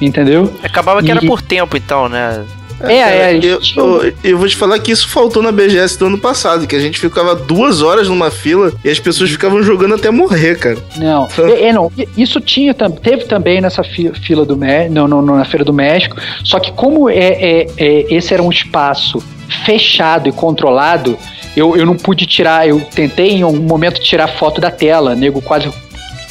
entendeu? 0.00 0.52
Acabava 0.62 1.02
que 1.02 1.08
e... 1.08 1.10
era 1.10 1.20
por 1.20 1.40
tempo, 1.40 1.76
então, 1.76 2.08
né? 2.08 2.44
É, 2.80 2.94
é, 2.94 3.36
eu, 3.42 3.60
eu, 3.76 4.14
eu, 4.22 4.38
vou 4.38 4.48
te 4.48 4.56
falar 4.56 4.78
que 4.78 4.92
isso 4.92 5.08
faltou 5.08 5.42
na 5.42 5.50
BGS 5.50 5.98
do 5.98 6.06
ano 6.06 6.18
passado, 6.18 6.66
que 6.66 6.76
a 6.76 6.80
gente 6.80 6.98
ficava 6.98 7.34
duas 7.34 7.82
horas 7.82 8.08
numa 8.08 8.30
fila 8.30 8.72
e 8.84 8.88
as 8.88 9.00
pessoas 9.00 9.30
ficavam 9.30 9.62
jogando 9.62 9.94
até 9.94 10.10
morrer, 10.10 10.58
cara. 10.58 10.78
Não, 10.96 11.28
é, 11.38 11.64
é 11.68 11.72
não. 11.72 11.90
Isso 12.16 12.40
tinha, 12.40 12.72
teve 12.74 13.24
também 13.24 13.60
nessa 13.60 13.82
fila 13.82 14.44
do 14.44 14.56
México, 14.56 14.94
não, 14.94 15.08
não, 15.08 15.22
na 15.22 15.44
Feira 15.44 15.64
do 15.64 15.72
México, 15.72 16.16
só 16.44 16.60
que 16.60 16.72
como 16.72 17.08
é, 17.10 17.16
é, 17.16 17.66
é, 17.76 18.14
esse 18.14 18.32
era 18.32 18.42
um 18.42 18.50
espaço 18.50 19.22
fechado 19.64 20.28
e 20.28 20.32
controlado, 20.32 21.18
eu, 21.56 21.76
eu 21.76 21.84
não 21.84 21.96
pude 21.96 22.26
tirar, 22.26 22.68
eu 22.68 22.80
tentei 22.94 23.32
em 23.32 23.42
algum 23.42 23.62
momento 23.62 24.00
tirar 24.00 24.28
foto 24.28 24.60
da 24.60 24.70
tela, 24.70 25.14
nego 25.14 25.40
quase 25.40 25.68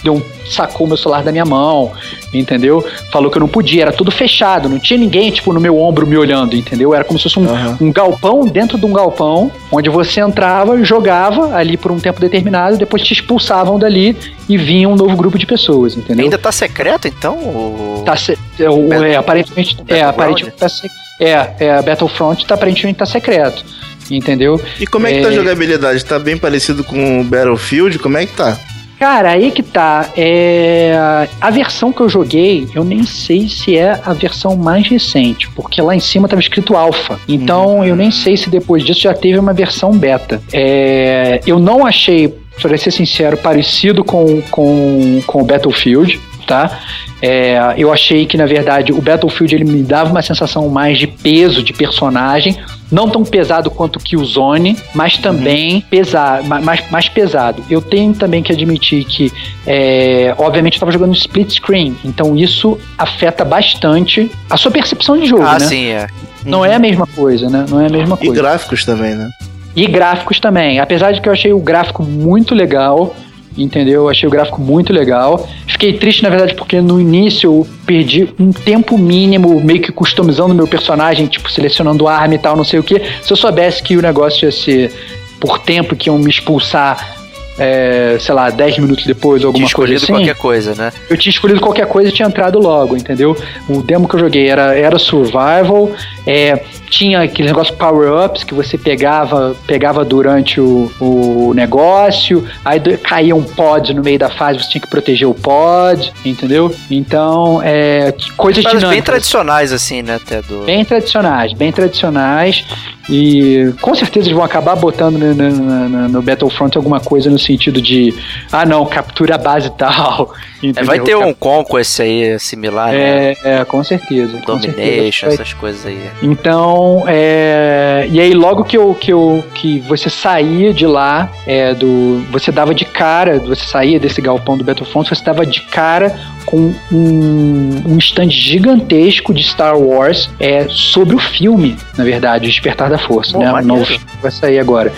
deu 0.04 0.16
um, 0.16 0.22
sacou 0.46 0.88
meu 0.88 0.98
celular 0.98 1.24
da 1.24 1.32
minha 1.32 1.46
mão, 1.46 1.92
entendeu? 2.34 2.86
Falou 3.12 3.30
que 3.30 3.38
eu 3.38 3.42
não 3.42 3.48
podia, 3.48 3.84
era 3.84 3.92
tudo 3.92 4.12
fechado, 4.12 4.70
não 4.70 4.80
tinha 4.80 5.00
ninguém, 5.00 5.32
tipo, 5.32 5.52
no 5.54 5.60
meu 5.60 5.78
ombro 5.78 6.06
me 6.06 6.18
olhando, 6.18 6.56
entendeu? 6.56 6.94
Era 6.94 7.04
como 7.04 7.20
se 7.20 7.24
fosse 7.24 7.40
um, 7.40 7.48
uhum. 7.48 7.78
um 7.82 7.92
galpão 7.92 8.46
dentro 8.46 8.78
de 8.78 8.86
um 8.86 8.94
galpão, 8.94 9.52
onde 9.72 9.90
você 9.90 10.22
entrava, 10.22 10.84
jogava 10.84 11.56
ali 11.56 11.78
por 11.78 11.92
um 11.92 12.00
tempo 12.00 12.20
determinado, 12.20 12.78
depois 12.78 13.02
te 13.04 13.14
expulsavam 13.14 13.78
dali 13.78 14.16
e 14.48 14.58
vinha 14.58 14.88
um 14.88 14.96
novo 14.96 15.16
grupo 15.16 15.38
de 15.38 15.46
pessoas, 15.46 15.98
entendeu? 15.98 16.26
Ainda 16.26 16.38
tá 16.38 16.52
secreto, 16.52 17.08
então? 17.08 17.36
O... 17.36 18.04
Tá 18.06 18.16
se... 18.16 18.38
é, 18.60 18.70
o, 18.70 18.94
é, 18.94 19.16
aparentemente, 19.16 19.78
é, 19.88 20.02
aparentemente 20.02 20.58
tá 20.58 20.70
se... 20.70 20.88
é, 21.20 21.54
é, 21.60 21.82
Battlefront 21.82 22.46
tá, 22.46 22.56
aparentemente 22.56 23.00
tá 23.00 23.06
secreto 23.06 23.66
entendeu? 24.10 24.62
E 24.80 24.88
como 24.88 25.08
é 25.08 25.14
que 25.14 25.22
tá 25.22 25.28
a 25.28 25.32
é. 25.32 25.36
jogabilidade? 25.36 26.06
Tá 26.06 26.18
bem 26.18 26.38
parecido 26.38 26.84
com 26.84 27.22
o 27.22 27.24
Battlefield? 27.24 28.00
Como 28.00 28.18
é 28.18 28.26
que 28.26 28.34
tá? 28.34 28.58
Cara, 29.00 29.32
aí 29.32 29.52
que 29.52 29.62
tá. 29.62 30.10
É... 30.16 31.28
A 31.40 31.50
versão 31.52 31.94
que 31.94 32.02
eu 32.02 32.10
joguei, 32.10 32.68
eu 32.74 32.84
nem 32.84 33.04
sei 33.04 33.48
se 33.48 33.78
é 33.78 34.00
a 34.04 34.14
versão 34.14 34.56
mais 34.56 34.88
recente, 34.88 35.50
porque 35.52 35.82
lá 35.82 35.96
em 35.96 36.00
cima 36.00 36.28
tava 36.28 36.42
escrito 36.42 36.76
alfa. 36.76 37.20
Então 37.28 37.78
uhum. 37.78 37.86
eu 37.86 37.96
nem 37.96 38.10
sei 38.10 38.36
se 38.36 38.50
depois 38.50 38.84
disso 38.84 39.02
já 39.02 39.14
teve 39.14 39.38
uma 39.38 39.54
versão 39.54 39.92
beta. 39.92 40.42
É... 40.52 41.42
Eu 41.46 41.60
não 41.60 41.86
achei, 41.86 42.28
para 42.62 42.78
ser 42.78 42.92
sincero, 42.92 43.38
parecido 43.38 44.04
com, 44.04 44.42
com, 44.50 45.22
com 45.26 45.42
o 45.42 45.46
Battlefield 45.46 46.20
tá? 46.48 46.80
É, 47.22 47.74
eu 47.78 47.92
achei 47.92 48.26
que, 48.26 48.38
na 48.38 48.46
verdade, 48.46 48.94
o 48.94 49.02
Battlefield 49.02 49.54
ele 49.54 49.66
me 49.66 49.84
dava 49.84 50.10
uma 50.10 50.22
sensação 50.22 50.70
mais 50.70 50.98
de 50.98 51.06
peso 51.06 51.62
de 51.62 51.74
personagem, 51.74 52.58
não 52.92 53.10
tão 53.10 53.24
pesado 53.24 53.70
quanto 53.70 54.00
o 54.16 54.26
Zone, 54.26 54.78
mas 54.94 55.18
também 55.18 55.76
uhum. 55.76 55.82
pesado, 55.82 56.44
mais, 56.46 56.90
mais 56.90 57.10
pesado. 57.10 57.64
Eu 57.70 57.82
tenho 57.82 58.14
também 58.14 58.42
que 58.42 58.52
admitir 58.52 59.04
que, 59.04 59.32
é, 59.66 60.34
obviamente, 60.38 60.74
eu 60.74 60.78
estava 60.78 60.92
jogando 60.92 61.14
split 61.14 61.56
screen, 61.56 61.96
então 62.04 62.36
isso 62.36 62.78
afeta 62.98 63.44
bastante 63.44 64.32
a 64.50 64.58
sua 64.58 64.72
percepção 64.72 65.18
de 65.18 65.26
jogo, 65.26 65.44
ah, 65.44 65.60
né? 65.60 65.66
sim, 65.66 65.88
é. 65.88 66.08
Não 66.46 66.64
é 66.64 66.76
a 66.76 66.80
mesma 66.80 67.06
coisa, 67.06 67.50
né? 67.50 67.66
Não 67.68 67.82
é 67.82 67.88
a 67.88 67.90
mesma 67.90 68.16
coisa. 68.16 68.34
E 68.34 68.36
gráficos 68.36 68.86
também, 68.86 69.16
né? 69.16 69.30
E 69.76 69.86
gráficos 69.86 70.40
também. 70.40 70.80
Apesar 70.80 71.12
de 71.12 71.22
que 71.22 71.28
eu 71.28 71.34
achei 71.34 71.52
o 71.52 71.60
gráfico 71.60 72.04
muito 72.04 72.56
legal, 72.56 73.14
entendeu? 73.58 74.04
Eu 74.04 74.10
achei 74.10 74.28
o 74.28 74.32
gráfico 74.32 74.62
muito 74.62 74.94
legal. 74.94 75.48
Fiquei 75.68 75.94
triste, 75.94 76.24
na 76.24 76.30
verdade, 76.30 76.56
porque 76.56 76.82
no 76.82 77.00
início 77.00 77.50
eu 77.50 77.68
perdi 77.86 78.30
um 78.40 78.52
tempo 78.52 78.98
mínimo 78.98 79.60
meio 79.62 79.82
que 79.82 79.92
customizando 79.92 80.54
meu 80.54 80.68
personagem, 80.68 81.28
tipo, 81.28 81.52
selecionando 81.52 82.08
arma 82.08 82.36
e 82.36 82.40
tal, 82.40 82.56
não 82.56 82.64
sei 82.64 82.80
o 82.80 82.84
que. 82.84 83.02
Se 83.22 83.32
eu 83.32 83.38
soubesse 83.38 83.82
que 83.82 83.96
o 83.96 84.02
negócio 84.02 84.46
ia 84.46 84.52
ser 84.52 84.94
por 85.40 85.60
tempo 85.60 85.96
que 85.96 86.10
iam 86.10 86.18
me 86.18 86.30
expulsar 86.30 87.18
é, 87.60 88.18
sei 88.20 88.36
lá, 88.36 88.50
10 88.50 88.80
minutos 88.80 89.06
depois, 89.06 89.44
alguma 89.44 89.66
tinha 89.66 89.76
coisa 89.76 89.96
assim. 89.96 90.14
qualquer 90.14 90.36
coisa, 90.36 90.76
né? 90.76 90.92
Eu 91.10 91.18
tinha 91.18 91.32
escolhido 91.32 91.60
qualquer 91.60 91.88
coisa 91.88 92.10
e 92.10 92.12
tinha 92.12 92.28
entrado 92.28 92.60
logo, 92.60 92.96
entendeu? 92.96 93.36
O 93.68 93.82
demo 93.82 94.08
que 94.08 94.16
eu 94.16 94.20
joguei 94.20 94.48
era, 94.48 94.78
era 94.78 95.00
survival, 95.00 95.92
é, 96.28 96.62
tinha 96.90 97.22
aquele 97.22 97.48
negócio 97.48 97.74
power-ups 97.76 98.44
que 98.44 98.54
você 98.54 98.78
pegava 98.78 99.56
pegava 99.66 100.04
durante 100.04 100.60
o, 100.60 100.92
o 101.00 101.54
negócio, 101.56 102.46
aí 102.66 102.80
caía 102.98 103.34
um 103.34 103.44
pod 103.44 103.94
no 103.94 104.04
meio 104.04 104.20
da 104.20 104.30
fase, 104.30 104.60
você 104.60 104.70
tinha 104.70 104.82
que 104.82 104.90
proteger 104.90 105.28
o 105.28 105.34
pod, 105.34 106.12
entendeu? 106.26 106.74
Então, 106.92 107.62
é, 107.64 108.14
coisas 108.36 108.62
Mas 108.62 108.74
dinâmicas. 108.74 108.90
bem 108.90 109.02
tradicionais, 109.02 109.72
assim, 109.72 110.02
né, 110.02 110.16
até 110.16 110.42
do... 110.42 110.66
Bem 110.66 110.84
tradicionais, 110.84 111.54
bem 111.54 111.72
tradicionais. 111.72 112.66
E 113.10 113.74
com 113.82 113.96
certeza 113.96 114.28
eles 114.28 114.36
vão 114.36 114.44
acabar 114.44 114.76
botando 114.76 115.18
no, 115.18 115.34
no, 115.34 116.10
no, 116.10 116.22
Battlefront 116.22 116.76
alguma 116.76 117.00
coisa 117.00 117.30
no 117.30 117.40
sentido 117.40 117.82
de, 117.82 118.14
ah 118.52 118.66
não, 118.66 118.86
captura 118.86 119.36
a 119.36 119.38
base 119.38 119.70
tal. 119.78 120.34
É, 120.76 120.84
vai 120.84 121.00
ter 121.00 121.16
um 121.16 121.36
Conquest 121.36 122.00
aí 122.00 122.40
similar, 122.40 122.92
é, 122.92 122.96
né? 122.98 123.36
É, 123.44 123.64
com 123.66 123.84
certeza. 123.84 124.40
Domination, 124.44 124.66
com 124.66 125.12
certeza. 125.12 125.28
essas 125.28 125.54
coisas 125.54 125.86
aí. 125.86 126.10
Então, 126.22 127.04
é, 127.08 128.08
e 128.10 128.20
aí 128.20 128.34
logo 128.34 128.64
que, 128.64 128.76
eu, 128.76 128.96
que, 128.96 129.12
eu, 129.12 129.44
que 129.54 129.80
você 129.82 130.10
saía 130.10 130.74
de 130.74 130.86
lá, 130.86 131.32
é, 131.46 131.74
do, 131.76 132.24
você 132.32 132.52
dava 132.52 132.74
de 132.74 132.86
cara, 132.86 133.40
você 133.40 133.64
saía 133.64 134.00
desse 134.00 134.20
galpão 134.20 134.58
do 134.58 134.64
Battlefront, 134.64 135.08
você 135.08 135.24
dava 135.24 135.46
de 135.46 135.62
cara 135.62 136.16
com 136.46 136.74
um, 136.92 137.84
um 137.86 137.98
stand 137.98 138.30
gigantesco 138.30 139.34
de 139.34 139.44
Star 139.44 139.78
Wars 139.78 140.30
é, 140.40 140.66
sobre 140.70 141.16
o 141.16 141.20
filme, 141.20 141.76
na 141.98 142.04
verdade, 142.04 142.48
Despertar 142.48 142.90
da 142.90 142.98
Força, 142.98 143.38
né? 143.38 143.52
O 143.52 143.62
novo 143.62 143.86
vai 144.22 144.32
sair 144.32 144.58
agora. 144.58 144.92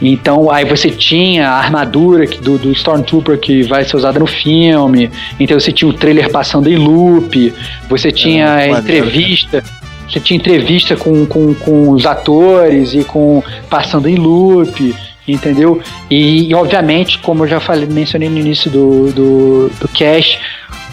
Então, 0.00 0.50
aí 0.50 0.64
você 0.64 0.90
tinha 0.90 1.48
a 1.48 1.58
armadura 1.58 2.26
do, 2.26 2.58
do 2.58 2.72
Stormtrooper 2.72 3.38
que 3.38 3.62
vai 3.62 3.84
ser 3.84 3.96
usada 3.96 4.18
no 4.18 4.26
filme. 4.26 5.10
Então, 5.38 5.58
você 5.58 5.72
tinha 5.72 5.88
o 5.88 5.92
trailer 5.92 6.30
passando 6.30 6.68
em 6.68 6.76
loop. 6.76 7.52
Você 7.88 8.10
tinha 8.12 8.60
é, 8.60 8.70
entrevista. 8.70 9.62
Você 10.08 10.20
tinha 10.20 10.36
entrevista 10.36 10.96
com, 10.96 11.24
com, 11.26 11.54
com 11.54 11.90
os 11.90 12.06
atores 12.06 12.94
e 12.94 13.04
com 13.04 13.42
passando 13.68 14.08
em 14.08 14.16
loop 14.16 14.94
entendeu? 15.26 15.80
E, 16.10 16.50
e, 16.50 16.54
obviamente, 16.54 17.18
como 17.18 17.44
eu 17.44 17.48
já 17.48 17.58
falei, 17.58 17.86
mencionei 17.86 18.28
no 18.28 18.38
início 18.38 18.70
do, 18.70 19.10
do, 19.10 19.70
do 19.80 19.88
cast, 19.88 20.38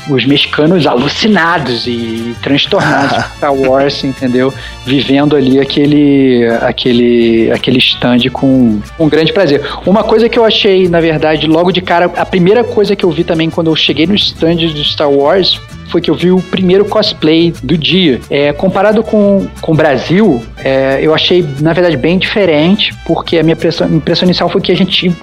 os 0.10 0.26
mexicanos 0.26 0.88
alucinados 0.88 1.86
e 1.86 2.36
transtornados 2.42 3.18
por 3.24 3.36
Star 3.38 3.54
Wars, 3.54 4.04
entendeu? 4.04 4.54
Vivendo 4.86 5.36
ali 5.36 5.60
aquele 5.60 6.48
aquele 6.62 7.52
aquele 7.52 7.78
stand 7.78 8.30
com 8.32 8.82
um 8.98 9.10
grande 9.10 9.32
prazer. 9.32 9.62
Uma 9.86 10.04
coisa 10.04 10.28
que 10.28 10.40
eu 10.40 10.46
achei, 10.46 10.88
na 10.88 11.00
verdade, 11.00 11.46
logo 11.48 11.72
de 11.72 11.82
cara, 11.82 12.06
a 12.16 12.26
primeira 12.26 12.64
coisa 12.64 12.96
que 12.96 13.06
eu 13.06 13.12
vi 13.12 13.24
também 13.24 13.50
quando 13.50 13.70
eu 13.70 13.76
cheguei 13.76 14.08
no 14.08 14.16
stand 14.16 14.56
do 14.56 14.84
Star 14.84 15.12
Wars 15.12 15.62
foi 15.92 16.02
que 16.02 16.10
eu 16.10 16.16
vi 16.16 16.32
o 16.32 16.42
primeiro 16.42 16.86
cosplay 16.86 17.54
do 17.62 17.78
dia. 17.78 18.20
É, 18.30 18.54
comparado 18.54 19.04
com, 19.04 19.48
com 19.60 19.74
o 19.74 19.76
Brasil, 19.76 20.42
é, 20.64 21.00
eu 21.02 21.14
achei, 21.14 21.46
na 21.60 21.74
verdade, 21.74 21.98
bem 21.98 22.18
diferente, 22.18 22.94
porque 23.06 23.38
a 23.38 23.44
minha 23.44 23.54
impressão, 23.54 23.88
impressão 23.88 24.26
inicial 24.26 24.50
foi 24.50 24.62
que 24.62 24.72
a 24.72 24.76
gente 24.76 25.14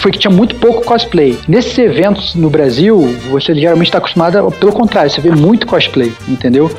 foi 0.00 0.12
que 0.12 0.18
tinha 0.18 0.30
muito 0.30 0.54
pouco 0.56 0.84
cosplay. 0.84 1.36
Nesses 1.48 1.76
eventos 1.78 2.34
no 2.34 2.48
Brasil, 2.48 3.16
você 3.30 3.54
geralmente 3.54 3.88
está 3.88 3.98
acostumado, 3.98 4.50
pelo 4.52 4.72
contrário, 4.72 5.10
você 5.10 5.20
vê 5.20 5.30
muito 5.30 5.66
cosplay, 5.66 6.12
entendeu? 6.28 6.70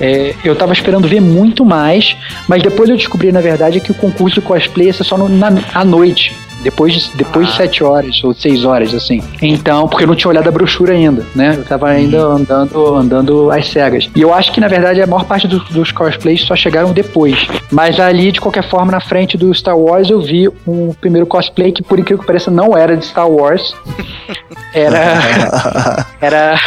É. 0.00 0.04
É, 0.04 0.34
eu 0.44 0.56
tava 0.56 0.72
esperando 0.72 1.06
ver 1.06 1.20
muito 1.20 1.64
mais, 1.64 2.16
mas 2.48 2.62
depois 2.62 2.88
eu 2.88 2.96
descobri, 2.96 3.30
na 3.30 3.40
verdade, 3.40 3.80
que 3.80 3.90
o 3.90 3.94
concurso 3.94 4.40
de 4.40 4.46
cosplay 4.46 4.88
ia 4.88 4.92
ser 4.92 5.04
só 5.04 5.16
no, 5.16 5.28
na, 5.28 5.52
à 5.72 5.84
noite 5.84 6.34
depois, 6.64 7.10
depois 7.14 7.46
ah. 7.46 7.50
de 7.50 7.56
sete 7.56 7.84
horas 7.84 8.24
ou 8.24 8.34
seis 8.34 8.64
horas, 8.64 8.94
assim. 8.94 9.22
Então, 9.40 9.86
porque 9.86 10.04
eu 10.04 10.08
não 10.08 10.16
tinha 10.16 10.30
olhado 10.30 10.48
a 10.48 10.50
brochura 10.50 10.94
ainda, 10.94 11.24
né? 11.34 11.54
Eu 11.58 11.64
tava 11.64 11.88
ainda 11.88 12.26
uhum. 12.26 12.36
andando, 12.36 12.94
andando 12.94 13.50
às 13.50 13.68
cegas. 13.68 14.10
E 14.16 14.22
eu 14.22 14.32
acho 14.32 14.50
que, 14.50 14.60
na 14.60 14.66
verdade, 14.66 15.02
a 15.02 15.06
maior 15.06 15.24
parte 15.24 15.46
dos, 15.46 15.62
dos 15.68 15.92
cosplays 15.92 16.42
só 16.42 16.56
chegaram 16.56 16.92
depois. 16.92 17.46
Mas 17.70 18.00
ali, 18.00 18.32
de 18.32 18.40
qualquer 18.40 18.68
forma, 18.68 18.90
na 18.90 19.00
frente 19.00 19.36
do 19.36 19.52
Star 19.54 19.78
Wars, 19.78 20.08
eu 20.08 20.20
vi 20.20 20.48
um 20.66 20.94
primeiro 20.94 21.26
cosplay 21.26 21.70
que, 21.70 21.82
por 21.82 21.98
incrível 21.98 22.20
que 22.20 22.26
pareça, 22.26 22.50
não 22.50 22.76
era 22.76 22.96
de 22.96 23.04
Star 23.04 23.28
Wars. 23.28 23.74
Era. 24.74 26.04
era, 26.20 26.58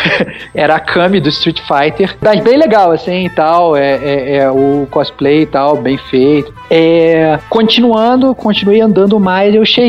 era 0.56 0.76
a 0.76 0.80
Kami 0.80 1.20
do 1.20 1.28
Street 1.28 1.60
Fighter. 1.60 2.16
Mas 2.22 2.40
bem 2.40 2.58
legal, 2.58 2.92
assim, 2.92 3.26
e 3.26 3.30
tal. 3.30 3.76
É, 3.76 3.96
é, 3.96 4.36
é 4.38 4.50
o 4.50 4.88
cosplay 4.90 5.42
e 5.42 5.46
tal, 5.46 5.76
bem 5.76 5.98
feito. 5.98 6.54
É, 6.70 7.38
continuando, 7.50 8.34
continuei 8.34 8.80
andando 8.80 9.20
mais, 9.20 9.54
eu 9.54 9.66
cheguei 9.66 9.87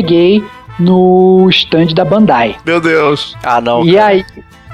no 0.79 1.47
stand 1.49 1.87
da 1.93 2.05
Bandai. 2.05 2.55
Meu 2.65 2.79
Deus. 2.79 3.35
Ah, 3.43 3.59
não. 3.59 3.85
E 3.85 3.93
cara. 3.93 4.07
aí, 4.07 4.25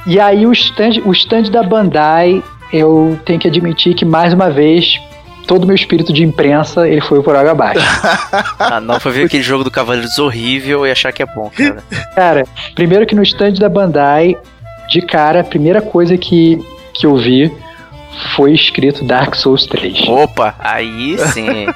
e 0.05 0.19
aí 0.19 0.45
o 0.45 0.51
stand, 0.51 1.01
o 1.03 1.11
stand 1.11 1.43
da 1.43 1.63
Bandai, 1.63 2.43
eu 2.71 3.19
tenho 3.25 3.39
que 3.39 3.47
admitir 3.47 3.95
que 3.95 4.05
mais 4.05 4.33
uma 4.33 4.49
vez 4.49 4.99
todo 5.47 5.63
o 5.63 5.67
meu 5.67 5.75
espírito 5.75 6.11
de 6.11 6.23
imprensa 6.23 6.87
ele 6.87 7.01
foi 7.01 7.21
por 7.21 7.35
água 7.35 7.51
abaixo. 7.51 7.85
ah, 8.59 8.79
não, 8.79 8.99
foi 8.99 9.11
ver 9.11 9.25
aquele 9.25 9.43
jogo 9.43 9.63
do 9.63 9.71
Cavaleiros 9.71 10.17
horrível 10.19 10.85
e 10.85 10.91
achar 10.91 11.11
que 11.11 11.23
é 11.23 11.25
bom, 11.25 11.51
cara. 11.55 11.83
Cara, 12.15 12.45
primeiro 12.73 13.05
que 13.05 13.15
no 13.15 13.23
stand 13.23 13.53
da 13.53 13.69
Bandai, 13.69 14.35
de 14.89 15.01
cara, 15.01 15.41
a 15.41 15.43
primeira 15.43 15.81
coisa 15.81 16.17
que, 16.17 16.59
que 16.93 17.05
eu 17.05 17.15
vi 17.15 17.51
foi 18.35 18.53
escrito 18.53 19.03
Dark 19.03 19.35
Souls 19.35 19.65
3. 19.65 20.07
Opa, 20.07 20.55
aí 20.59 21.17
sim. 21.33 21.67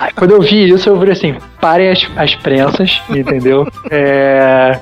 Aí, 0.00 0.12
quando 0.12 0.32
eu 0.32 0.40
vi 0.40 0.68
isso, 0.68 0.88
eu 0.88 0.96
falei 0.96 1.12
assim: 1.12 1.36
parem 1.60 1.90
as, 1.90 2.06
as 2.16 2.34
prensas, 2.34 3.00
entendeu? 3.10 3.66
É, 3.90 4.78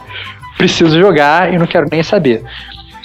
preciso 0.57 0.99
jogar 0.99 1.53
e 1.53 1.59
não 1.59 1.67
quero 1.67 1.87
nem 1.91 2.03
saber. 2.03 2.43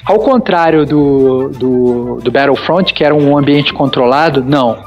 Ao 0.05 0.19
contrário 0.19 0.85
do, 0.85 1.49
do, 1.49 2.19
do 2.23 2.31
Battlefront, 2.31 2.93
que 2.93 3.03
era 3.03 3.13
um 3.13 3.37
ambiente 3.37 3.73
controlado, 3.73 4.41
não. 4.41 4.77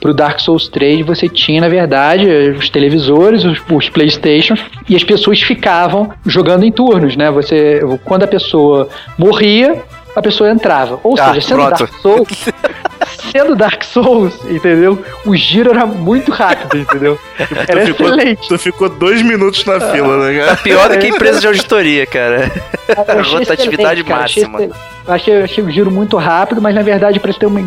pro 0.00 0.14
Dark 0.14 0.38
Souls 0.38 0.68
3 0.68 1.04
você 1.04 1.28
tinha, 1.28 1.60
na 1.60 1.68
verdade, 1.68 2.28
os 2.56 2.70
televisores, 2.70 3.44
os, 3.44 3.60
os 3.68 3.88
Playstations, 3.88 4.60
e 4.88 4.94
as 4.94 5.02
pessoas 5.02 5.42
ficavam 5.42 6.10
jogando 6.24 6.64
em 6.64 6.70
turnos, 6.70 7.16
né? 7.16 7.28
Você, 7.30 7.80
quando 8.04 8.22
a 8.22 8.28
pessoa 8.28 8.88
morria, 9.18 9.82
a 10.18 10.22
pessoa 10.22 10.50
entrava. 10.50 11.00
Ou 11.02 11.14
Ah, 11.18 11.32
seja, 11.34 11.48
sendo 11.48 11.64
pronto. 11.66 11.78
Dark 11.78 11.92
Souls, 12.02 12.44
sendo 13.30 13.54
Dark 13.56 13.82
Souls, 13.84 14.34
entendeu? 14.50 15.02
O 15.24 15.34
giro 15.36 15.70
era 15.70 15.86
muito 15.86 16.30
rápido, 16.30 16.76
entendeu? 16.78 17.18
Era 17.68 17.80
Tu 17.82 17.86
ficou, 17.86 18.06
excelente. 18.08 18.48
tu 18.48 18.58
ficou 18.58 18.88
dois 18.88 19.22
minutos 19.22 19.64
na 19.64 19.80
fila, 19.80 20.26
né, 20.26 20.38
cara? 20.38 20.56
Pior 20.56 20.88
do 20.90 20.98
que 20.98 21.06
empresa 21.08 21.40
de 21.40 21.46
auditoria, 21.46 22.06
cara. 22.06 22.50
Achei 23.18 23.38
Rotatividade 23.38 24.04
cara. 24.04 24.24
Achei 24.24 24.44
máxima. 24.44 24.64
excel- 24.64 24.88
Achei, 25.08 25.42
achei 25.42 25.64
o 25.64 25.70
giro 25.70 25.90
muito 25.90 26.18
rápido, 26.18 26.60
mas 26.60 26.74
na 26.74 26.82
verdade, 26.82 27.18
para 27.18 27.32
ter 27.32 27.46
uma, 27.46 27.60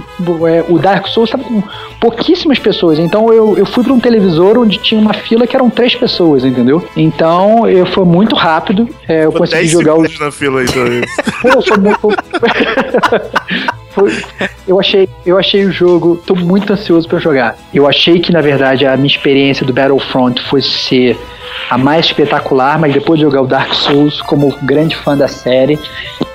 é, 0.47 0.63
o 0.69 0.77
Dark 0.77 1.07
Souls 1.07 1.27
estava 1.27 1.43
com 1.43 1.63
pouquíssimas 1.99 2.59
pessoas. 2.59 2.99
Então 2.99 3.33
eu, 3.33 3.57
eu 3.57 3.65
fui 3.65 3.83
para 3.83 3.91
um 3.93 3.99
televisor 3.99 4.59
onde 4.59 4.77
tinha 4.77 5.01
uma 5.01 5.11
fila 5.11 5.47
que 5.47 5.55
eram 5.55 5.67
três 5.67 5.95
pessoas, 5.95 6.45
entendeu? 6.45 6.87
Então 6.95 7.67
eu 7.67 7.83
foi 7.87 8.05
muito 8.05 8.35
rápido. 8.35 8.87
é, 9.07 9.25
eu 9.25 9.31
Ficou 9.31 9.39
consegui 9.39 9.61
10 9.61 9.71
jogar 9.71 9.95
o 9.95 10.03
na 10.19 10.31
fila, 10.31 10.61
então. 10.63 10.83
Pô, 11.41 11.61
foi 11.63 11.77
muito. 11.77 12.09
Foi- 13.91 14.11
eu, 14.67 14.79
achei, 14.79 15.07
eu 15.25 15.37
achei 15.37 15.65
o 15.65 15.71
jogo. 15.71 16.21
Tô 16.25 16.35
muito 16.35 16.71
ansioso 16.73 17.07
pra 17.07 17.19
jogar. 17.19 17.57
Eu 17.73 17.87
achei 17.87 18.19
que, 18.19 18.31
na 18.31 18.41
verdade, 18.41 18.85
a 18.85 18.95
minha 18.95 19.07
experiência 19.07 19.65
do 19.65 19.73
Battlefront 19.73 20.41
fosse 20.43 20.69
ser 20.69 21.17
a 21.69 21.77
mais 21.77 22.05
espetacular, 22.07 22.79
mas 22.79 22.93
depois 22.93 23.19
de 23.19 23.25
jogar 23.25 23.41
o 23.41 23.47
Dark 23.47 23.73
Souls, 23.73 24.21
como 24.21 24.55
grande 24.61 24.95
fã 24.95 25.15
da 25.17 25.27
série, 25.27 25.79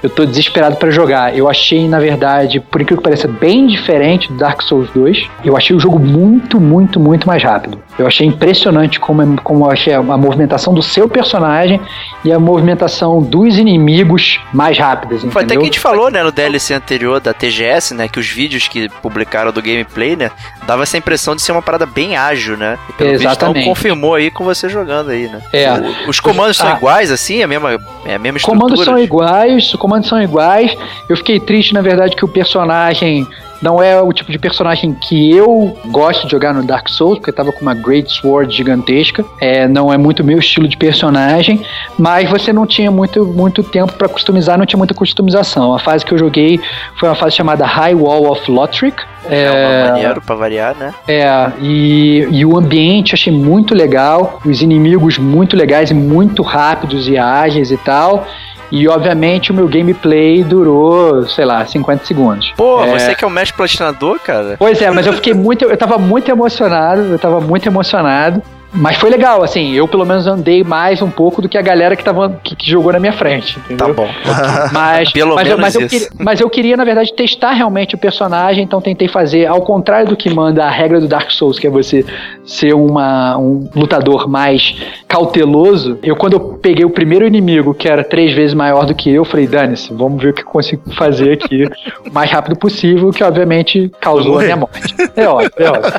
eu 0.02 0.10
tô 0.10 0.24
desesperado 0.24 0.76
pra 0.76 0.90
jogar. 0.90 1.36
Eu 1.36 1.48
achei, 1.48 1.88
na 1.88 1.98
verdade, 1.98 2.60
por 2.60 2.80
incrível 2.80 2.98
que 2.98 3.04
pareça, 3.04 3.26
bem 3.28 3.66
diferente 3.66 4.28
do 4.28 4.38
Dark 4.38 4.62
Souls 4.62 4.88
2. 4.94 5.28
Eu 5.44 5.56
achei 5.56 5.74
o 5.74 5.80
jogo 5.80 5.98
muito, 5.98 6.60
muito, 6.60 7.00
muito 7.00 7.26
mais 7.26 7.42
rápido. 7.42 7.80
Eu 7.98 8.06
achei 8.06 8.26
impressionante 8.26 9.00
como, 9.00 9.22
é- 9.22 9.26
como 9.42 9.64
eu 9.66 9.70
achei 9.70 9.94
a, 9.94 9.98
a 9.98 10.02
movimentação 10.18 10.72
do 10.74 10.82
seu 10.82 11.08
personagem 11.08 11.80
e 12.24 12.32
a 12.32 12.38
movimentação 12.38 13.22
dos 13.22 13.56
inimigos 13.58 14.38
mais 14.52 14.78
rápidas, 14.78 15.20
Foi 15.22 15.28
até 15.30 15.40
entendeu? 15.54 15.60
que 15.60 15.64
a 15.64 15.66
gente 15.66 15.80
falou, 15.80 16.10
né, 16.10 16.22
no 16.22 16.30
DLC 16.30 16.74
anterior 16.74 17.20
da 17.20 17.32
TGS, 17.32 17.94
né, 17.94 18.06
que 18.08 18.18
os 18.20 18.26
vídeos 18.28 18.68
que 18.68 18.88
publicaram 19.02 19.50
do 19.52 19.62
gameplay, 19.62 20.14
né, 20.16 20.30
dava 20.66 20.82
essa 20.82 20.96
impressão 20.98 21.34
de 21.36 21.42
ser 21.42 21.52
uma 21.52 21.62
parada 21.62 21.86
bem 21.86 22.16
ágil, 22.16 22.56
né? 22.56 22.78
E 22.88 22.92
pelo 22.94 23.10
visto, 23.10 23.22
Exatamente. 23.24 23.64
confirmou 23.66 24.14
aí 24.14 24.30
com 24.30 24.44
você 24.44 24.68
jogando 24.68 25.10
aí, 25.10 25.28
né? 25.28 25.40
É. 25.52 25.70
O- 25.72 26.10
os 26.10 26.20
comandos 26.20 26.56
são 26.56 26.68
Ah. 26.68 26.76
iguais, 26.76 27.10
assim, 27.10 27.42
a 27.42 27.46
mesma, 27.46 27.80
é 28.04 28.14
a 28.14 28.18
mesma 28.18 28.38
estrutura? 28.38 28.60
Comandos 28.66 28.84
são 28.84 28.98
iguais, 28.98 29.66
os 29.72 29.76
comandos 29.76 30.08
são 30.08 30.20
iguais. 30.20 30.76
Eu 31.08 31.16
fiquei 31.16 31.38
triste, 31.40 31.72
na 31.72 31.80
verdade, 31.82 32.16
que 32.16 32.24
o 32.24 32.28
personagem 32.28 33.26
não 33.62 33.82
é 33.82 34.00
o 34.00 34.12
tipo 34.12 34.30
de 34.30 34.38
personagem 34.38 34.94
que 34.94 35.30
eu 35.34 35.76
gosto 35.86 36.26
de 36.26 36.32
jogar 36.32 36.52
no 36.52 36.64
Dark 36.64 36.88
Souls, 36.88 37.18
porque 37.18 37.32
tava 37.32 37.52
com 37.52 37.60
uma 37.60 37.74
Great 37.74 38.10
Sword 38.12 38.54
gigantesca. 38.54 39.24
É, 39.40 39.66
não 39.66 39.92
é 39.92 39.96
muito 39.96 40.22
meu 40.22 40.38
estilo 40.38 40.68
de 40.68 40.76
personagem, 40.76 41.64
mas 41.98 42.28
você 42.28 42.52
não 42.52 42.66
tinha 42.66 42.90
muito, 42.90 43.24
muito 43.24 43.62
tempo 43.62 43.92
para 43.92 44.08
customizar, 44.08 44.58
não 44.58 44.66
tinha 44.66 44.78
muita 44.78 44.94
customização. 44.94 45.74
A 45.74 45.78
fase 45.78 46.04
que 46.04 46.12
eu 46.12 46.18
joguei 46.18 46.60
foi 46.98 47.08
uma 47.08 47.14
fase 47.14 47.36
chamada 47.36 47.64
High 47.64 47.94
Wall 47.94 48.30
of 48.30 48.50
Lothric. 48.50 49.02
É, 49.28 49.50
uma 49.50 49.92
maneiro 49.92 50.22
pra 50.22 50.36
variar, 50.36 50.76
né? 50.76 50.94
É, 51.08 51.50
e, 51.60 52.28
e 52.30 52.44
o 52.44 52.56
ambiente 52.56 53.12
eu 53.12 53.16
achei 53.16 53.32
muito 53.32 53.74
legal, 53.74 54.40
os 54.44 54.62
inimigos 54.62 55.18
muito 55.18 55.56
legais 55.56 55.90
e 55.90 55.94
muito 55.94 56.42
rápidos 56.42 57.08
e 57.08 57.16
ágeis 57.16 57.70
e 57.70 57.76
tal. 57.76 58.26
E 58.70 58.88
obviamente 58.88 59.50
o 59.50 59.54
meu 59.54 59.68
gameplay 59.68 60.42
durou, 60.42 61.26
sei 61.28 61.44
lá, 61.44 61.64
50 61.64 62.04
segundos. 62.04 62.52
Pô, 62.56 62.82
É. 62.84 62.98
você 62.98 63.14
que 63.14 63.24
é 63.24 63.26
o 63.26 63.30
mestre 63.30 63.56
platinador, 63.56 64.18
cara. 64.20 64.56
Pois 64.58 64.80
é, 64.82 64.90
mas 64.90 65.06
eu 65.06 65.12
fiquei 65.12 65.34
muito. 65.34 65.64
Eu 65.64 65.76
tava 65.76 65.98
muito 65.98 66.30
emocionado, 66.30 67.02
eu 67.02 67.18
tava 67.18 67.40
muito 67.40 67.66
emocionado. 67.66 68.42
Mas 68.76 68.96
foi 68.96 69.08
legal, 69.08 69.42
assim, 69.42 69.72
eu 69.72 69.88
pelo 69.88 70.04
menos 70.04 70.26
andei 70.26 70.62
mais 70.62 71.00
um 71.00 71.10
pouco 71.10 71.40
do 71.40 71.48
que 71.48 71.56
a 71.56 71.62
galera 71.62 71.96
que, 71.96 72.04
tava, 72.04 72.38
que, 72.44 72.54
que 72.54 72.70
jogou 72.70 72.92
na 72.92 73.00
minha 73.00 73.12
frente, 73.12 73.58
entendeu? 73.58 73.86
Tá 73.86 73.92
bom. 73.92 74.08
Mas, 74.72 75.10
Pelo 75.12 75.34
mas, 75.34 75.48
eu, 75.48 75.56
menos 75.56 75.60
mas, 75.60 75.74
eu 75.74 75.80
isso. 75.80 75.88
queria, 75.88 76.08
mas 76.18 76.40
eu 76.40 76.50
queria, 76.50 76.76
na 76.76 76.84
verdade, 76.84 77.12
testar 77.14 77.52
realmente 77.52 77.94
o 77.94 77.98
personagem, 77.98 78.62
então 78.64 78.80
tentei 78.80 79.08
fazer, 79.08 79.46
ao 79.46 79.62
contrário 79.62 80.08
do 80.08 80.16
que 80.16 80.28
manda 80.28 80.64
a 80.64 80.70
regra 80.70 81.00
do 81.00 81.08
Dark 81.08 81.30
Souls, 81.30 81.58
que 81.58 81.66
é 81.66 81.70
você 81.70 82.04
ser 82.44 82.74
uma, 82.74 83.38
um 83.38 83.68
lutador 83.74 84.28
mais 84.28 84.76
cauteloso. 85.08 85.98
Eu, 86.02 86.16
quando 86.16 86.34
eu 86.34 86.40
peguei 86.40 86.84
o 86.84 86.90
primeiro 86.90 87.26
inimigo, 87.26 87.72
que 87.74 87.88
era 87.88 88.04
três 88.04 88.32
vezes 88.34 88.54
maior 88.54 88.84
do 88.84 88.94
que 88.94 89.10
eu, 89.10 89.24
falei, 89.24 89.46
dane-se, 89.46 89.92
vamos 89.92 90.22
ver 90.22 90.30
o 90.30 90.34
que 90.34 90.42
eu 90.42 90.46
consigo 90.46 90.82
fazer 90.94 91.32
aqui 91.32 91.64
o 92.08 92.12
mais 92.12 92.30
rápido 92.30 92.56
possível, 92.56 93.10
que 93.10 93.22
obviamente 93.24 93.90
causou 94.00 94.38
a 94.38 94.42
minha 94.42 94.56
morte. 94.56 94.94
É 95.16 95.28
óbvio, 95.28 95.50
é 95.56 95.70
óbvio. 95.70 95.92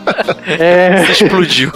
É... 0.60 1.04
Explodiu. 1.12 1.72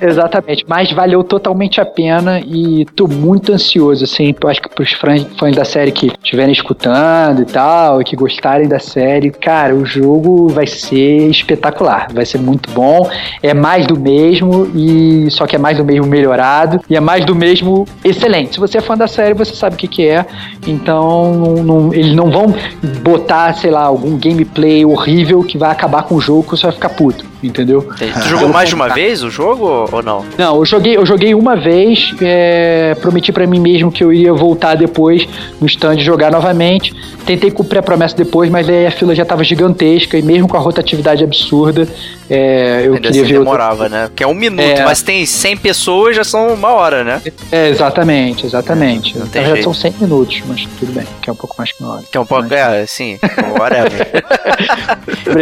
Exatamente, 0.00 0.33
mas 0.66 0.90
valeu 0.92 1.22
totalmente 1.22 1.80
a 1.80 1.84
pena 1.86 2.40
e 2.40 2.84
tô 2.96 3.06
muito 3.06 3.52
ansioso, 3.52 4.04
assim, 4.04 4.34
eu 4.40 4.48
acho 4.48 4.60
que 4.62 4.68
pros 4.68 4.92
fãs, 4.92 5.26
fãs 5.38 5.54
da 5.54 5.64
série 5.64 5.92
que 5.92 6.06
estiverem 6.06 6.52
escutando 6.52 7.42
e 7.42 7.44
tal, 7.44 8.00
e 8.00 8.04
que 8.04 8.16
gostarem 8.16 8.68
da 8.68 8.78
série, 8.78 9.30
cara, 9.30 9.74
o 9.74 9.84
jogo 9.84 10.48
vai 10.48 10.66
ser 10.66 11.28
espetacular, 11.28 12.08
vai 12.12 12.24
ser 12.26 12.38
muito 12.38 12.70
bom, 12.70 13.08
é 13.42 13.52
mais 13.54 13.86
do 13.86 13.98
mesmo, 13.98 14.70
e 14.74 15.30
só 15.30 15.46
que 15.46 15.56
é 15.56 15.58
mais 15.58 15.76
do 15.76 15.84
mesmo 15.84 16.06
melhorado, 16.06 16.80
e 16.88 16.96
é 16.96 17.00
mais 17.00 17.24
do 17.24 17.34
mesmo 17.34 17.86
excelente. 18.04 18.54
Se 18.54 18.60
você 18.60 18.78
é 18.78 18.80
fã 18.80 18.96
da 18.96 19.06
série, 19.06 19.34
você 19.34 19.54
sabe 19.54 19.74
o 19.76 19.78
que, 19.78 19.88
que 19.88 20.06
é, 20.08 20.24
então 20.66 21.56
não- 21.64 21.92
eles 21.92 22.14
não 22.14 22.30
vão 22.30 22.54
botar, 23.02 23.54
sei 23.54 23.70
lá, 23.70 23.82
algum 23.82 24.16
gameplay 24.18 24.84
horrível 24.84 25.42
que 25.42 25.58
vai 25.58 25.70
acabar 25.70 26.02
com 26.04 26.14
o 26.16 26.20
jogo 26.20 26.42
que 26.44 26.50
você 26.50 26.62
vai 26.64 26.72
ficar 26.72 26.90
puto, 26.90 27.24
entendeu? 27.46 27.88
Tu 27.98 28.28
jogou 28.28 28.48
mais 28.48 28.68
de 28.68 28.74
uma 28.74 28.88
vez 28.88 29.22
o 29.22 29.30
jogo 29.30 29.88
ou 29.90 30.02
não? 30.02 30.24
Não, 30.38 30.56
eu 30.56 30.64
joguei, 30.64 30.96
eu 30.96 31.06
joguei 31.06 31.34
uma 31.34 31.56
vez, 31.56 32.14
é, 32.20 32.96
prometi 33.00 33.32
pra 33.32 33.46
mim 33.46 33.60
mesmo 33.60 33.90
que 33.92 34.02
eu 34.02 34.12
iria 34.12 34.32
voltar 34.32 34.74
depois 34.74 35.26
no 35.60 35.66
stand 35.66 35.98
jogar 35.98 36.30
novamente. 36.30 36.94
Tentei 37.26 37.50
cumprir 37.50 37.78
a 37.78 37.82
promessa 37.82 38.14
depois, 38.16 38.50
mas 38.50 38.68
aí 38.68 38.86
a 38.86 38.90
fila 38.90 39.14
já 39.14 39.24
tava 39.24 39.42
gigantesca 39.42 40.18
e 40.18 40.22
mesmo 40.22 40.46
com 40.46 40.56
a 40.56 40.60
rotatividade 40.60 41.24
absurda, 41.24 41.88
é, 42.28 42.82
eu 42.84 42.94
Ainda 42.94 43.08
queria 43.08 43.22
assim 43.22 43.32
ver. 43.32 43.38
outra- 43.38 43.38
demorava, 43.38 43.88
né? 43.88 44.10
Que 44.14 44.22
é 44.22 44.26
um 44.26 44.34
minuto, 44.34 44.62
É. 44.62 44.84
mas 44.84 45.00
tem 45.02 45.24
100 45.24 45.56
pessoas, 45.56 46.14
já 46.16 46.22
são 46.24 46.52
uma 46.52 46.72
hora, 46.72 47.02
né? 47.02 47.22
É, 47.50 47.68
exatamente, 47.70 48.44
exatamente. 48.44 49.18
Não 49.18 49.24
verdade 49.26 49.52
jeito. 49.54 49.64
são 49.64 49.72
100 49.74 49.94
minutos, 50.00 50.42
mas 50.46 50.66
tudo 50.78 50.92
bem, 50.92 51.06
que 51.22 51.30
é 51.30 51.32
um 51.32 51.36
pouco 51.36 51.54
mais 51.56 51.72
que 51.72 51.82
uma 51.82 51.94
hora. 51.94 52.04
Que 52.10 52.16
é 52.16 52.20
um 52.20 52.26
pouco, 52.26 52.52
é, 52.52 52.82
assim, 52.82 53.18
whatever. 53.58 54.06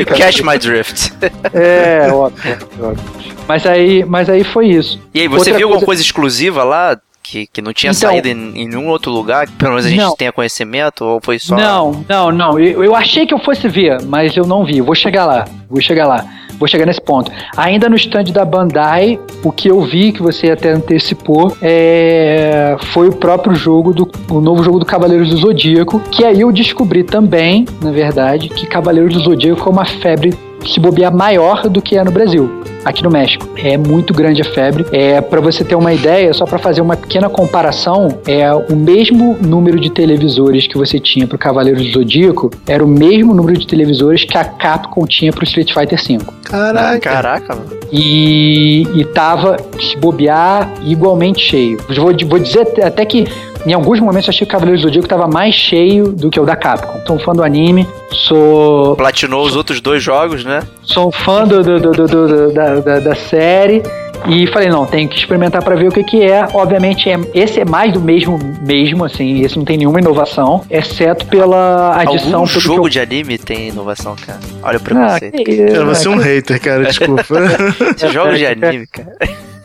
Catch 0.17 0.41
my 0.43 0.59
drift. 0.59 1.13
É, 1.53 2.09
óbvio, 2.13 2.59
óbvio. 2.81 3.05
Mas 3.49 3.67
aí, 3.67 4.05
mas 4.05 4.29
aí 4.29 4.45
foi 4.45 4.69
isso. 4.69 5.01
E 5.13 5.21
aí, 5.21 5.29
você 5.29 5.51
Outra 5.51 5.55
viu 5.55 5.67
alguma 5.67 5.79
coisa- 5.81 5.87
coisa 5.87 6.03
exclusiva 6.03 6.63
lá? 6.65 6.97
Que, 7.33 7.47
que 7.47 7.63
não 7.63 7.73
tinha 7.73 7.93
Então- 7.93 8.11
saído 8.11 8.29
em, 8.29 8.33
em 8.61 8.69
nenhum 8.69 8.89
outro 8.89 9.11
lugar, 9.11 9.47
que 9.47 9.53
pelo 9.55 9.71
menos 9.71 9.87
a 9.87 9.89
gente 9.89 10.01
Não. 10.03 10.15
tenha 10.15 10.31
conhecimento, 10.31 11.03
ou 11.03 11.19
foi 11.19 11.39
só. 11.39 11.57
Não, 11.57 12.05
não, 12.07 12.31
não. 12.31 12.59
Eu, 12.59 12.85
eu 12.85 12.95
achei 12.95 13.25
que 13.27 13.33
eu 13.33 13.39
fosse 13.39 13.67
ver, 13.69 14.03
mas 14.03 14.37
eu 14.37 14.45
não 14.47 14.67
vi. 14.67 14.83
Vou 14.83 14.95
chegar 14.95 15.25
lá. 15.25 15.47
Vou 15.71 15.81
chegar 15.81 16.07
lá. 16.07 16.27
Vou 16.59 16.69
chegar 16.69 16.85
nesse 16.85 17.01
ponto. 17.01 17.33
Ainda 17.57 17.89
no 17.89 17.97
stand 17.97 18.25
da 18.25 18.45
Bandai, 18.45 19.19
o 19.43 19.51
que 19.51 19.69
eu 19.69 19.81
vi, 19.81 20.13
que 20.13 20.21
você 20.23 20.51
até 20.51 20.73
antecipou, 20.73 21.57
é, 21.63 22.77
foi 22.93 23.09
o 23.09 23.13
próprio 23.17 23.55
jogo 23.55 23.95
do 23.95 24.07
o 24.31 24.39
novo 24.39 24.63
jogo 24.63 24.79
do 24.79 24.85
Cavaleiros 24.85 25.31
do 25.31 25.39
Zodíaco, 25.39 26.01
que 26.11 26.25
aí 26.27 26.43
eu 26.43 26.53
descobri 26.53 27.03
também, 27.03 27.65
na 27.83 27.91
verdade, 27.91 28.51
que 28.51 28.67
Cavaleiros 28.67 29.15
do 29.15 29.21
Zodíaco 29.21 29.67
é 29.67 29.73
uma 29.73 29.87
febre 29.87 30.35
se 30.67 30.81
bobear 30.81 31.15
maior 31.15 31.69
do 31.69 31.81
que 31.81 31.97
é 31.97 32.05
no 32.05 32.11
Brasil, 32.11 32.63
aqui 32.85 33.03
no 33.03 33.11
México. 33.11 33.49
É 33.57 33.77
muito 33.77 34.13
grande 34.13 34.43
a 34.43 34.45
febre. 34.45 34.85
É 34.93 35.21
para 35.21 35.41
você 35.41 35.65
ter 35.65 35.75
uma 35.75 35.93
ideia, 35.93 36.33
só 36.33 36.45
para 36.45 36.59
fazer 36.59 36.81
uma 36.81 36.97
pequena 36.97 37.29
comparação, 37.29 38.19
é 38.27 38.53
o 38.53 38.77
mesmo 38.77 39.37
número 39.41 39.81
de 39.81 39.91
televisores 39.91 40.67
que 40.67 40.77
você 40.77 40.99
tinha 40.99 41.27
para 41.27 41.37
o 41.37 41.39
Cavaleiros 41.39 41.83
do 41.87 41.93
Zodíaco, 41.93 42.51
era 42.67 42.85
o 42.85 42.89
mesmo 42.89 43.35
número 43.35 43.59
de 43.59 43.67
televisores 43.67 44.25
que 44.25 44.37
a 44.37 44.45
Capcom 44.45 45.07
tinha 45.07 45.33
para 45.33 45.43
o 45.43 45.45
Street 45.45 45.73
Fighter 45.73 45.99
V. 45.99 46.19
Caraca. 46.45 47.01
Caraca, 47.01 47.55
mano. 47.55 47.71
E, 47.91 48.87
e 48.95 49.05
tava 49.05 49.57
se 49.81 49.97
bobear 49.97 50.71
igualmente 50.85 51.43
cheio. 51.43 51.79
Vou, 51.89 52.13
vou 52.29 52.39
dizer 52.39 52.67
até 52.83 53.05
que 53.05 53.25
em 53.67 53.73
alguns 53.73 54.01
momentos 54.01 54.27
eu 54.29 54.31
achei 54.31 54.47
que 54.47 54.51
o 54.51 54.53
Cavaleiros 54.53 54.83
do 54.83 54.89
Zodíaco 54.89 55.09
tava 55.09 55.27
mais 55.29 55.55
cheio 55.55 56.13
do 56.13 56.31
que 56.31 56.39
o 56.41 56.45
da 56.45 56.57
Capcom. 56.57 57.01
Sou 57.07 57.17
um 57.17 57.19
fã 57.19 57.33
do 57.33 57.43
anime, 57.45 57.87
sou 58.11 58.97
Platinou 58.97 59.45
os 59.45 59.57
outros 59.57 59.81
dois 59.81 60.03
jogos, 60.03 60.45
né? 60.45 60.63
sou 60.83 61.09
um 61.09 61.13
fã 61.13 61.45
do, 61.47 61.63
do- 61.63 61.81
do- 61.81 61.93
do- 61.93 62.07
do- 62.09 62.53
da, 62.53 62.75
da- 62.81 62.99
da 63.01 63.15
série 63.15 63.83
e 64.27 64.47
falei, 64.49 64.69
não, 64.69 64.87
tenho 64.87 65.09
que 65.09 65.17
experimentar 65.19 65.63
pra 65.65 65.75
ver 65.75 65.89
o 65.89 65.93
que 65.93 66.05
que 66.05 66.23
é. 66.23 66.47
Obviamente, 66.55 67.11
é- 67.11 67.19
esse 67.35 67.61
é 67.61 67.65
mais 67.65 67.93
do 67.93 68.01
mesmo, 68.01 68.39
mesmo, 68.63 69.05
assim, 69.05 69.41
esse 69.41 69.57
não 69.57 69.65
tem 69.65 69.77
nenhuma 69.77 69.99
inovação, 70.01 70.63
exceto 70.71 71.27
pela 71.27 71.97
adição... 72.01 72.35
Algum 72.41 72.47
jogo 72.47 72.87
eu- 72.87 72.89
de 72.91 73.01
anime 73.01 73.37
tem 73.39 73.69
inovação, 73.71 74.15
cara. 74.25 74.39
Olha 74.63 74.79
o 74.79 74.81
Ah, 74.81 74.85
preconceito. 74.85 75.45
que- 75.45 75.67
Cara, 75.67 75.85
você 75.85 76.07
é 76.07 76.11
um 76.11 76.17
hater, 76.19 76.61
cara, 76.61 76.85
desculpa. 76.85 77.25
Esses 77.97 78.13
jogos 78.13 78.39
de 78.39 78.47
anime, 78.47 78.87
cara. 78.87 79.13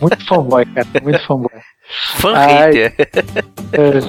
Muito 0.02 0.26
fanboy, 0.28 0.66
cara, 0.66 0.88
muito 1.04 1.20
fanboy. 1.28 1.50
Fã 2.18 2.34
Ai. 2.36 2.72
hater. 2.74 2.94
É, 3.74 4.00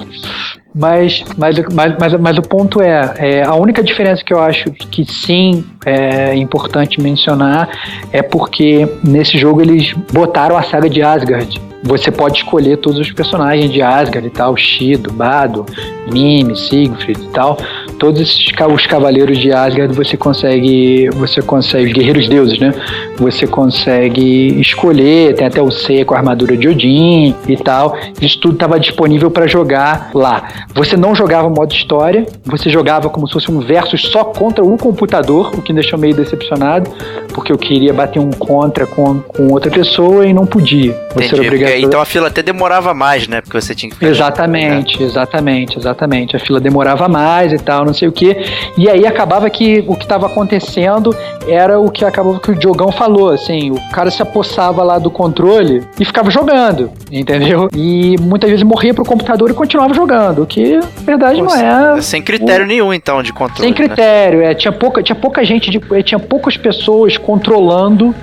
Mas, 0.73 1.23
mas, 1.35 1.59
mas, 1.73 1.95
mas, 1.99 2.13
mas 2.13 2.37
o 2.37 2.41
ponto 2.41 2.79
é, 2.79 3.13
é, 3.17 3.43
a 3.43 3.55
única 3.55 3.81
diferença 3.83 4.23
que 4.23 4.33
eu 4.33 4.39
acho 4.39 4.71
que 4.71 5.03
sim 5.03 5.65
é 5.85 6.35
importante 6.35 7.01
mencionar 7.01 7.69
é 8.11 8.21
porque 8.21 8.87
nesse 9.03 9.37
jogo 9.37 9.61
eles 9.61 9.93
botaram 10.13 10.55
a 10.55 10.61
saga 10.63 10.87
de 10.89 11.01
Asgard. 11.01 11.59
Você 11.83 12.11
pode 12.11 12.39
escolher 12.39 12.77
todos 12.77 12.99
os 12.99 13.11
personagens 13.11 13.71
de 13.71 13.81
Asgard 13.81 14.27
e 14.27 14.29
tal, 14.29 14.55
Shido, 14.55 15.11
Bado, 15.11 15.65
Mime, 16.11 16.55
Siegfried 16.55 17.23
e 17.23 17.27
tal. 17.29 17.57
Todos 17.99 18.21
esses, 18.21 18.39
os 18.73 18.87
cavaleiros 18.87 19.37
de 19.37 19.51
Asgard 19.51 19.93
você 19.93 20.15
consegue, 20.15 21.09
você 21.13 21.41
consegue, 21.41 21.87
os 21.87 21.93
guerreiros 21.93 22.27
deuses, 22.27 22.57
né? 22.57 22.73
Você 23.17 23.45
consegue 23.45 24.59
escolher, 24.59 25.35
tem 25.35 25.45
até 25.45 25.61
o 25.61 25.69
C 25.69 26.03
com 26.05 26.13
a 26.13 26.17
armadura 26.17 26.55
de 26.55 26.67
Odin 26.67 27.35
e 27.47 27.57
tal. 27.57 27.95
Isso 28.21 28.39
tudo 28.39 28.53
estava 28.55 28.79
disponível 28.79 29.29
para 29.29 29.47
jogar 29.47 30.11
lá. 30.13 30.47
Você 30.73 30.95
não 30.95 31.13
jogava 31.13 31.49
modo 31.49 31.73
história, 31.73 32.25
você 32.45 32.69
jogava 32.69 33.09
como 33.09 33.27
se 33.27 33.33
fosse 33.33 33.51
um 33.51 33.59
versus 33.59 34.01
só 34.03 34.23
contra 34.23 34.63
o 34.63 34.77
computador, 34.77 35.51
o 35.55 35.61
que 35.61 35.73
me 35.73 35.81
deixou 35.81 35.99
meio 35.99 36.15
decepcionado, 36.15 36.89
porque 37.33 37.51
eu 37.51 37.57
queria 37.57 37.93
bater 37.93 38.19
um 38.19 38.31
contra 38.31 38.85
com, 38.87 39.19
com 39.19 39.47
outra 39.51 39.69
pessoa 39.69 40.25
e 40.25 40.33
não 40.33 40.45
podia. 40.45 40.93
Você 41.13 41.25
Entendi, 41.25 41.33
era 41.35 41.43
obrigado. 41.47 41.71
porque- 41.71 41.85
então 41.85 42.01
a 42.01 42.05
fila 42.05 42.27
até 42.27 42.41
demorava 42.41 42.93
mais, 42.93 43.27
né? 43.27 43.41
Porque 43.41 43.59
você 43.59 43.75
tinha 43.75 43.91
que 43.91 44.05
Exatamente, 44.05 45.01
exatamente, 45.03 45.77
exatamente. 45.77 46.35
A 46.35 46.39
fila 46.39 46.59
demorava 46.59 47.07
mais 47.07 47.51
e 47.51 47.57
tal, 47.57 47.85
não 47.89 47.93
sei 47.93 48.07
o 48.07 48.11
que. 48.11 48.35
E 48.77 48.89
aí 48.89 49.05
acabava 49.05 49.49
que 49.49 49.83
o 49.87 49.95
que 49.95 50.03
estava 50.03 50.27
acontecendo 50.27 51.15
era 51.47 51.79
o 51.79 51.89
que 51.89 52.05
acabou 52.05 52.39
que 52.39 52.51
o 52.51 52.55
Diogão 52.55 52.91
falou, 52.91 53.29
assim, 53.29 53.71
o 53.71 53.79
cara 53.91 54.11
se 54.11 54.21
apossava 54.21 54.83
lá 54.83 54.97
do 54.97 55.11
controle 55.11 55.83
e 55.99 56.05
ficava 56.05 56.29
jogando, 56.29 56.91
entendeu? 57.11 57.69
E 57.75 58.15
muitas 58.19 58.49
vezes 58.49 58.63
morria 58.63 58.93
pro 58.93 59.03
computador 59.05 59.49
e 59.49 59.53
continuava 59.53 59.93
jogando, 59.93 60.43
o 60.43 60.45
que 60.45 60.77
na 60.77 60.87
verdade 61.05 61.41
não 61.41 61.53
é 61.55 62.01
Sem 62.01 62.21
critério 62.21 62.65
nenhum, 62.65 62.93
então, 62.93 63.21
de 63.23 63.33
controle. 63.33 63.61
sem 63.61 63.71
né? 63.71 63.75
critério, 63.75 64.41
é, 64.41 64.53
tinha 64.53 64.71
pouca, 64.71 65.01
tinha 65.01 65.15
pouca 65.15 65.43
gente, 65.43 65.69
de, 65.69 65.81
eh, 65.91 66.03
tinha 66.03 66.19
poucas 66.19 66.55
pessoas 66.57 67.17
controlando 67.17 68.13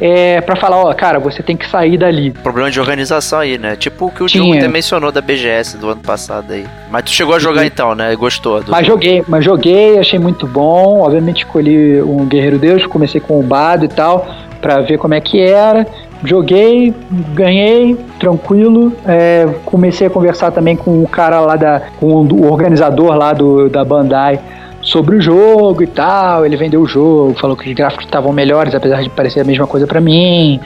é, 0.00 0.40
para 0.40 0.56
falar, 0.56 0.76
ó, 0.78 0.92
cara, 0.94 1.18
você 1.18 1.42
tem 1.42 1.56
que 1.56 1.68
sair 1.68 1.96
dali. 1.96 2.30
Problema 2.30 2.70
de 2.70 2.78
organização 2.78 3.38
aí, 3.40 3.56
né? 3.58 3.76
Tipo 3.76 4.06
o 4.06 4.10
que 4.10 4.22
o 4.22 4.26
Tinha. 4.26 4.42
Diogo 4.44 4.58
até 4.58 4.68
mencionou 4.68 5.10
da 5.10 5.20
BGS 5.20 5.76
do 5.78 5.88
ano 5.90 6.00
passado 6.02 6.52
aí. 6.52 6.66
Mas 6.90 7.04
tu 7.04 7.10
chegou 7.10 7.34
a 7.34 7.38
jogar 7.38 7.60
Uhum. 7.62 7.66
então, 7.66 7.94
né? 7.94 8.14
Gostou 8.16 8.62
do. 8.62 8.70
Mas 8.70 8.86
joguei, 8.86 9.24
mas 9.26 9.44
joguei, 9.44 9.98
achei 9.98 10.18
muito 10.18 10.46
bom. 10.46 11.00
Obviamente 11.00 11.38
escolhi 11.44 12.00
um 12.02 12.24
Guerreiro 12.26 12.58
Deus, 12.58 12.86
comecei 12.86 13.20
com 13.20 13.38
o 13.40 13.42
Bado 13.42 13.84
e 13.84 13.88
tal, 13.88 14.26
pra 14.60 14.80
ver 14.80 14.98
como 14.98 15.14
é 15.14 15.20
que 15.20 15.40
era. 15.40 15.86
Joguei, 16.24 16.94
ganhei, 17.34 17.94
tranquilo. 18.18 18.92
É, 19.06 19.46
comecei 19.64 20.06
a 20.06 20.10
conversar 20.10 20.50
também 20.50 20.74
com 20.76 21.02
o 21.02 21.08
cara 21.08 21.40
lá 21.40 21.56
da. 21.56 21.82
com 22.00 22.06
o 22.22 22.50
organizador 22.50 23.14
lá 23.14 23.32
do, 23.32 23.68
da 23.68 23.84
Bandai 23.84 24.40
sobre 24.86 25.16
o 25.16 25.20
jogo 25.20 25.82
e 25.82 25.86
tal. 25.86 26.46
Ele 26.46 26.56
vendeu 26.56 26.80
o 26.80 26.86
jogo, 26.86 27.34
falou 27.38 27.56
que 27.56 27.68
os 27.68 27.74
gráficos 27.74 28.04
estavam 28.06 28.32
melhores, 28.32 28.74
apesar 28.74 29.02
de 29.02 29.10
parecer 29.10 29.40
a 29.40 29.44
mesma 29.44 29.66
coisa 29.66 29.86
pra 29.86 30.00
mim. 30.00 30.60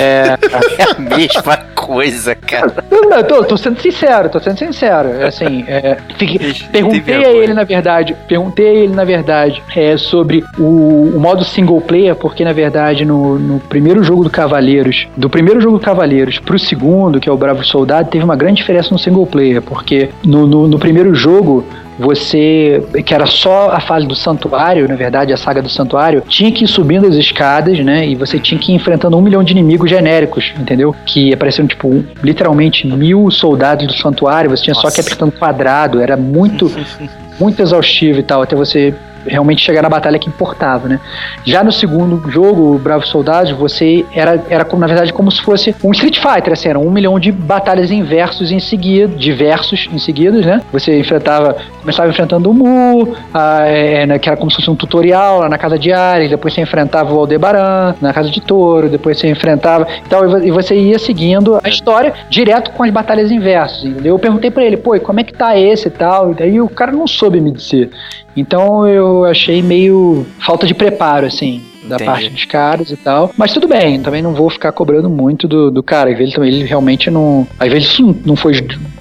É, 0.00 0.36
É 0.78 0.84
a 0.84 0.98
mesma 1.16 1.56
coisa, 1.74 2.34
cara. 2.34 2.84
eu, 2.90 3.10
eu 3.10 3.24
tô, 3.24 3.44
tô 3.44 3.56
sendo 3.56 3.80
sincero, 3.80 4.28
tô 4.28 4.38
sendo 4.40 4.58
sincero. 4.58 5.08
É 5.08 5.26
Assim, 5.26 5.64
é, 5.66 5.96
fiquei- 6.16 6.54
perguntei 6.70 7.24
a 7.24 7.32
ele, 7.32 7.54
na 7.54 7.64
verdade, 7.64 8.14
perguntei 8.28 8.66
a 8.68 8.72
ele, 8.74 8.94
na 8.94 9.04
verdade, 9.04 9.62
é, 9.74 9.96
sobre 9.96 10.44
o, 10.58 11.12
o 11.14 11.18
modo 11.18 11.44
single 11.44 11.80
player, 11.80 12.14
porque, 12.14 12.44
na 12.44 12.52
verdade, 12.52 13.04
no, 13.04 13.38
no 13.38 13.58
primeiro 13.60 14.02
jogo 14.04 14.22
do 14.24 14.30
Cavaleiros, 14.30 15.08
do 15.16 15.28
primeiro 15.30 15.60
jogo 15.60 15.78
do 15.78 15.84
Cavaleiros 15.84 16.38
pro 16.38 16.58
segundo, 16.58 17.18
que 17.18 17.28
é 17.28 17.32
o 17.32 17.36
Bravo 17.36 17.64
Soldado, 17.64 18.10
teve 18.10 18.24
uma 18.24 18.36
grande 18.36 18.56
diferença 18.58 18.90
no 18.92 18.98
single 18.98 19.26
player, 19.26 19.62
porque 19.62 20.10
no, 20.24 20.46
no, 20.46 20.68
no 20.68 20.78
primeiro 20.78 21.14
jogo, 21.14 21.64
você, 22.02 22.82
que 23.06 23.14
era 23.14 23.26
só 23.26 23.70
a 23.70 23.80
fase 23.80 24.06
do 24.06 24.14
santuário, 24.14 24.88
na 24.88 24.96
verdade, 24.96 25.32
a 25.32 25.36
saga 25.36 25.62
do 25.62 25.68
santuário, 25.68 26.22
tinha 26.28 26.50
que 26.50 26.64
ir 26.64 26.68
subindo 26.68 27.06
as 27.06 27.14
escadas, 27.14 27.78
né? 27.78 28.06
E 28.06 28.16
você 28.16 28.38
tinha 28.38 28.58
que 28.60 28.72
ir 28.72 28.74
enfrentando 28.74 29.16
um 29.16 29.22
milhão 29.22 29.42
de 29.42 29.52
inimigos 29.52 29.88
genéricos, 29.88 30.52
entendeu? 30.58 30.94
Que 31.06 31.32
apareciam, 31.32 31.66
tipo, 31.66 32.04
literalmente 32.22 32.86
mil 32.86 33.30
soldados 33.30 33.86
do 33.86 33.94
santuário, 33.94 34.50
você 34.50 34.64
tinha 34.64 34.74
só 34.74 34.90
que 34.90 35.00
apertando 35.00 35.32
quadrado, 35.32 36.00
era 36.00 36.16
muito, 36.16 36.70
muito 37.38 37.62
exaustivo 37.62 38.18
e 38.18 38.22
tal, 38.22 38.42
até 38.42 38.56
você 38.56 38.92
realmente 39.26 39.64
chegar 39.64 39.82
na 39.82 39.88
batalha 39.88 40.18
que 40.18 40.28
importava, 40.28 40.88
né? 40.88 41.00
Já 41.44 41.62
no 41.62 41.72
segundo 41.72 42.30
jogo, 42.30 42.74
o 42.74 42.78
Bravos 42.78 43.08
Soldados, 43.08 43.52
você 43.52 44.04
era, 44.14 44.42
era 44.48 44.64
como, 44.64 44.80
na 44.80 44.86
verdade, 44.86 45.12
como 45.12 45.30
se 45.30 45.40
fosse 45.42 45.74
um 45.82 45.92
Street 45.92 46.18
Fighter, 46.18 46.52
assim, 46.52 46.68
eram 46.68 46.82
um 46.82 46.90
milhão 46.90 47.18
de 47.18 47.30
batalhas 47.30 47.90
em 47.90 48.02
versos 48.02 48.50
em 48.50 48.60
seguida, 48.60 49.14
diversos 49.16 49.88
em 49.92 49.98
seguidos, 49.98 50.44
né? 50.44 50.60
Você 50.72 50.98
enfrentava, 50.98 51.56
começava 51.82 52.08
enfrentando 52.08 52.48
o 52.50 52.54
Mu, 52.54 53.14
a, 53.34 53.66
é, 53.66 54.06
né, 54.06 54.18
que 54.18 54.28
era 54.28 54.36
como 54.38 54.50
se 54.50 54.56
fosse 54.56 54.70
um 54.70 54.74
tutorial 54.76 55.40
lá 55.40 55.48
na 55.48 55.58
casa 55.58 55.78
de 55.78 55.92
Ares, 55.92 56.30
depois 56.30 56.54
você 56.54 56.60
enfrentava 56.62 57.12
o 57.12 57.18
Aldebaran 57.18 57.94
na 58.00 58.12
casa 58.12 58.30
de 58.30 58.40
Touro, 58.40 58.88
depois 58.88 59.18
você 59.18 59.28
enfrentava, 59.28 59.86
então, 60.06 60.24
e 60.42 60.50
vo- 60.50 60.54
você 60.62 60.74
ia 60.76 60.98
seguindo 60.98 61.58
a 61.62 61.68
história 61.68 62.14
direto 62.30 62.70
com 62.70 62.84
as 62.84 62.90
batalhas 62.90 63.30
em 63.30 63.38
versos, 63.40 63.84
entendeu? 63.84 64.14
Eu 64.14 64.18
perguntei 64.18 64.50
pra 64.50 64.64
ele, 64.64 64.76
pô, 64.76 64.98
como 65.00 65.20
é 65.20 65.24
que 65.24 65.32
tá 65.34 65.58
esse 65.58 65.88
e 65.88 65.90
tal, 65.90 66.30
e 66.30 66.34
daí 66.34 66.60
o 66.60 66.68
cara 66.68 66.92
não 66.92 67.06
soube 67.06 67.40
me 67.40 67.50
dizer. 67.50 67.90
Então 68.36 68.86
eu 68.88 69.24
achei 69.24 69.60
meio 69.60 70.24
falta 70.40 70.66
de 70.66 70.74
preparo, 70.74 71.26
assim, 71.26 71.62
da 71.82 71.96
Entendi. 71.96 72.04
parte 72.10 72.30
dos 72.30 72.44
caras 72.44 72.90
e 72.90 72.96
tal. 72.96 73.32
Mas 73.36 73.52
tudo 73.52 73.66
bem, 73.68 74.00
também 74.00 74.22
não 74.22 74.34
vou 74.34 74.48
ficar 74.50 74.72
cobrando 74.72 75.08
muito 75.10 75.48
do, 75.48 75.70
do 75.70 75.82
cara. 75.82 76.10
Às 76.10 76.18
vezes 76.18 76.36
ele 76.38 76.64
realmente 76.64 77.10
não. 77.10 77.46
Às 77.58 77.70
vezes 77.72 77.88
isso 77.90 78.16
não- 78.24 78.36
foi 78.36 78.52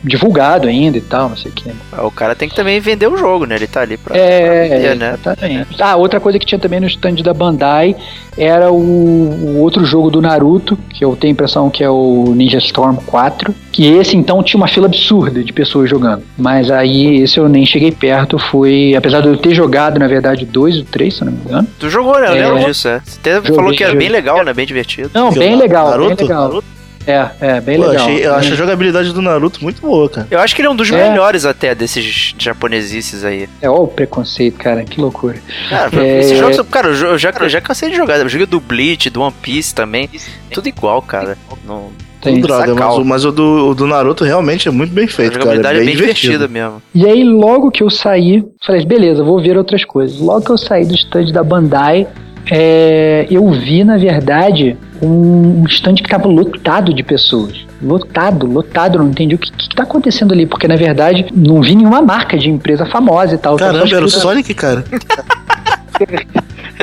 divulgado 0.03 0.67
ainda 0.67 0.97
e 0.97 1.01
tal, 1.01 1.29
não 1.29 1.37
sei 1.37 1.51
o 1.51 1.53
que. 1.53 1.69
O 1.99 2.11
cara 2.11 2.35
tem 2.35 2.49
que 2.49 2.55
também 2.55 2.79
vender 2.79 3.07
o 3.07 3.17
jogo, 3.17 3.45
né? 3.45 3.55
Ele 3.55 3.67
tá 3.67 3.81
ali 3.81 3.97
pra. 3.97 4.15
É, 4.17 4.67
pra 4.67 4.77
vender, 4.77 4.95
né? 4.95 5.13
exatamente. 5.19 5.81
Ah, 5.81 5.95
outra 5.95 6.19
coisa 6.19 6.37
que 6.39 6.45
tinha 6.45 6.59
também 6.59 6.79
no 6.79 6.87
stand 6.87 7.15
da 7.23 7.33
Bandai 7.33 7.95
era 8.37 8.71
o, 8.71 8.77
o 8.77 9.57
outro 9.59 9.83
jogo 9.85 10.09
do 10.09 10.21
Naruto, 10.21 10.77
que 10.89 11.03
eu 11.03 11.15
tenho 11.15 11.31
a 11.31 11.33
impressão 11.33 11.69
que 11.69 11.83
é 11.83 11.89
o 11.89 12.33
Ninja 12.35 12.57
Storm 12.59 12.95
4, 13.05 13.53
que 13.71 13.85
esse 13.85 14.15
então 14.15 14.41
tinha 14.41 14.59
uma 14.59 14.67
fila 14.67 14.87
absurda 14.87 15.43
de 15.43 15.51
pessoas 15.53 15.89
jogando. 15.89 16.23
Mas 16.37 16.71
aí 16.71 17.21
esse 17.21 17.37
eu 17.37 17.47
nem 17.49 17.65
cheguei 17.65 17.91
perto, 17.91 18.39
foi, 18.39 18.95
apesar 18.97 19.21
de 19.21 19.27
eu 19.27 19.37
ter 19.37 19.53
jogado, 19.53 19.99
na 19.99 20.07
verdade, 20.07 20.45
dois 20.45 20.77
ou 20.77 20.85
três, 20.85 21.15
se 21.15 21.25
não 21.25 21.31
me 21.33 21.39
engano. 21.39 21.67
Tu 21.79 21.89
jogou, 21.89 22.19
né? 22.19 22.27
Eu 22.29 22.33
É. 22.35 22.47
lembro 22.53 22.65
disso, 22.65 22.80
é. 22.87 23.01
Você 23.03 23.19
até 23.19 23.35
Joguei, 23.35 23.55
falou 23.55 23.71
que 23.71 23.83
era 23.83 23.93
joguei. 23.93 24.07
bem 24.07 24.15
legal, 24.15 24.43
né? 24.43 24.53
Bem 24.53 24.65
divertido. 24.65 25.09
Não, 25.13 25.31
bem 25.31 25.55
legal, 25.55 25.89
Naruto? 25.91 26.15
bem 26.15 26.27
legal. 26.27 26.43
Naruto? 26.47 26.67
É, 27.07 27.27
é, 27.41 27.59
bem 27.61 27.79
Pô, 27.79 27.87
legal. 27.87 28.05
achei- 28.05 28.25
eu 28.27 28.35
acho 28.35 28.53
a 28.53 28.55
jogabilidade 28.55 29.11
do 29.11 29.23
Naruto 29.23 29.63
muito 29.63 29.81
boa, 29.81 30.07
cara. 30.07 30.27
Eu 30.29 30.39
acho 30.39 30.55
que 30.55 30.61
ele 30.61 30.67
é 30.67 30.71
um 30.71 30.75
dos 30.75 30.91
É. 30.91 31.09
melhores 31.09 31.45
até 31.45 31.73
desses 31.73 32.35
japonesices 32.37 33.25
aí. 33.25 33.49
É, 33.59 33.67
ó 33.67 33.77
o 33.83 33.87
preconceito, 33.87 34.57
cara, 34.59 34.83
que 34.83 35.01
loucura. 35.01 35.37
Cara, 35.67 35.89
É. 35.99 36.19
esses 36.19 36.37
jogos, 36.37 36.61
cara, 36.69 36.89
eu 36.89 36.93
já- 36.93 37.07
eu 37.07 37.17
já, 37.17 37.33
eu 37.39 37.49
já 37.49 37.59
cansei 37.59 37.89
de 37.89 37.95
jogar. 37.95 38.19
Eu 38.19 38.29
joguei 38.29 38.45
do 38.45 38.59
Bleach, 38.59 39.09
do 39.09 39.21
One 39.21 39.33
Piece 39.41 39.73
também. 39.73 40.07
Tudo 40.51 40.67
igual, 40.69 41.01
cara. 41.01 41.35
Não, 41.65 41.89
Tem. 42.21 42.39
Droga, 42.39 42.75
mas, 42.75 42.95
o, 42.97 43.03
mas 43.03 43.25
o 43.25 43.31
do, 43.31 43.69
o 43.69 43.73
do 43.73 43.87
Naruto 43.87 44.23
realmente 44.23 44.67
é 44.67 44.71
muito 44.71 44.93
bem 44.93 45.05
a 45.05 45.07
feito, 45.07 45.31
cara. 45.31 45.41
jogabilidade 45.45 45.79
É 45.79 45.81
é 45.81 45.85
bem, 45.85 45.95
bem 45.95 45.95
divertida 46.05 46.47
mesmo. 46.47 46.83
E 46.93 47.03
aí, 47.07 47.23
logo 47.23 47.71
que 47.71 47.81
eu 47.81 47.89
saí, 47.89 48.43
falei, 48.63 48.85
beleza, 48.85 49.23
vou 49.23 49.41
ver 49.41 49.57
outras 49.57 49.83
coisas. 49.83 50.19
Logo 50.19 50.45
que 50.45 50.51
eu 50.51 50.57
saí 50.57 50.85
do 50.85 50.93
stand 50.93 51.31
da 51.31 51.43
Bandai, 51.43 52.05
é, 52.49 53.27
eu 53.29 53.49
vi, 53.51 53.83
na 53.83 53.97
verdade, 53.97 54.75
um 55.01 55.63
stand 55.67 55.95
que 55.95 56.09
tava 56.09 56.27
lotado 56.27 56.93
de 56.93 57.03
pessoas. 57.03 57.65
Lotado, 57.81 58.45
lotado, 58.45 58.99
não 58.99 59.09
entendi 59.09 59.35
o 59.35 59.37
que, 59.37 59.51
que 59.51 59.69
tá 59.75 59.83
acontecendo 59.83 60.33
ali, 60.33 60.45
porque 60.45 60.67
na 60.67 60.75
verdade 60.75 61.25
não 61.33 61.61
vi 61.61 61.75
nenhuma 61.75 62.01
marca 62.01 62.37
de 62.37 62.49
empresa 62.49 62.85
famosa 62.85 63.35
e 63.35 63.37
tal. 63.37 63.55
Caramba, 63.57 63.95
era 63.95 64.05
o 64.05 64.09
Sonic, 64.09 64.53
cara. 64.53 64.83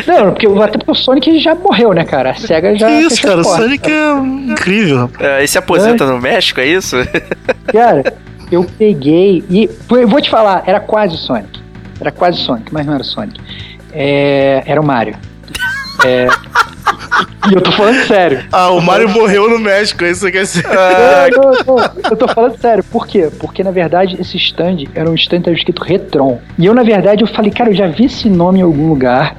Não, 0.07 0.31
porque 0.33 0.47
o- 0.47 0.63
até 0.63 0.79
porque 0.79 0.91
o 0.91 0.95
Sonic 0.95 1.39
já 1.41 1.55
morreu, 1.55 1.93
né, 1.93 2.05
cara? 2.05 2.31
A 2.31 2.35
SEGA 2.35 2.77
já. 2.77 2.87
que 2.87 2.93
isso, 3.01 3.21
cara? 3.23 3.41
O. 3.41 3.45
Sonic 3.45 3.91
é 3.91 4.13
incrível, 4.53 4.99
rapaz. 4.99 5.21
É, 5.29 5.45
e 5.45 5.49
se 5.49 5.59
aposenta 5.59 6.07
no 6.07 6.21
México, 6.21 6.61
é 6.61 6.67
isso? 6.67 6.97
Cara, 7.73 8.13
eu 8.51 8.65
peguei 8.79 9.45
e. 9.51 9.69
Eu 9.91 10.09
vou 10.09 10.21
te 10.21 10.31
falar, 10.31 10.63
era 10.67 10.79
quase 10.81 11.15
o 11.15 11.19
Sonic. 11.19 11.61
Era 12.01 12.11
quase 12.13 12.39
o 12.41 12.43
Sonic, 12.43 12.73
mas 12.73 12.87
não 12.87 12.95
era 12.95 13.03
o 13.03 13.07
Sonic. 13.07 13.41
É, 13.93 14.63
era 14.67 14.81
o 14.81 14.85
Mario. 14.85 15.17
É, 16.05 16.29
e 17.51 17.55
eu 17.55 17.61
tô 17.61 17.71
falando 17.73 18.05
sério. 18.07 18.45
Ah, 18.53 18.71
o 18.71 18.81
Mario 18.81 19.09
morreu 19.11 19.49
no 19.49 19.59
México, 19.59 20.05
é 20.05 20.11
isso 20.11 20.27
que 20.27 20.33
quer 20.33 20.43
dizer. 20.43 20.65
Não, 20.67 21.43
não, 21.43 21.77
não, 21.77 21.91
eu 22.11 22.17
tô 22.17 22.27
falando 22.29 22.57
sério. 22.59 22.83
Por 22.85 23.07
quê? 23.07 23.29
Porque, 23.39 23.63
na 23.63 23.71
verdade, 23.71 24.17
esse 24.21 24.37
stand 24.37 24.85
era 24.95 25.09
um 25.09 25.15
stand 25.15 25.39
que 25.39 25.45
tava 25.45 25.57
escrito 25.57 25.83
Retron. 25.85 26.41
E 26.59 26.67
eu, 26.67 26.75
na 26.75 26.83
verdade, 26.83 27.23
eu 27.23 27.29
falei, 27.29 27.51
cara, 27.51 27.71
eu 27.71 27.75
já 27.75 27.87
vi 27.87 28.07
esse 28.07 28.29
nome 28.29 28.59
em 28.61 28.63
algum 28.63 28.89
lugar. 28.89 29.37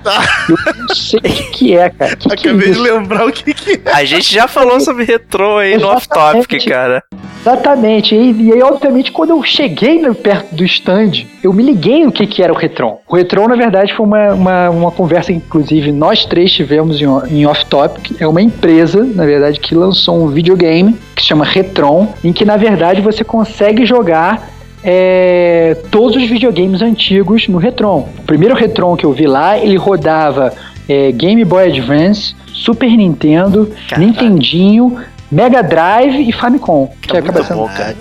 Eu 0.50 0.58
não 0.88 0.96
sei 0.96 1.20
o 1.20 1.24
que, 1.24 1.44
que 1.52 1.78
é, 1.78 1.90
cara. 1.90 2.16
Que 2.16 2.30
que 2.36 2.48
é 2.48 2.52
Acabei 2.52 2.72
de 2.74 2.80
lembrar 2.80 3.26
o 3.28 3.32
que 3.32 3.54
que 3.54 3.82
é. 3.86 3.92
A 3.92 4.04
gente 4.06 4.34
já 4.34 4.48
falou 4.48 4.80
sobre 4.80 5.04
retrô 5.04 5.58
aí 5.58 5.78
no 5.78 5.88
off-topic, 5.88 6.54
Exatamente. 6.54 6.70
cara. 6.70 7.04
Exatamente. 7.42 8.16
E, 8.16 8.32
e 8.50 8.54
aí, 8.54 8.62
obviamente, 8.62 9.12
quando 9.12 9.30
eu 9.32 9.42
cheguei 9.44 10.00
no- 10.02 10.14
perto 10.14 10.54
do 10.54 10.64
stand, 10.66 11.26
eu 11.44 11.54
me 11.54 11.64
liguei 11.64 12.06
o 12.06 12.12
que, 12.12 12.28
que 12.28 12.44
era 12.44 12.52
o 12.52 12.56
Retron. 12.56 13.00
O 13.08 13.16
Retron, 13.16 13.48
na 13.48 13.56
verdade, 13.56 13.94
foi 13.96 14.06
uma, 14.06 14.34
uma, 14.34 14.70
uma 14.70 14.92
conversa 14.92 15.32
que, 15.32 15.38
inclusive, 15.38 15.92
nós 15.92 16.26
três 16.26 16.52
tivemos 16.52 17.02
em, 17.02 17.06
em 17.32 17.46
off-topic. 17.46 17.89
É 18.20 18.28
uma 18.28 18.42
empresa, 18.42 19.04
na 19.04 19.26
verdade, 19.26 19.60
que 19.60 19.74
lançou 19.76 20.24
um 20.24 20.28
videogame 20.28 20.96
que 21.16 21.22
se 21.22 21.28
chama 21.28 21.46
Retron, 21.46 22.14
em 22.24 22.32
que, 22.34 22.44
na 22.46 22.58
verdade, 22.58 23.02
você 23.02 23.24
consegue 23.24 23.86
jogar 23.86 24.50
é, 24.84 25.78
todos 25.92 26.16
os 26.16 26.30
videogames 26.30 26.82
antigos 26.82 27.48
no 27.48 27.58
Retron. 27.58 28.08
O 28.20 28.24
primeiro 28.24 28.56
Retron 28.56 28.96
que 28.96 29.06
eu 29.06 29.12
vi 29.14 29.28
lá, 29.28 29.58
ele 29.58 29.76
rodava 29.78 30.54
é, 30.88 31.12
Game 31.12 31.44
Boy 31.44 31.68
Advance, 31.68 32.36
Super 32.54 32.90
Nintendo, 32.90 33.70
Caraca. 33.88 34.00
Nintendinho, 34.06 34.98
Mega 35.32 35.62
Drive 35.62 36.28
e 36.28 36.32
Famicom. 36.32 36.88
Que 37.02 37.14
Muito 37.14 37.30
acaba 37.30 37.46
sendo- 37.46 37.58
bom, 37.58 37.68
cara. 37.68 37.96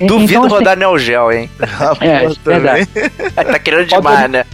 Então, 0.00 0.18
Duvido 0.18 0.40
assim, 0.44 0.48
rodar 0.54 0.76
Neo 0.76 0.98
Geo, 0.98 1.32
hein? 1.32 1.48
É, 2.00 2.28
verdade. 2.44 2.86
tá 3.34 3.58
querendo 3.58 3.86
demais, 3.86 4.30
né? 4.30 4.44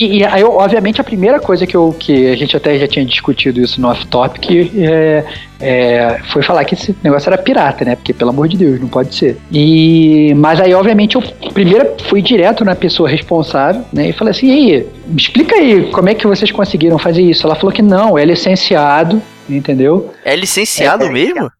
E, 0.00 0.18
e 0.18 0.24
aí, 0.24 0.42
obviamente, 0.42 0.98
a 0.98 1.04
primeira 1.04 1.38
coisa 1.38 1.66
que, 1.66 1.76
eu, 1.76 1.94
que 1.98 2.28
a 2.28 2.36
gente 2.36 2.56
até 2.56 2.78
já 2.78 2.88
tinha 2.88 3.04
discutido 3.04 3.60
isso 3.60 3.78
no 3.80 3.88
off-topic 3.88 4.70
é, 4.78 5.24
é, 5.60 6.20
foi 6.32 6.42
falar 6.42 6.64
que 6.64 6.74
esse 6.74 6.96
negócio 7.02 7.28
era 7.28 7.36
pirata, 7.36 7.84
né? 7.84 7.94
Porque, 7.94 8.14
pelo 8.14 8.30
amor 8.30 8.48
de 8.48 8.56
Deus, 8.56 8.80
não 8.80 8.88
pode 8.88 9.14
ser. 9.14 9.36
E, 9.52 10.32
mas 10.34 10.58
aí, 10.58 10.72
obviamente, 10.72 11.16
eu 11.16 11.22
primeiro 11.52 11.96
fui 12.08 12.22
direto 12.22 12.64
na 12.64 12.74
pessoa 12.74 13.08
responsável, 13.08 13.84
né? 13.92 14.08
E 14.08 14.12
falei 14.14 14.30
assim, 14.30 14.46
e 14.46 14.52
aí, 14.52 14.86
me 15.06 15.20
explica 15.20 15.54
aí, 15.54 15.90
como 15.90 16.08
é 16.08 16.14
que 16.14 16.26
vocês 16.26 16.50
conseguiram 16.50 16.98
fazer 16.98 17.20
isso? 17.20 17.46
Ela 17.46 17.54
falou 17.54 17.72
que 17.72 17.82
não, 17.82 18.16
é 18.16 18.24
licenciado, 18.24 19.20
entendeu? 19.48 20.10
É 20.24 20.34
licenciado 20.34 21.04
É, 21.04 21.10
mesmo? 21.10 21.50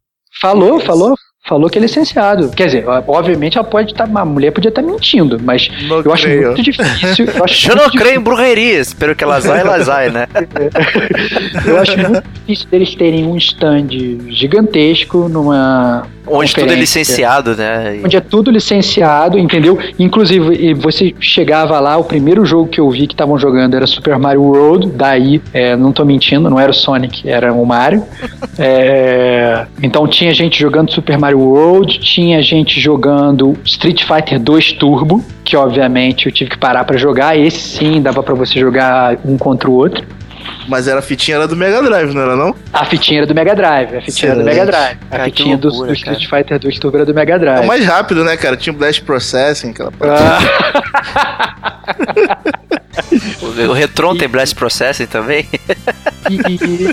Falou, 0.40 0.80
falou, 0.80 1.14
falou 1.46 1.68
que 1.70 1.78
é 1.78 1.80
licenciado. 1.80 2.50
Quer 2.50 2.66
dizer, 2.66 2.84
obviamente 3.06 3.56
ela 3.58 3.66
pode 3.66 3.92
estar, 3.92 4.04
a 4.14 4.24
mulher 4.24 4.52
podia 4.52 4.68
estar 4.68 4.82
mentindo, 4.82 5.38
mas 5.42 5.70
Não 5.88 6.00
eu 6.00 6.12
acho 6.12 6.24
creio. 6.24 6.46
muito 6.48 6.62
difícil. 6.62 7.26
Eu 7.26 7.44
acho 7.44 7.68
Eu 7.70 7.76
não 7.76 7.90
creio 7.90 8.16
em 8.16 8.22
bruxerias, 8.22 8.94
pelo 8.94 9.14
que 9.14 9.24
elas 9.24 9.44
vai, 9.44 9.60
elas 9.60 9.86
vai, 9.86 10.10
né? 10.10 10.26
Eu 11.66 11.78
acho 11.78 11.96
muito 11.98 12.22
difícil 12.46 12.68
deles 12.70 12.94
terem 12.94 13.24
um 13.26 13.36
stand 13.36 13.88
gigantesco 14.28 15.28
numa. 15.28 16.06
Onde 16.30 16.54
tudo 16.54 16.72
é 16.72 16.76
licenciado, 16.76 17.56
né? 17.56 17.96
E- 17.96 18.04
Onde 18.04 18.16
é 18.16 18.20
tudo 18.20 18.50
licenciado, 18.50 19.38
entendeu? 19.38 19.78
Inclusive, 19.98 20.74
você 20.74 21.14
chegava 21.20 21.78
lá, 21.80 21.96
o 21.96 22.04
primeiro 22.04 22.44
jogo 22.44 22.68
que 22.68 22.80
eu 22.80 22.88
vi 22.90 23.06
que 23.06 23.14
estavam 23.14 23.38
jogando 23.38 23.74
era 23.74 23.86
Super 23.86 24.18
Mario 24.18 24.42
World, 24.42 24.88
daí, 24.94 25.40
é, 25.52 25.76
não 25.76 25.92
tô 25.92 26.04
mentindo, 26.04 26.48
não 26.48 26.58
era 26.58 26.70
o 26.70 26.74
Sonic, 26.74 27.28
era 27.28 27.52
o 27.52 27.64
Mario. 27.66 28.04
É, 28.62 29.64
então 29.82 30.06
tinha 30.06 30.34
gente 30.34 30.60
jogando 30.60 30.92
Super 30.92 31.16
Mario 31.16 31.38
World, 31.40 31.98
tinha 31.98 32.42
gente 32.42 32.78
jogando 32.78 33.56
Street 33.64 34.04
Fighter 34.04 34.38
2 34.38 34.72
Turbo, 34.72 35.24
que 35.42 35.56
obviamente 35.56 36.26
eu 36.26 36.32
tive 36.32 36.50
que 36.50 36.58
parar 36.58 36.84
pra 36.84 36.98
jogar. 36.98 37.38
Esse 37.38 37.58
sim 37.58 38.02
dava 38.02 38.22
pra 38.22 38.34
você 38.34 38.60
jogar 38.60 39.16
um 39.24 39.38
contra 39.38 39.70
o 39.70 39.72
outro. 39.72 40.04
Mas 40.70 40.86
era 40.86 41.00
a 41.00 41.02
fitinha 41.02 41.36
era 41.36 41.48
do 41.48 41.56
Mega 41.56 41.82
Drive, 41.82 42.14
não 42.14 42.22
era 42.22 42.36
não? 42.36 42.54
A 42.72 42.84
fitinha 42.84 43.18
era 43.20 43.26
do 43.26 43.34
Mega 43.34 43.54
Drive, 43.56 43.96
a 43.96 44.00
fitinha 44.00 44.30
era 44.32 44.38
do 44.38 44.44
Mega 44.44 44.64
Drive. 44.64 44.98
A 45.10 45.10
Cara, 45.10 45.24
fitinha 45.24 45.56
do, 45.58 45.68
loucura, 45.68 45.88
do 45.88 45.94
Street 45.94 46.26
Fighter 46.30 46.58
2 46.60 46.78
Turbo 46.78 46.96
era 46.98 47.04
do 47.06 47.12
Mega 47.12 47.34
É 47.34 47.38
Drive. 47.38 47.64
o 47.64 47.66
mais 47.66 47.84
rápido, 47.84 48.24
né, 48.24 48.36
cara? 48.36 48.56
Tinha 48.56 48.72
o 48.72 48.76
Blast 48.76 49.02
Processing, 49.02 49.70
aquela 49.70 49.92
Ah, 50.00 50.38
O 53.68 53.72
Retron 53.72 54.14
tem 54.16 54.28
Blast 54.28 54.54
Processing 54.54 55.06
também? 55.06 55.46
e, 56.30 56.34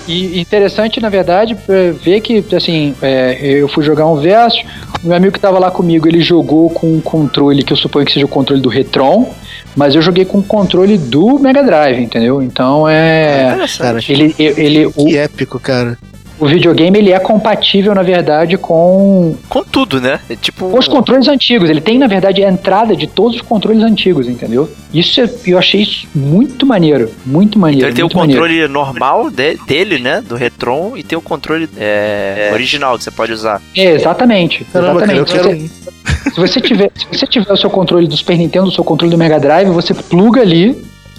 e- 0.08 0.38
e 0.38 0.40
interessante, 0.40 1.00
na 1.00 1.10
verdade, 1.10 1.56
é, 1.70 1.92
ver 1.92 2.22
que, 2.22 2.44
assim, 2.56 2.96
é, 3.02 3.38
eu 3.42 3.68
fui 3.68 3.84
jogar 3.84 4.06
um 4.08 4.16
verso, 4.20 4.58
o 4.87 4.87
meu 5.04 5.16
amigo 5.16 5.34
que 5.34 5.40
tava 5.40 5.60
lá 5.60 5.72
comigo, 5.72 6.08
ele 6.08 6.22
jogou 6.22 6.70
com 6.70 6.94
um 6.94 7.02
controle, 7.02 7.64
que 7.64 7.74
eu 7.74 7.78
suponho 7.78 8.06
que 8.06 8.14
seja 8.14 8.26
o 8.26 8.30
controle 8.30 8.62
do 8.62 8.70
Retron, 8.70 9.30
mas 9.76 9.96
eu 9.96 10.02
joguei 10.02 10.26
com 10.26 10.40
o 10.40 10.44
controle 10.44 10.98
do 10.98 11.38
Mega 11.40 11.64
Drive, 11.64 12.02
entendeu? 12.02 12.42
Então 12.42 12.88
é... 12.88 13.54
Interessante. 13.54 14.12
Ele, 14.12 14.36
ele, 14.38 14.86
o, 14.86 14.92
Que 14.92 15.18
épico, 15.18 15.60
cara. 15.60 15.98
O 16.40 16.46
videogame 16.46 16.98
ele 17.00 17.12
é 17.12 17.20
compatível, 17.20 17.94
na 17.96 18.04
verdade, 18.04 18.58
com 18.58 19.36
Com 19.50 19.64
tudo, 19.64 20.00
né? 20.00 20.20
É 20.30 20.36
tipo. 20.36 20.78
os 20.78 20.88
controles 20.88 21.28
antigos. 21.28 21.70
Ele 21.70 21.82
tem, 21.82 21.98
na 21.98 22.08
verdade, 22.08 22.44
a 22.44 22.50
entrada 22.50 22.96
de 22.96 23.08
todos 23.08 23.38
os 23.38 23.42
controles 23.42 23.82
antigos, 23.84 24.28
entendeu? 24.28 24.70
Isso 24.94 25.20
é- 25.22 25.30
eu 25.48 25.58
achei 25.58 25.82
isso 25.82 26.08
muito 26.16 26.66
maneiro. 26.66 27.10
Muito 27.26 27.58
maneiro. 27.58 27.88
Então 27.88 27.90
ele 27.90 27.96
tem 27.96 28.04
o 28.04 28.08
muito 28.08 28.18
maneiro. 28.18 28.42
controle 28.42 28.68
normal 28.68 29.30
de- 29.30 29.58
dele, 29.68 30.00
né? 30.00 30.22
Do 30.22 30.36
Retron, 30.36 30.94
e 30.96 31.04
tem 31.04 31.18
o 31.18 31.22
controle 31.22 31.70
é, 31.78 32.50
original 32.54 32.98
que 32.98 33.04
você 33.04 33.12
pode 33.12 33.32
usar. 33.32 33.62
É, 33.76 33.92
exatamente. 33.94 34.64
Caramba, 34.72 35.00
cara, 35.02 35.14
exatamente. 35.18 35.32
quero 35.34 35.68
Se 35.68 36.30
você, 36.30 36.30
se 36.32 36.40
você 36.40 36.62
tiver, 36.62 36.92
se 36.96 37.06
você 37.12 37.28
tiver 37.28 37.52
o 37.52 37.58
seu 37.58 37.70
controle 37.70 38.08
do 38.08 38.16
Super 38.16 38.38
Nintendo, 38.38 38.68
o 38.68 38.72
seu 38.72 38.84
controle 38.84 39.12
do 39.12 39.18
Mega 39.18 39.40
Drive, 39.40 39.70
você 39.70 39.94
pluga 39.94 40.42
ali 40.42 40.70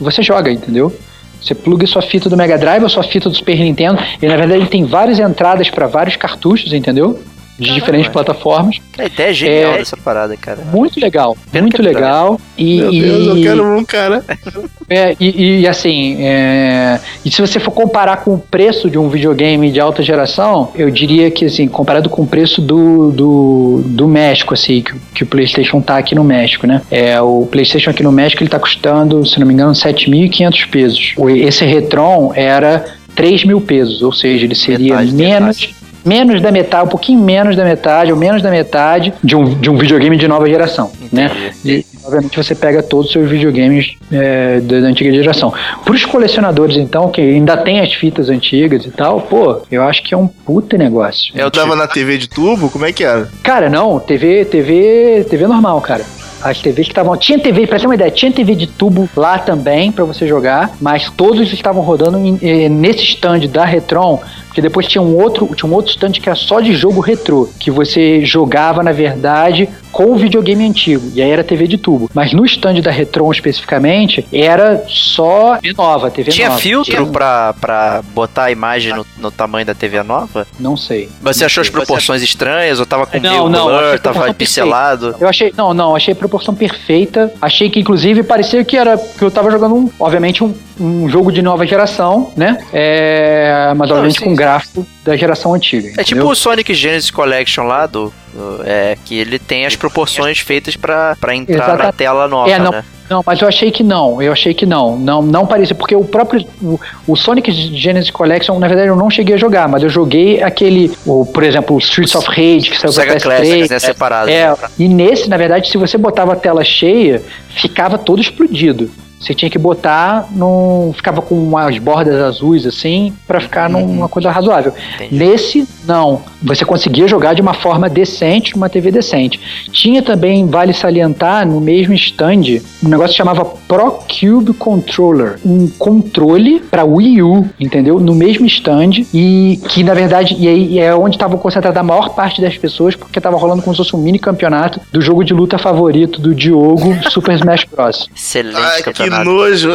e 0.00 0.02
você 0.04 0.22
joga, 0.22 0.50
entendeu? 0.50 0.92
Você 1.40 1.54
pluga 1.54 1.86
sua 1.86 2.02
fita 2.02 2.28
do 2.28 2.36
Mega 2.36 2.58
Drive 2.58 2.82
ou 2.82 2.88
sua 2.88 3.02
fita 3.02 3.28
do 3.28 3.34
Super 3.34 3.58
Nintendo. 3.58 3.98
E 4.20 4.26
na 4.26 4.36
verdade 4.36 4.60
ele 4.60 4.68
tem 4.68 4.84
várias 4.84 5.18
entradas 5.18 5.70
para 5.70 5.86
vários 5.86 6.16
cartuchos, 6.16 6.72
entendeu? 6.72 7.18
De 7.58 7.74
diferentes 7.74 8.06
velho. 8.06 8.12
plataformas. 8.12 8.76
A 8.98 9.04
ideia 9.06 9.30
é 9.30 9.32
genial 9.32 9.72
É. 9.74 9.78
dessa 9.78 9.96
parada, 9.96 10.36
cara. 10.36 10.60
Muito 10.72 11.00
legal. 11.00 11.36
Pena 11.50 11.62
muito 11.62 11.80
é 11.82 11.84
legal. 11.84 12.40
E, 12.56 12.76
Meu 12.80 12.90
Deus, 12.90 13.26
eu 13.26 13.38
e- 13.38 13.42
quero 13.42 13.76
um, 13.78 13.84
cara. 13.84 14.24
É, 14.90 15.14
e, 15.20 15.60
e, 15.60 15.68
assim, 15.68 16.16
é, 16.18 16.98
e 17.22 17.30
se 17.30 17.42
você 17.42 17.60
for 17.60 17.72
comparar 17.72 18.24
com 18.24 18.32
o 18.32 18.38
preço 18.38 18.88
de 18.88 18.96
um 18.96 19.06
videogame 19.10 19.70
de 19.70 19.78
alta 19.78 20.02
geração, 20.02 20.70
eu 20.74 20.90
diria 20.90 21.30
que, 21.30 21.44
assim, 21.44 21.68
comparado 21.68 22.08
com 22.08 22.22
o 22.22 22.26
preço 22.26 22.62
do, 22.62 23.10
do, 23.10 23.82
do 23.84 24.08
México, 24.08 24.54
assim, 24.54 24.80
que, 24.80 24.94
que 25.16 25.22
o 25.24 25.26
PlayStation 25.26 25.82
tá 25.82 25.98
aqui 25.98 26.14
no 26.14 26.24
México, 26.24 26.66
né? 26.66 26.80
É, 26.90 27.20
o 27.20 27.46
PlayStation 27.50 27.90
aqui 27.90 28.02
no 28.02 28.10
México 28.10 28.42
ele 28.42 28.48
tá 28.48 28.58
custando, 28.58 29.26
se 29.26 29.38
não 29.38 29.46
me 29.46 29.52
engano, 29.52 29.72
7.500 29.74 30.66
pesos. 30.70 31.12
O- 31.18 31.28
Esse 31.28 31.66
Retron 31.66 32.32
era 32.34 32.82
3 33.14 33.44
mil 33.44 33.60
pesos, 33.60 34.00
ou 34.00 34.10
seja, 34.10 34.46
ele 34.46 34.54
seria 34.54 34.94
Metade, 35.02 35.12
menos. 35.14 35.74
Menos 36.04 36.40
da 36.40 36.50
metade, 36.50 36.86
um 36.86 36.88
pouquinho 36.88 37.20
menos 37.20 37.56
da 37.56 37.64
metade, 37.64 38.12
ou 38.12 38.18
menos 38.18 38.42
da 38.42 38.50
metade 38.50 39.12
de 39.22 39.36
um, 39.36 39.44
de 39.44 39.70
um 39.70 39.76
videogame 39.76 40.16
de 40.16 40.26
nova 40.28 40.48
geração, 40.48 40.90
né? 41.12 41.30
Entendi. 41.56 41.86
E, 41.94 41.98
obviamente 42.04 42.36
você 42.36 42.54
pega 42.54 42.82
todos 42.82 43.06
os 43.06 43.12
seus 43.12 43.30
videogames 43.30 43.96
é, 44.10 44.60
da, 44.60 44.80
da 44.80 44.86
antiga 44.86 45.12
geração. 45.12 45.52
Para 45.84 45.94
os 45.94 46.04
colecionadores, 46.04 46.76
então, 46.76 47.10
que 47.10 47.20
ainda 47.20 47.56
tem 47.56 47.80
as 47.80 47.92
fitas 47.92 48.28
antigas 48.28 48.84
e 48.84 48.90
tal, 48.90 49.20
pô, 49.20 49.62
eu 49.70 49.82
acho 49.82 50.02
que 50.02 50.14
é 50.14 50.16
um 50.16 50.26
puta 50.26 50.76
negócio. 50.78 51.32
Eu 51.34 51.50
tava 51.50 51.76
na 51.76 51.86
TV 51.86 52.18
de 52.18 52.28
tubo, 52.28 52.70
como 52.70 52.86
é 52.86 52.92
que 52.92 53.04
era? 53.04 53.28
Cara, 53.42 53.68
não, 53.68 53.98
TV, 54.00 54.44
TV, 54.44 55.26
TV 55.28 55.46
normal, 55.46 55.80
cara. 55.80 56.04
As 56.42 56.58
TVs 56.60 56.86
que 56.86 56.92
estavam. 56.92 57.16
Tinha 57.16 57.38
TV, 57.38 57.66
pra 57.66 57.78
ter 57.78 57.86
uma 57.86 57.94
ideia, 57.94 58.10
tinha 58.10 58.30
TV 58.32 58.54
de 58.54 58.66
tubo 58.66 59.08
lá 59.16 59.38
também 59.38 59.90
pra 59.90 60.04
você 60.04 60.26
jogar, 60.26 60.70
mas 60.80 61.10
todos 61.10 61.52
estavam 61.52 61.82
rodando 61.82 62.18
em- 62.18 62.38
eh, 62.42 62.68
nesse 62.68 63.02
stand 63.04 63.40
da 63.48 63.64
Retron, 63.64 64.20
porque 64.46 64.60
depois 64.60 64.86
tinha 64.86 65.02
um 65.02 65.16
outro, 65.20 65.48
tinha 65.54 65.70
um 65.70 65.74
outro 65.74 65.90
stand 65.90 66.12
que 66.12 66.28
era 66.28 66.36
só 66.36 66.60
de 66.60 66.72
jogo 66.74 67.00
retrô, 67.00 67.48
que 67.58 67.70
você 67.70 68.24
jogava, 68.24 68.82
na 68.82 68.92
verdade, 68.92 69.68
com 69.98 70.12
o 70.12 70.16
videogame 70.16 70.64
antigo, 70.64 71.10
e 71.12 71.20
aí 71.20 71.28
era 71.28 71.42
TV 71.42 71.66
de 71.66 71.76
tubo. 71.76 72.08
Mas 72.14 72.32
no 72.32 72.46
stand 72.46 72.80
da 72.82 72.90
Retron 72.92 73.32
especificamente, 73.32 74.24
era 74.32 74.84
só 74.86 75.56
TV 75.56 75.74
nova, 75.76 76.08
TV 76.08 76.30
Tinha 76.30 76.50
nova. 76.50 76.60
filtro 76.60 76.94
Tinha- 76.94 77.06
pra, 77.06 77.52
pra 77.60 78.02
botar 78.14 78.44
a 78.44 78.50
imagem 78.52 78.94
no, 78.94 79.04
no 79.16 79.32
tamanho 79.32 79.66
da 79.66 79.74
TV 79.74 80.00
nova? 80.04 80.46
Não 80.60 80.76
sei. 80.76 81.08
Você 81.20 81.44
achou 81.44 81.62
as 81.62 81.68
proporções 81.68 82.22
estranhas? 82.22 82.78
Ou 82.78 82.86
tava 82.86 83.06
com 83.06 83.18
Não, 83.18 83.28
meio 83.28 83.48
não, 83.48 83.66
blur, 83.66 83.80
tava 83.80 83.98
proporção 83.98 84.34
pixelado? 84.34 85.16
Eu 85.18 85.28
achei, 85.28 85.52
não, 85.56 85.74
não, 85.74 85.96
achei 85.96 86.12
a 86.12 86.16
proporção 86.16 86.54
perfeita. 86.54 87.32
Achei 87.42 87.68
que, 87.68 87.80
inclusive, 87.80 88.22
parecia 88.22 88.64
que 88.64 88.76
era 88.76 88.96
que 88.96 89.24
eu 89.24 89.32
tava 89.32 89.50
jogando, 89.50 89.74
um, 89.74 89.90
obviamente, 89.98 90.44
um, 90.44 90.54
um 90.80 91.08
jogo 91.08 91.32
de 91.32 91.42
nova 91.42 91.66
geração, 91.66 92.32
né? 92.36 92.58
É, 92.72 93.72
mas, 93.76 93.90
obviamente, 93.90 94.20
com 94.20 94.34
gráfico 94.34 94.86
da 95.04 95.16
geração 95.16 95.54
antiga. 95.54 95.92
É 95.96 96.04
tipo 96.04 96.24
o 96.24 96.34
Sonic 96.34 96.72
Genesis 96.74 97.10
Collection 97.10 97.64
lá 97.64 97.86
do. 97.86 98.12
do- 98.32 98.62
é, 98.64 98.96
que 99.04 99.18
ele 99.18 99.38
tem 99.38 99.66
as 99.66 99.74
proporções 99.76 100.38
feitas 100.38 100.76
pra, 100.76 101.16
pra 101.20 101.34
entrar 101.34 101.54
Exata- 101.56 101.82
na 101.84 101.92
tela 101.92 102.28
nova, 102.28 102.50
É, 102.50 102.58
não, 102.58 102.70
né? 102.72 102.84
Não, 103.08 103.22
mas 103.24 103.40
eu 103.40 103.48
achei 103.48 103.70
que 103.70 103.82
não. 103.82 104.20
Eu 104.20 104.32
achei 104.32 104.52
que 104.52 104.66
não. 104.66 104.98
Não, 104.98 105.22
não 105.22 105.46
parecia, 105.46 105.74
porque 105.74 105.96
o 105.96 106.04
próprio. 106.04 106.46
O, 106.62 106.78
o 107.06 107.16
Sonic 107.16 107.50
Genesis 107.50 108.10
Collection, 108.10 108.58
na 108.58 108.68
verdade, 108.68 108.88
eu 108.88 108.96
não 108.96 109.08
cheguei 109.08 109.34
a 109.34 109.38
jogar, 109.38 109.66
mas 109.66 109.82
eu 109.82 109.88
joguei 109.88 110.42
aquele. 110.42 110.92
O, 111.06 111.24
por 111.24 111.42
exemplo, 111.42 111.74
o 111.74 111.78
Streets 111.78 112.14
of 112.14 112.28
Rage, 112.28 112.70
que 112.70 112.76
saiu 112.78 112.92
pra 112.92 113.02
Sega 113.02 113.14
PS3. 113.16 113.22
Classics, 113.22 113.70
né? 113.70 113.78
Separado. 113.78 114.28
É, 114.30 114.54
e 114.78 114.86
nesse, 114.88 115.28
na 115.28 115.38
verdade, 115.38 115.70
se 115.70 115.78
você 115.78 115.96
botava 115.96 116.34
a 116.34 116.36
tela 116.36 116.62
cheia, 116.62 117.22
ficava 117.48 117.96
todo 117.96 118.20
explodido. 118.20 118.90
Você 119.18 119.34
tinha 119.34 119.50
que 119.50 119.58
botar 119.58 120.28
num. 120.30 120.92
Ficava 120.94 121.20
com 121.20 121.34
umas 121.34 121.78
bordas 121.78 122.20
azuis 122.22 122.66
assim, 122.66 123.12
pra 123.26 123.40
ficar 123.40 123.68
numa 123.68 124.08
coisa 124.08 124.30
razoável. 124.30 124.72
Entendi. 124.94 125.16
Nesse, 125.16 125.68
não. 125.86 126.22
Você 126.42 126.64
conseguia 126.64 127.08
jogar 127.08 127.34
de 127.34 127.42
uma 127.42 127.54
forma 127.54 127.88
decente, 127.88 128.54
numa 128.54 128.68
TV 128.68 128.90
decente. 128.90 129.40
Tinha 129.72 130.02
também, 130.02 130.46
vale 130.46 130.72
salientar, 130.72 131.46
no 131.46 131.60
mesmo 131.60 131.94
stand, 131.94 132.60
um 132.82 132.88
negócio 132.88 133.10
que 133.10 133.16
chamava 133.16 133.44
Pro 133.44 133.98
Cube 134.08 134.52
Controller. 134.54 135.38
Um 135.44 135.68
controle 135.68 136.60
para 136.60 136.84
Wii 136.84 137.22
U, 137.22 137.48
entendeu? 137.58 137.98
No 137.98 138.14
mesmo 138.14 138.46
stand. 138.46 139.04
E 139.12 139.60
que, 139.68 139.82
na 139.82 139.94
verdade, 139.94 140.36
e 140.38 140.46
aí 140.46 140.78
é 140.78 140.94
onde 140.94 141.16
estava 141.16 141.36
concentrada 141.36 141.80
a 141.80 141.82
maior 141.82 142.10
parte 142.10 142.40
das 142.40 142.56
pessoas, 142.56 142.94
porque 142.94 143.18
estava 143.18 143.36
rolando 143.36 143.62
como 143.62 143.74
se 143.74 143.78
fosse 143.78 143.96
um 143.96 143.98
mini 143.98 144.18
campeonato 144.18 144.80
do 144.92 145.00
jogo 145.00 145.24
de 145.24 145.34
luta 145.34 145.58
favorito 145.58 146.20
do 146.20 146.34
Diogo, 146.34 146.96
Super 147.10 147.34
Smash 147.34 147.64
Bros. 147.64 148.08
Excelente 148.14 148.56
Ai, 148.56 148.82
que 149.10 149.24
nojo. 149.24 149.70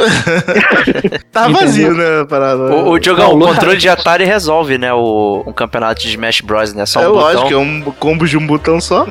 tá 1.31 1.47
vazio, 1.47 1.93
né, 1.93 2.21
a 2.21 2.25
parada. 2.25 2.63
O, 2.63 2.91
o 2.91 2.99
Diogão, 2.99 3.37
Não, 3.37 3.45
o 3.45 3.53
controle 3.53 3.77
de 3.77 3.89
Atari 3.89 4.25
resolve, 4.25 4.77
né? 4.77 4.93
O, 4.93 5.43
um 5.45 5.53
campeonato 5.53 6.01
de 6.01 6.09
Smash 6.09 6.41
Bros, 6.41 6.73
né? 6.73 6.85
Só 6.85 6.99
um 6.99 7.03
é 7.03 7.07
botão. 7.07 7.21
lógico, 7.21 7.53
é 7.53 7.57
um 7.57 7.81
combo 7.99 8.27
de 8.27 8.37
um 8.37 8.45
botão 8.45 8.79
só. 8.81 9.07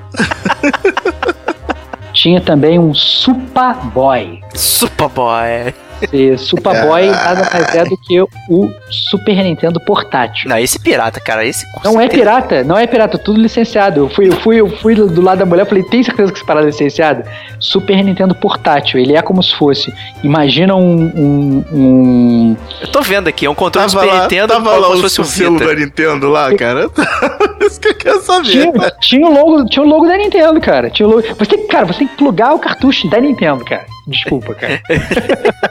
tinha 2.12 2.40
também 2.40 2.78
um 2.78 2.94
Superboy. 2.94 4.40
Superboy. 4.54 5.74
Esse 6.02 6.38
Superboy 6.38 7.06
nada 7.10 7.48
mais 7.52 7.74
é 7.74 7.84
do 7.84 7.96
que 7.96 8.20
o 8.20 8.70
Super 8.90 9.36
Nintendo 9.36 9.80
portátil. 9.80 10.48
Não, 10.48 10.58
esse 10.58 10.78
pirata, 10.78 11.20
cara, 11.20 11.44
esse 11.44 11.64
Não 11.84 12.00
é 12.00 12.08
pirata, 12.08 12.64
não 12.64 12.76
é 12.78 12.86
pirata, 12.86 13.18
tudo 13.18 13.40
licenciado. 13.40 14.00
Eu 14.00 14.08
fui, 14.08 14.28
eu 14.28 14.32
fui, 14.40 14.60
eu 14.60 14.68
fui 14.78 14.94
do 14.94 15.20
lado 15.20 15.38
da 15.38 15.46
mulher, 15.46 15.66
falei, 15.66 15.82
tem 15.84 16.02
certeza 16.02 16.32
que 16.32 16.38
esse 16.38 16.46
parada 16.46 16.66
é 16.66 16.70
licenciado? 16.70 17.22
Super 17.60 18.02
Nintendo 18.02 18.34
portátil, 18.34 18.98
ele 18.98 19.14
é 19.14 19.22
como 19.22 19.42
se 19.42 19.54
fosse, 19.54 19.92
imagina 20.22 20.74
um, 20.74 21.02
um, 21.04 21.64
um- 21.72 22.56
Eu 22.80 22.88
tô 22.88 23.00
vendo 23.02 23.28
aqui, 23.28 23.46
é 23.46 23.50
um 23.50 23.54
controle 23.54 23.86
do 23.86 23.92
Tava 23.92 24.04
Super 24.04 24.16
lá, 24.16 24.22
Nintendo 24.22 24.48
tava 24.48 24.70
como 24.70 24.80
lá 24.80 24.88
se 24.88 24.94
o, 24.94 25.02
fosse 25.02 25.20
o 25.20 25.24
selo 25.24 25.58
da 25.58 25.74
Nintendo 25.74 26.28
lá, 26.28 26.54
cara. 26.54 26.90
Isso 27.60 27.80
que 27.80 27.88
eu 27.88 27.94
quero 27.94 28.20
saber. 28.22 28.50
tinha, 28.50 28.72
tinha 29.00 29.26
o 29.26 29.32
logo, 29.32 29.64
tinha 29.66 29.84
o 29.84 29.88
logo 29.88 30.06
da 30.06 30.16
Nintendo, 30.16 30.60
cara. 30.60 30.90
Tinha 30.90 31.06
o 31.08 31.10
logo, 31.10 31.22
você 31.38 31.58
cara, 31.68 31.86
você 31.86 32.00
tem 32.00 32.08
que 32.08 32.16
plugar 32.16 32.54
o 32.54 32.58
cartucho 32.58 33.08
da 33.08 33.20
Nintendo, 33.20 33.64
cara. 33.64 33.86
Desculpa, 34.06 34.54
cara. 34.54 34.80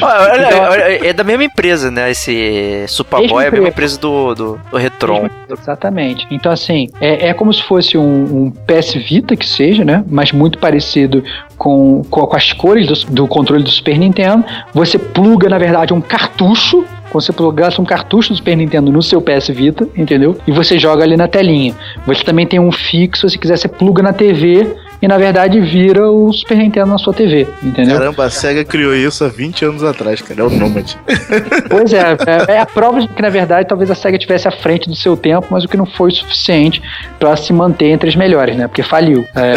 Olha, 0.00 0.32
olha, 0.32 0.46
Então- 0.48 0.62
olha, 0.70 1.06
é 1.08 1.12
da 1.12 1.24
mesma 1.24 1.44
empresa, 1.44 1.90
né? 1.90 2.10
Esse 2.10 2.84
Superboy 2.88 3.44
é 3.44 3.48
a 3.48 3.50
mesma 3.50 3.68
empresa. 3.68 3.98
do, 3.98 4.34
do, 4.34 4.60
do 4.70 4.76
Retron. 4.76 5.28
Exatamente. 5.50 6.26
Então, 6.30 6.52
assim, 6.52 6.88
é, 7.00 7.28
é 7.28 7.34
como 7.34 7.52
se 7.52 7.62
fosse 7.62 7.96
um, 7.98 8.02
um 8.46 8.50
PS 8.50 8.94
Vita 8.94 9.34
que 9.36 9.46
seja, 9.46 9.84
né? 9.84 10.04
Mas 10.08 10.30
muito 10.32 10.58
parecido 10.58 11.24
com, 11.56 12.02
com, 12.10 12.26
com 12.26 12.36
as 12.36 12.52
cores 12.52 12.86
do, 12.86 13.12
do 13.12 13.28
controle 13.28 13.62
do 13.62 13.70
Super 13.70 13.98
Nintendo. 13.98 14.44
Você 14.72 14.98
pluga, 14.98 15.48
na 15.48 15.58
verdade, 15.58 15.92
um 15.92 16.00
cartucho. 16.00 16.84
Você 17.12 17.32
plugasse 17.32 17.80
um 17.80 17.84
cartucho 17.84 18.30
do 18.30 18.36
Super 18.36 18.56
Nintendo 18.56 18.90
no 18.90 19.02
seu 19.02 19.20
PS 19.20 19.48
Vita, 19.48 19.86
entendeu? 19.96 20.36
E 20.46 20.52
você 20.52 20.78
joga 20.78 21.02
ali 21.04 21.16
na 21.16 21.28
telinha. 21.28 21.74
Você 22.06 22.24
também 22.24 22.46
tem 22.46 22.58
um 22.60 22.72
fixo, 22.72 23.28
se 23.28 23.38
quiser, 23.38 23.58
você 23.58 23.68
pluga 23.68 24.02
na 24.02 24.12
TV 24.12 24.66
e, 25.02 25.08
na 25.08 25.18
verdade, 25.18 25.60
vira 25.60 26.08
o 26.08 26.32
Super 26.32 26.56
Nintendo 26.56 26.86
na 26.86 26.98
sua 26.98 27.12
TV, 27.12 27.46
entendeu? 27.62 27.98
Caramba, 27.98 28.24
a 28.24 28.30
SEGA 28.30 28.64
criou 28.64 28.94
isso 28.94 29.24
há 29.24 29.28
20 29.28 29.64
anos 29.64 29.82
atrás, 29.84 30.22
cara. 30.22 30.40
É 30.40 30.44
o 30.44 30.50
Nomad. 30.50 30.94
Pois 31.68 31.92
é, 31.92 32.16
é, 32.48 32.52
é 32.54 32.58
a 32.60 32.66
prova 32.66 33.00
de 33.00 33.08
que, 33.08 33.20
na 33.22 33.30
verdade, 33.30 33.66
talvez 33.68 33.90
a 33.90 33.94
SEGA 33.94 34.16
estivesse 34.16 34.46
à 34.46 34.50
frente 34.52 34.88
do 34.88 34.94
seu 34.94 35.16
tempo, 35.16 35.46
mas 35.50 35.64
o 35.64 35.68
que 35.68 35.76
não 35.76 35.86
foi 35.86 36.10
o 36.10 36.14
suficiente 36.14 36.80
pra 37.18 37.34
se 37.36 37.52
manter 37.52 37.86
entre 37.86 38.08
as 38.08 38.14
melhores, 38.14 38.54
né? 38.56 38.68
Porque 38.68 38.82
faliu. 38.82 39.24
É, 39.34 39.54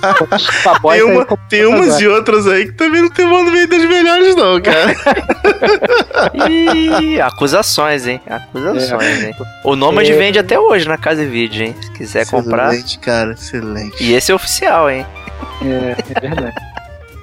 Superboy 0.38 0.96
Tem, 0.96 1.04
tá 1.06 1.10
aí 1.10 1.16
uma, 1.16 1.24
como- 1.26 1.40
tem 1.48 1.66
umas 1.66 2.00
e 2.00 2.08
outras 2.08 2.46
aí 2.46 2.66
que 2.66 2.72
também 2.72 3.02
não 3.02 3.10
tem 3.10 3.26
mão 3.26 3.44
no 3.44 3.50
meio 3.52 3.68
das 3.68 3.84
melhores, 3.84 4.34
não, 4.34 4.60
cara. 4.60 4.94
Ih, 6.50 7.20
acusações, 7.20 8.06
hein? 8.06 8.20
Acusações, 8.28 9.24
hein? 9.24 9.34
O 9.64 9.76
Nomad 9.76 10.08
É. 10.08 10.12
vende 10.12 10.38
até 10.38 10.58
hoje 10.58 10.86
na 10.88 10.96
Casa 10.96 11.22
e 11.22 11.26
Vídeo, 11.26 11.64
hein? 11.66 11.74
Se 11.80 11.90
quiser 11.92 12.26
comprar. 12.26 12.68
Excelente, 12.72 12.98
cara. 12.98 13.32
Excelente. 13.32 14.02
E 14.02 14.12
esse 14.14 14.32
é 14.32 14.34
oficial, 14.34 14.87
hein? 14.90 15.06
É, 15.62 15.96
é 16.16 16.20
verdade. 16.20 16.54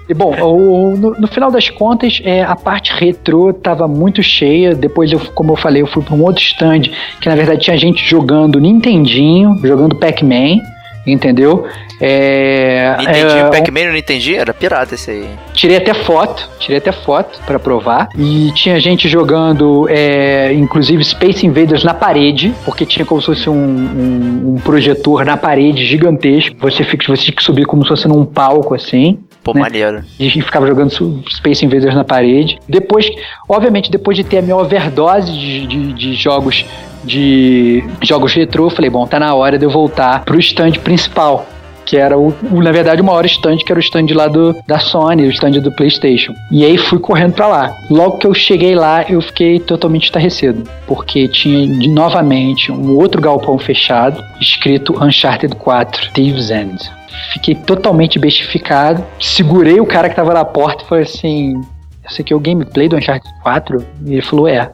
E 0.07 0.13
bom, 0.13 0.35
o- 0.39 0.95
no, 0.95 1.11
no 1.19 1.27
final 1.27 1.49
das 1.49 1.69
contas, 1.69 2.21
é, 2.23 2.43
a 2.43 2.55
parte 2.55 2.93
retrô 2.93 3.51
tava 3.51 3.87
muito 3.87 4.21
cheia. 4.21 4.75
Depois, 4.75 5.11
eu, 5.11 5.19
como 5.33 5.53
eu 5.53 5.55
falei, 5.55 5.81
eu 5.81 5.87
fui 5.87 6.03
para 6.03 6.13
um 6.13 6.21
outro 6.23 6.43
stand 6.43 6.81
que 7.19 7.27
na 7.27 7.35
verdade 7.35 7.61
tinha 7.61 7.75
gente 7.77 8.07
jogando 8.07 8.59
Nintendinho, 8.59 9.57
jogando 9.63 9.95
Pac-Man, 9.95 10.59
entendeu? 11.07 11.65
É, 11.99 12.95
Nintendinho, 12.99 13.45
é, 13.47 13.49
Pac-Man 13.49 13.85
não 13.91 13.95
entendi? 13.97 14.35
Era 14.35 14.53
pirata 14.53 14.95
esse 14.95 15.11
aí. 15.11 15.29
Tirei 15.53 15.77
até 15.77 15.93
foto, 15.93 16.49
tirei 16.59 16.77
até 16.77 16.91
foto 16.91 17.39
pra 17.45 17.57
provar. 17.59 18.09
E 18.17 18.51
tinha 18.53 18.79
gente 18.79 19.07
jogando, 19.07 19.87
é, 19.89 20.51
inclusive 20.53 21.03
Space 21.03 21.45
Invaders 21.45 21.83
na 21.83 21.93
parede, 21.93 22.53
porque 22.65 22.85
tinha 22.85 23.05
como 23.05 23.21
se 23.21 23.27
fosse 23.27 23.49
um, 23.49 23.53
um- 23.55 24.53
um 24.55 24.59
projetor 24.63 25.25
na 25.25 25.37
parede 25.37 25.85
gigantesco. 25.85 26.55
Você, 26.59 26.83
fica, 26.83 27.05
você 27.07 27.23
tinha 27.23 27.35
que 27.35 27.43
subir 27.43 27.65
como 27.65 27.83
se 27.83 27.89
fosse 27.89 28.07
num 28.07 28.25
palco 28.25 28.73
assim. 28.75 29.19
Pô, 29.43 29.53
Né? 29.53 29.61
maneiro. 29.61 30.03
E 30.19 30.29
ficava 30.29 30.65
jogando 30.67 30.89
Space 31.29 31.63
Invaders 31.65 31.93
na 31.95 32.03
parede. 32.03 32.57
Depois, 32.67 33.07
obviamente, 33.47 33.91
depois 33.91 34.17
de 34.17 34.23
ter 34.23 34.39
a 34.39 34.41
minha 34.41 34.57
overdose 34.57 35.31
de, 35.31 35.67
de- 35.67 35.93
de 35.93 36.13
jogos 36.15 36.65
de 37.03 37.83
jogos 38.01 38.33
retrô, 38.33 38.65
eu 38.65 38.69
falei, 38.71 38.89
bom, 38.89 39.05
tá 39.05 39.19
na 39.19 39.31
hora 39.35 39.59
de 39.59 39.63
eu 39.65 39.69
voltar 39.69 40.25
pro 40.25 40.39
stand 40.39 40.71
principal. 40.83 41.45
Que 41.85 41.97
era, 41.97 42.17
o, 42.17 42.33
na 42.63 42.71
verdade, 42.71 43.01
o 43.01 43.05
maior 43.05 43.25
stand, 43.25 43.57
que 43.57 43.71
era 43.71 43.77
o 43.77 43.81
stand 43.83 44.07
lá 44.13 44.27
do, 44.27 44.55
da 44.67 44.79
Sony, 44.79 45.27
o 45.27 45.29
stand 45.31 45.51
do 45.61 45.71
PlayStation. 45.71 46.33
E 46.51 46.65
aí 46.65 46.77
fui 46.77 46.97
correndo 46.99 47.33
pra 47.33 47.47
lá. 47.47 47.75
Logo 47.91 48.17
que 48.17 48.25
eu 48.25 48.33
cheguei 48.33 48.73
lá, 48.73 49.03
eu 49.07 49.21
fiquei 49.21 49.59
totalmente 49.59 50.05
estarrecido. 50.05 50.63
Porque 50.87 51.27
tinha 51.27 51.67
de- 51.67 51.87
novamente 51.87 52.71
um 52.71 52.95
outro 52.97 53.21
galpão 53.21 53.59
fechado, 53.59 54.23
escrito 54.41 54.95
Uncharted 55.03 55.55
4 55.55 56.11
Thieves 56.13 56.49
End. 56.49 56.77
Fiquei 57.33 57.53
totalmente 57.55 58.17
bestificado. 58.19 59.03
Segurei 59.19 59.79
o 59.79 59.85
cara 59.85 60.09
que 60.09 60.15
tava 60.15 60.33
na 60.33 60.43
porta 60.43 60.83
e 60.83 60.87
falei 60.87 61.03
assim: 61.03 61.53
Esse 62.09 62.21
aqui 62.21 62.33
é 62.33 62.35
o 62.35 62.39
gameplay 62.39 62.89
do 62.89 62.95
Uncharted 62.97 63.31
4? 63.43 63.85
E 64.05 64.13
ele 64.13 64.21
falou: 64.21 64.47
É. 64.47 64.71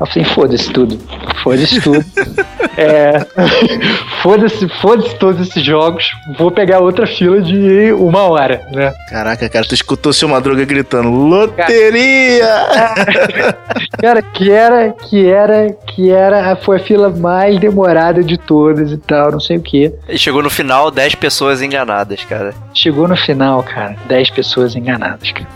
Eu 0.00 0.06
falei: 0.06 0.24
Foda-se 0.24 0.72
tudo. 0.72 0.98
Foda-se 1.42 1.80
tudo. 1.80 2.04
é. 2.76 3.26
Foda-se, 4.22 4.68
foda-se 4.80 5.14
todos 5.16 5.48
esses 5.48 5.64
jogos. 5.64 6.10
Vou 6.36 6.50
pegar 6.50 6.80
outra 6.80 7.06
fila 7.06 7.40
de 7.40 7.92
uma 7.92 8.22
hora, 8.22 8.66
né? 8.72 8.92
Caraca, 9.10 9.48
cara, 9.48 9.64
tu 9.64 9.74
escutou 9.74 10.12
seu 10.12 10.28
Madruga 10.28 10.64
gritando: 10.64 11.08
Loteria! 11.10 12.46
Cara, 14.00 14.22
que 14.22 14.50
era, 14.50 14.90
que 14.92 15.26
era, 15.26 15.72
que 15.72 16.10
era, 16.10 16.54
foi 16.56 16.76
a 16.76 16.80
fila 16.80 17.10
mais 17.10 17.58
demorada 17.58 18.22
de 18.22 18.38
todas 18.38 18.92
e 18.92 18.96
tal, 18.96 19.32
não 19.32 19.40
sei 19.40 19.56
o 19.56 19.60
que. 19.60 19.92
E 20.08 20.16
chegou 20.16 20.42
no 20.42 20.50
final, 20.50 20.90
10 20.90 21.16
pessoas 21.16 21.62
enganadas, 21.62 22.22
cara. 22.24 22.54
Chegou 22.72 23.08
no 23.08 23.16
final, 23.16 23.62
cara, 23.62 23.96
10 24.06 24.30
pessoas 24.30 24.76
enganadas, 24.76 25.32
cara. 25.32 25.48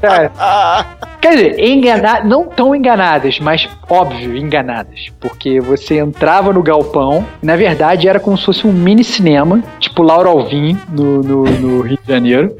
Cara 0.00 0.30
quer 1.20 1.34
dizer, 1.34 1.60
engana... 1.60 2.20
não 2.24 2.46
tão 2.46 2.74
enganadas, 2.74 3.38
mas 3.38 3.68
óbvio, 3.88 4.36
enganadas. 4.36 5.08
Porque 5.20 5.60
você 5.60 5.98
entrava 5.98 6.52
no 6.52 6.62
galpão, 6.62 7.26
e, 7.42 7.46
na 7.46 7.56
verdade 7.56 8.08
era 8.08 8.18
como 8.18 8.36
se 8.38 8.44
fosse 8.44 8.66
um 8.66 8.72
mini 8.72 9.04
cinema, 9.04 9.62
tipo 9.78 10.02
Laura 10.02 10.28
Alvim 10.28 10.78
no, 10.88 11.22
no, 11.22 11.44
no 11.44 11.80
Rio 11.82 11.98
de 12.02 12.12
Janeiro. 12.12 12.56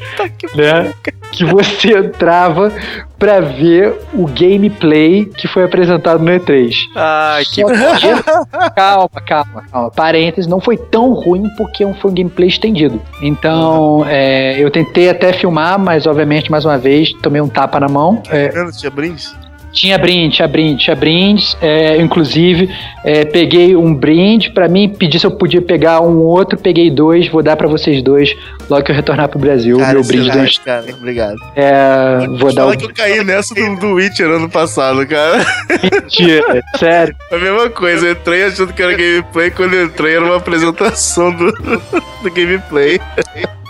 né? 0.55 0.93
Que 1.41 1.45
você 1.45 1.97
entrava 1.97 2.73
pra 3.19 3.41
ver 3.41 3.95
o 4.13 4.27
gameplay 4.27 5.27
que 5.27 5.47
foi 5.47 5.65
apresentado 5.65 6.23
no 6.23 6.31
E3. 6.31 6.75
Ai, 6.97 7.45
que. 7.45 7.61
Só 7.63 7.69
que- 7.69 8.71
calma, 8.75 9.09
calma, 9.27 9.63
calma. 9.71 9.91
Parênteses, 9.91 10.47
não 10.49 10.61
foi 10.61 10.77
tão 10.77 11.13
ruim 11.13 11.49
porque 11.57 11.85
foi 11.95 12.11
um 12.11 12.15
gameplay 12.15 12.49
estendido. 12.49 13.01
Então, 13.23 14.05
é, 14.09 14.59
eu 14.59 14.71
tentei 14.71 15.09
até 15.09 15.33
filmar, 15.33 15.79
mas 15.79 16.07
obviamente, 16.07 16.51
mais 16.51 16.65
uma 16.65 16.77
vez, 16.79 17.13
tomei 17.23 17.41
um 17.41 17.49
tapa 17.49 17.79
na 17.79 17.89
mão. 17.89 18.23
É, 18.29 18.49
Vendo, 18.49 18.73
Tinha 18.73 18.91
brindes? 18.91 19.35
Tinha 19.73 19.97
brinde, 19.99 20.37
tinha 20.37 20.49
brinde, 20.49 20.85
tinha 20.85 20.97
brindes. 20.97 21.57
é, 21.61 21.97
inclusive, 21.97 22.69
é, 23.05 23.25
peguei 23.25 23.77
um 23.77 23.95
brinde 23.95 24.51
pra 24.51 24.69
mim, 24.69 24.89
pedi 24.89 25.19
se 25.19 25.27
eu 25.27 25.31
podia 25.31 25.63
pegar 25.63 26.01
um 26.01 26.19
outro, 26.19 26.59
peguei 26.59 26.91
dois, 26.91 27.29
vou 27.29 27.43
dar 27.43 27.57
pra 27.57 27.69
vocês 27.69 28.03
dois 28.03 28.35
logo 28.69 28.85
que 28.85 28.91
eu 28.91 28.97
retornar 28.97 29.29
pro 29.29 29.39
Brasil. 29.39 29.79
Cara, 29.79 29.95
meu 29.95 30.05
brinde 30.05 30.25
do 30.25 30.29
excelente, 30.31 30.61
cara. 30.61 30.85
Obrigado. 30.93 31.37
é, 31.57 32.27
Vou 32.39 32.53
dar 32.53 32.63
Fala 32.63 32.75
o 32.75 32.79
que 32.79 32.85
eu 32.85 32.95
caí 32.95 33.25
nessa 33.25 33.55
do, 33.55 33.77
do 33.77 33.95
Witcher 33.95 34.27
ano 34.27 34.49
passado, 34.49 35.07
cara. 35.07 35.45
mentira, 35.83 36.63
sério. 36.79 37.15
A 37.33 37.37
mesma 37.37 37.69
coisa, 37.71 38.07
eu 38.07 38.13
entrei 38.13 38.45
achando 38.45 38.73
que 38.73 38.83
era 38.83 38.93
gameplay, 38.93 39.51
quando 39.51 39.75
eu 39.75 39.87
entrei 39.87 40.15
era 40.17 40.25
uma 40.25 40.37
apresentação 40.37 41.33
do, 41.33 41.53
do 41.53 42.31
gameplay. 42.33 43.01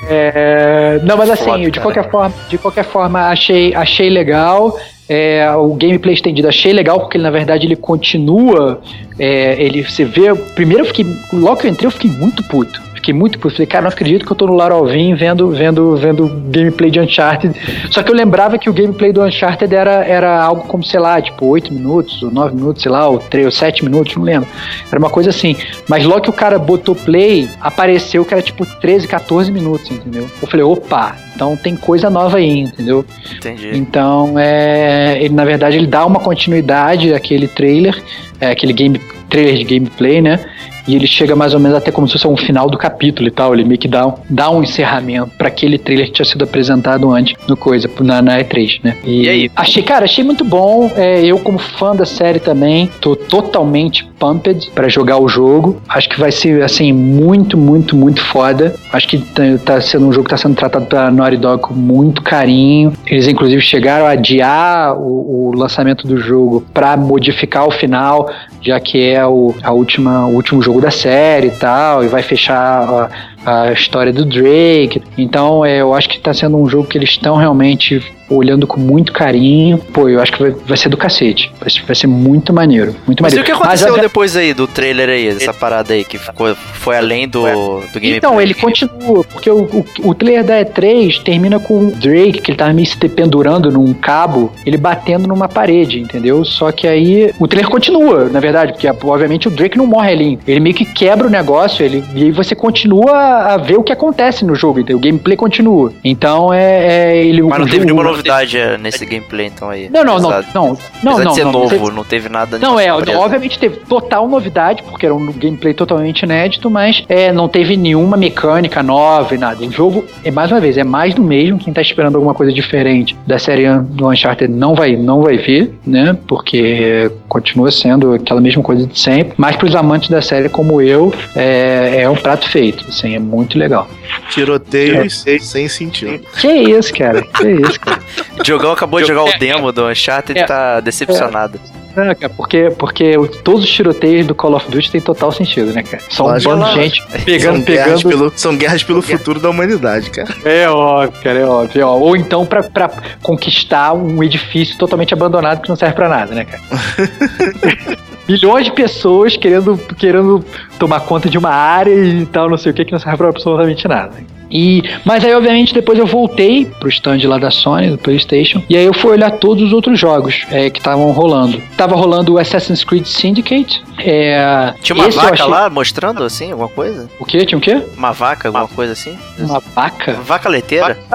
É, 0.08 0.98
não, 1.04 1.16
mas 1.16 1.30
assim, 1.30 1.44
Foda, 1.44 1.58
de 1.58 1.70
cara. 1.70 1.82
qualquer 1.82 2.10
forma, 2.10 2.34
de 2.48 2.58
qualquer 2.58 2.84
forma, 2.84 3.28
achei, 3.28 3.74
achei 3.74 4.08
legal. 4.10 4.76
É, 5.12 5.50
o 5.56 5.74
gameplay 5.74 6.14
estendido 6.14 6.46
achei 6.46 6.72
legal 6.72 7.00
porque 7.00 7.16
ele, 7.16 7.24
na 7.24 7.32
verdade 7.32 7.66
ele 7.66 7.74
continua. 7.74 8.80
é, 9.18 9.60
ele 9.60 9.82
você 9.82 10.04
vê. 10.04 10.32
Primeiro 10.54 10.82
eu 10.82 10.86
fiquei. 10.86 11.04
Logo 11.32 11.56
que 11.56 11.66
eu 11.66 11.70
entrei, 11.72 11.88
eu 11.88 11.90
fiquei 11.90 12.12
muito 12.12 12.44
puto. 12.44 12.80
Fiquei 13.00 13.14
muito 13.14 13.38
puto. 13.38 13.54
Falei, 13.54 13.66
cara, 13.66 13.82
não 13.82 13.88
acredito 13.88 14.26
que 14.26 14.30
eu 14.30 14.36
tô 14.36 14.46
no 14.46 14.54
Lara 14.54 14.74
Alvim 14.74 15.14
vendo, 15.14 15.50
vendo, 15.50 15.96
vendo 15.96 16.28
gameplay 16.50 16.90
de 16.90 17.00
Uncharted. 17.00 17.54
Só 17.90 18.02
que 18.02 18.10
eu 18.10 18.14
lembrava 18.14 18.58
que 18.58 18.68
o 18.68 18.72
gameplay 18.74 19.10
do 19.10 19.22
Uncharted 19.22 19.74
era, 19.74 20.04
era 20.04 20.42
algo 20.42 20.64
como, 20.68 20.84
sei 20.84 21.00
lá, 21.00 21.20
tipo, 21.20 21.46
8 21.46 21.72
minutos, 21.72 22.22
ou 22.22 22.30
9 22.30 22.54
minutos, 22.54 22.82
sei 22.82 22.92
lá, 22.92 23.08
ou 23.08 23.18
3 23.18 23.46
ou 23.46 23.52
7 23.52 23.84
minutos, 23.84 24.14
não 24.16 24.22
lembro. 24.22 24.48
Era 24.90 24.98
uma 24.98 25.08
coisa 25.08 25.30
assim. 25.30 25.56
Mas 25.88 26.04
logo 26.04 26.20
que 26.20 26.30
o 26.30 26.32
cara 26.32 26.58
botou 26.58 26.94
play, 26.94 27.48
apareceu 27.58 28.22
que 28.22 28.34
era 28.34 28.42
tipo 28.42 28.66
13, 28.66 29.08
14 29.08 29.50
minutos, 29.50 29.90
entendeu? 29.90 30.28
Eu 30.40 30.46
falei, 30.46 30.64
opa, 30.64 31.16
então 31.34 31.56
tem 31.56 31.74
coisa 31.74 32.10
nova 32.10 32.36
aí, 32.36 32.60
entendeu? 32.60 33.02
Entendi. 33.34 33.70
Então, 33.74 34.34
é, 34.38 35.18
ele 35.22 35.34
na 35.34 35.44
verdade 35.46 35.78
ele 35.78 35.86
dá 35.86 36.04
uma 36.04 36.20
continuidade 36.20 37.14
àquele 37.14 37.48
trailer, 37.48 37.98
é, 38.38 38.50
aquele 38.50 38.74
game 38.74 39.00
trailer 39.30 39.56
de 39.56 39.64
gameplay, 39.64 40.20
né? 40.20 40.40
e 40.88 40.96
ele 40.96 41.06
chega 41.06 41.36
mais 41.36 41.52
ou 41.54 41.60
menos 41.60 41.76
até 41.76 41.92
como 41.92 42.06
se 42.08 42.14
fosse 42.14 42.26
um 42.26 42.36
final 42.36 42.68
do 42.68 42.76
capítulo 42.76 43.28
e 43.28 43.30
tal. 43.30 43.54
Ele 43.54 43.62
meio 43.64 43.78
que 43.78 43.86
dá, 43.86 44.06
um- 44.08 44.14
dá 44.28 44.50
um 44.50 44.60
encerramento 44.62 45.30
para 45.38 45.46
aquele 45.46 45.78
trailer 45.78 46.06
que 46.06 46.12
tinha 46.12 46.24
sido 46.26 46.42
apresentado 46.42 47.08
antes 47.12 47.34
no 47.46 47.56
coisa, 47.56 47.88
na, 48.00 48.20
na 48.20 48.38
E3, 48.40 48.80
né? 48.82 48.96
E 49.04 49.28
aí? 49.28 49.50
Achei, 49.54 49.82
cara, 49.84 50.06
achei 50.06 50.24
muito 50.24 50.42
bom. 50.42 50.90
É, 50.96 51.22
eu, 51.24 51.38
como 51.38 51.58
fã 51.58 51.94
da 51.94 52.04
série 52.06 52.40
também, 52.40 52.90
tô 53.00 53.14
totalmente 53.14 54.04
pumped 54.18 54.70
pra 54.74 54.88
jogar 54.88 55.18
o 55.18 55.28
jogo. 55.28 55.80
Acho 55.88 56.08
que 56.08 56.18
vai 56.18 56.32
ser, 56.32 56.62
assim, 56.62 56.92
muito, 56.92 57.56
muito, 57.56 57.94
muito 57.94 58.20
foda. 58.24 58.74
Acho 58.92 59.06
que 59.06 59.18
tá, 59.18 59.42
tá 59.64 59.80
sendo 59.80 60.06
um 60.08 60.12
jogo 60.12 60.24
que 60.24 60.30
tá 60.30 60.38
sendo 60.38 60.56
tratado 60.56 60.86
pela 60.86 61.10
Naughty 61.10 61.36
Dog 61.36 61.62
com 61.62 61.74
muito 61.74 62.20
carinho. 62.22 62.92
Eles, 63.06 63.28
inclusive, 63.28 63.60
chegaram 63.60 64.06
a 64.06 64.10
adiar 64.10 64.96
o, 64.98 65.50
o 65.50 65.54
lançamento 65.54 66.06
do 66.08 66.16
jogo 66.18 66.64
pra 66.74 66.96
modificar 66.96 67.66
o 67.68 67.70
final, 67.70 68.28
já 68.60 68.78
que 68.78 69.10
é 69.10 69.24
o, 69.26 69.54
a 69.62 69.72
última, 69.72 70.26
o 70.26 70.34
último 70.34 70.62
jogo 70.62 70.80
da 70.80 70.90
série 70.90 71.48
e 71.48 71.52
tal, 71.52 72.04
e 72.04 72.08
vai 72.08 72.22
fechar 72.22 73.10
a, 73.44 73.72
história 73.72 74.12
do 74.12 74.24
Drake. 74.24 75.02
Então, 75.16 75.64
é, 75.64 75.80
eu 75.80 75.94
acho 75.94 76.08
que 76.08 76.18
tá 76.18 76.32
sendo 76.34 76.56
um 76.56 76.68
jogo 76.68 76.86
que 76.86 76.96
eles 76.98 77.10
estão 77.10 77.36
realmente 77.36 78.02
olhando 78.28 78.64
com 78.64 78.78
muito 78.78 79.12
carinho. 79.12 79.76
Pô, 79.78 80.08
eu 80.08 80.20
acho 80.20 80.30
que 80.32 80.40
vai, 80.40 80.50
vai 80.52 80.76
ser 80.76 80.88
do 80.88 80.96
cacete. 80.96 81.50
Vai, 81.58 81.68
ser- 81.68 81.82
vai 81.84 81.96
ser 81.96 82.06
muito 82.06 82.52
maneiro. 82.52 82.94
Muito 83.06 83.22
Mas 83.24 83.32
e 83.32 83.36
maneiro. 83.36 83.42
o 83.42 83.44
que 83.44 83.50
aconteceu 83.52 83.88
obvia- 83.88 84.02
depois 84.02 84.36
aí 84.36 84.54
do 84.54 84.68
trailer 84.68 85.08
aí, 85.08 85.32
dessa 85.34 85.52
parada 85.52 85.92
aí, 85.92 86.04
que 86.04 86.16
ficou, 86.16 86.54
foi 86.54 86.96
além 86.96 87.28
do, 87.28 87.42
do 87.42 87.46
gameplay? 87.94 88.16
Então, 88.18 88.40
ele 88.40 88.54
continua, 88.54 89.24
porque 89.24 89.50
o, 89.50 89.62
o, 89.64 89.84
o 90.04 90.14
trailer 90.14 90.44
da 90.44 90.60
E3 90.64 91.22
termina 91.24 91.58
com 91.58 91.88
o 91.88 91.90
Drake, 91.90 92.40
que 92.40 92.52
ele 92.52 92.58
tava 92.58 92.72
meio 92.72 92.86
se 92.86 92.96
pendurando 92.96 93.68
num 93.70 93.92
cabo, 93.92 94.52
ele 94.64 94.76
batendo 94.76 95.26
numa 95.26 95.48
parede, 95.48 95.98
entendeu? 95.98 96.44
Só 96.44 96.70
que 96.70 96.86
aí 96.86 97.32
o 97.38 97.48
trailer 97.48 97.68
continua, 97.68 98.28
na 98.28 98.38
verdade, 98.38 98.72
porque 98.74 98.86
obviamente 98.88 99.48
o 99.48 99.50
Drake 99.50 99.76
não 99.76 99.86
morre 99.86 100.12
ali. 100.12 100.38
Ele 100.46 100.60
meio 100.60 100.74
que 100.76 100.84
quebra 100.84 101.26
o 101.26 101.30
negócio, 101.30 101.84
ele, 101.84 102.04
e 102.14 102.24
aí 102.24 102.30
você 102.30 102.54
continua 102.54 103.29
a 103.30 103.56
ver 103.56 103.78
o 103.78 103.82
que 103.82 103.92
acontece 103.92 104.44
no 104.44 104.54
jogo, 104.54 104.80
entendeu? 104.80 104.98
O 104.98 105.00
gameplay 105.00 105.36
continua. 105.36 105.92
Então 106.04 106.52
é. 106.52 107.14
é 107.14 107.24
ele, 107.26 107.42
Mas 107.42 107.58
não 107.58 107.64
teve 107.66 107.76
jogo- 107.78 107.84
nenhuma 107.86 108.02
novidade 108.04 108.58
é, 108.58 108.76
nesse 108.78 109.04
gameplay, 109.06 109.46
então 109.46 109.68
aí. 109.70 109.88
Não, 109.90 110.04
não, 110.04 110.18
não, 110.18 110.30
Apesar- 110.30 110.50
não, 110.54 110.78
não, 111.02 111.18
não, 111.24 111.34
ser 111.34 111.44
não, 111.44 111.52
novo, 111.52 111.88
não, 111.88 111.96
não 111.96 112.04
teve 112.04 112.28
nada. 112.28 112.58
não, 112.58 112.78
é, 112.78 112.88
surpresa. 112.92 113.18
obviamente 113.18 113.58
teve 113.58 113.76
total 113.76 114.28
novidade, 114.28 114.82
porque 114.82 115.06
era 115.06 115.14
um 115.14 115.26
gameplay 115.32 115.72
totalmente 115.74 116.22
inédito, 116.22 116.70
mas 116.70 117.04
é, 117.08 117.32
não 117.32 117.48
teve 117.48 117.76
nenhuma 117.76 118.16
mecânica 118.16 118.82
nova 118.82 119.34
e 119.34 119.38
nada. 119.38 119.64
O 119.64 119.70
jogo, 119.70 120.04
é 120.24 120.30
mais 120.30 120.50
uma 120.50 120.60
vez, 120.60 120.76
é 120.78 120.84
mais 120.84 121.14
do 121.14 121.22
mesmo. 121.22 121.58
Quem 121.58 121.72
tá 121.72 121.80
esperando 121.80 122.16
alguma 122.16 122.34
coisa 122.34 122.52
diferente 122.52 123.16
da 123.26 123.38
série 123.38 123.68
do 123.80 124.08
Uncharted 124.08 124.52
não 124.52 124.74
vai, 124.74 124.96
não 124.96 125.22
vai 125.22 125.36
ver, 125.36 125.74
né? 125.86 126.16
Porque 126.26 127.10
continua 127.28 127.70
sendo 127.70 128.14
aquela 128.14 128.40
mesma 128.40 128.62
coisa 128.62 128.86
de 128.86 128.98
sempre. 128.98 129.34
Mas 129.36 129.56
pros 129.56 129.74
amantes 129.74 130.08
da 130.10 130.20
série 130.22 130.48
como 130.48 130.80
eu, 130.80 131.12
é, 131.36 132.00
é 132.02 132.08
um 132.10 132.16
prato 132.16 132.48
feito. 132.48 132.84
Assim, 132.88 133.14
é 133.14 133.19
muito 133.20 133.58
legal. 133.58 133.88
Tiroteios 134.30 135.24
sem 135.40 135.68
sentido. 135.68 136.24
Que 136.40 136.48
isso, 136.48 136.92
cara? 136.94 137.22
Que 137.22 137.48
isso, 137.50 137.78
cara? 137.80 138.00
O 138.38 138.42
Diogão 138.44 138.72
acabou 138.72 139.00
de 139.00 139.06
jogar 139.08 139.24
o 139.24 139.38
demo 139.38 139.70
do 139.72 139.86
Uncharted 139.86 140.38
e 140.38 140.42
É. 140.42 140.46
tá 140.46 140.80
decepcionado. 140.80 141.60
Não, 141.96 142.14
cara, 142.14 142.28
porque, 142.28 142.70
porque 142.78 143.16
todos 143.42 143.64
os 143.64 143.68
tiroteios 143.70 144.24
do 144.24 144.32
Call 144.34 144.54
of 144.54 144.70
Duty 144.70 144.92
tem 144.92 145.00
total 145.00 145.32
sentido, 145.32 145.72
né, 145.72 145.82
cara? 145.82 146.00
São 146.08 146.26
um 146.26 146.28
Lógico. 146.30 146.54
bando 146.56 146.64
de 146.66 146.74
gente 146.74 147.02
pegando, 147.24 147.56
são, 147.56 147.64
guerras 147.64 148.02
pegando. 148.02 148.08
pelo, 148.08 148.32
são 148.36 148.56
guerras 148.56 148.82
pelo 148.84 149.02
futuro 149.02 149.40
da 149.40 149.50
humanidade, 149.50 150.08
cara. 150.10 150.28
É 150.44 150.68
óbvio, 150.68 151.20
cara, 151.20 151.38
é 151.40 151.44
óbvio. 151.44 151.86
ó. 151.88 151.96
Ou 151.98 152.16
então 152.16 152.46
pra, 152.46 152.62
pra 152.62 152.88
conquistar 153.22 153.92
um 153.92 154.22
edifício 154.22 154.78
totalmente 154.78 155.12
abandonado 155.12 155.62
que 155.62 155.68
não 155.68 155.74
serve 155.74 155.96
pra 155.96 156.08
nada, 156.08 156.32
né, 156.32 156.44
cara? 156.44 156.62
Milhões 158.30 158.66
de 158.66 158.72
pessoas 158.72 159.36
querendo, 159.36 159.76
querendo 159.98 160.44
tomar 160.78 161.00
conta 161.00 161.28
de 161.28 161.36
uma 161.36 161.50
área 161.50 161.92
e 161.92 162.24
tal, 162.26 162.48
não 162.48 162.56
sei 162.56 162.70
o 162.70 162.74
que, 162.74 162.84
que 162.84 162.92
não 162.92 162.98
serve 163.00 163.16
pra 163.16 163.28
absolutamente 163.28 163.88
nada. 163.88 164.12
E, 164.50 164.82
mas 165.04 165.24
aí, 165.24 165.32
obviamente, 165.34 165.72
depois 165.72 165.98
eu 165.98 166.06
voltei 166.06 166.64
pro 166.64 166.88
stand 166.88 167.18
lá 167.24 167.38
da 167.38 167.50
Sony, 167.50 167.90
do 167.90 167.98
PlayStation, 167.98 168.62
e 168.68 168.76
aí 168.76 168.84
eu 168.84 168.92
fui 168.92 169.12
olhar 169.12 169.30
todos 169.32 169.62
os 169.62 169.72
outros 169.72 169.98
jogos 169.98 170.44
é, 170.50 170.68
que 170.68 170.78
estavam 170.78 171.10
rolando. 171.12 171.62
Tava 171.76 171.94
rolando 171.94 172.34
o 172.34 172.38
Assassin's 172.38 172.82
Creed 172.82 173.04
Syndicate. 173.06 173.82
É, 173.98 174.74
Tinha 174.82 174.96
uma 174.96 175.08
vaca 175.10 175.34
achei- 175.34 175.46
lá 175.46 175.70
mostrando 175.70 176.24
assim, 176.24 176.50
alguma 176.50 176.68
coisa? 176.68 177.08
O 177.20 177.24
quê? 177.24 177.44
Tinha 177.46 177.58
o 177.58 177.60
quê? 177.60 177.80
Uma 177.96 178.12
vaca, 178.12 178.48
alguma 178.48 178.66
coisa 178.68 178.92
assim? 178.92 179.16
Uma 179.38 179.60
vaca? 179.60 180.14
Vaca 180.14 180.48
leiteira? 180.48 180.98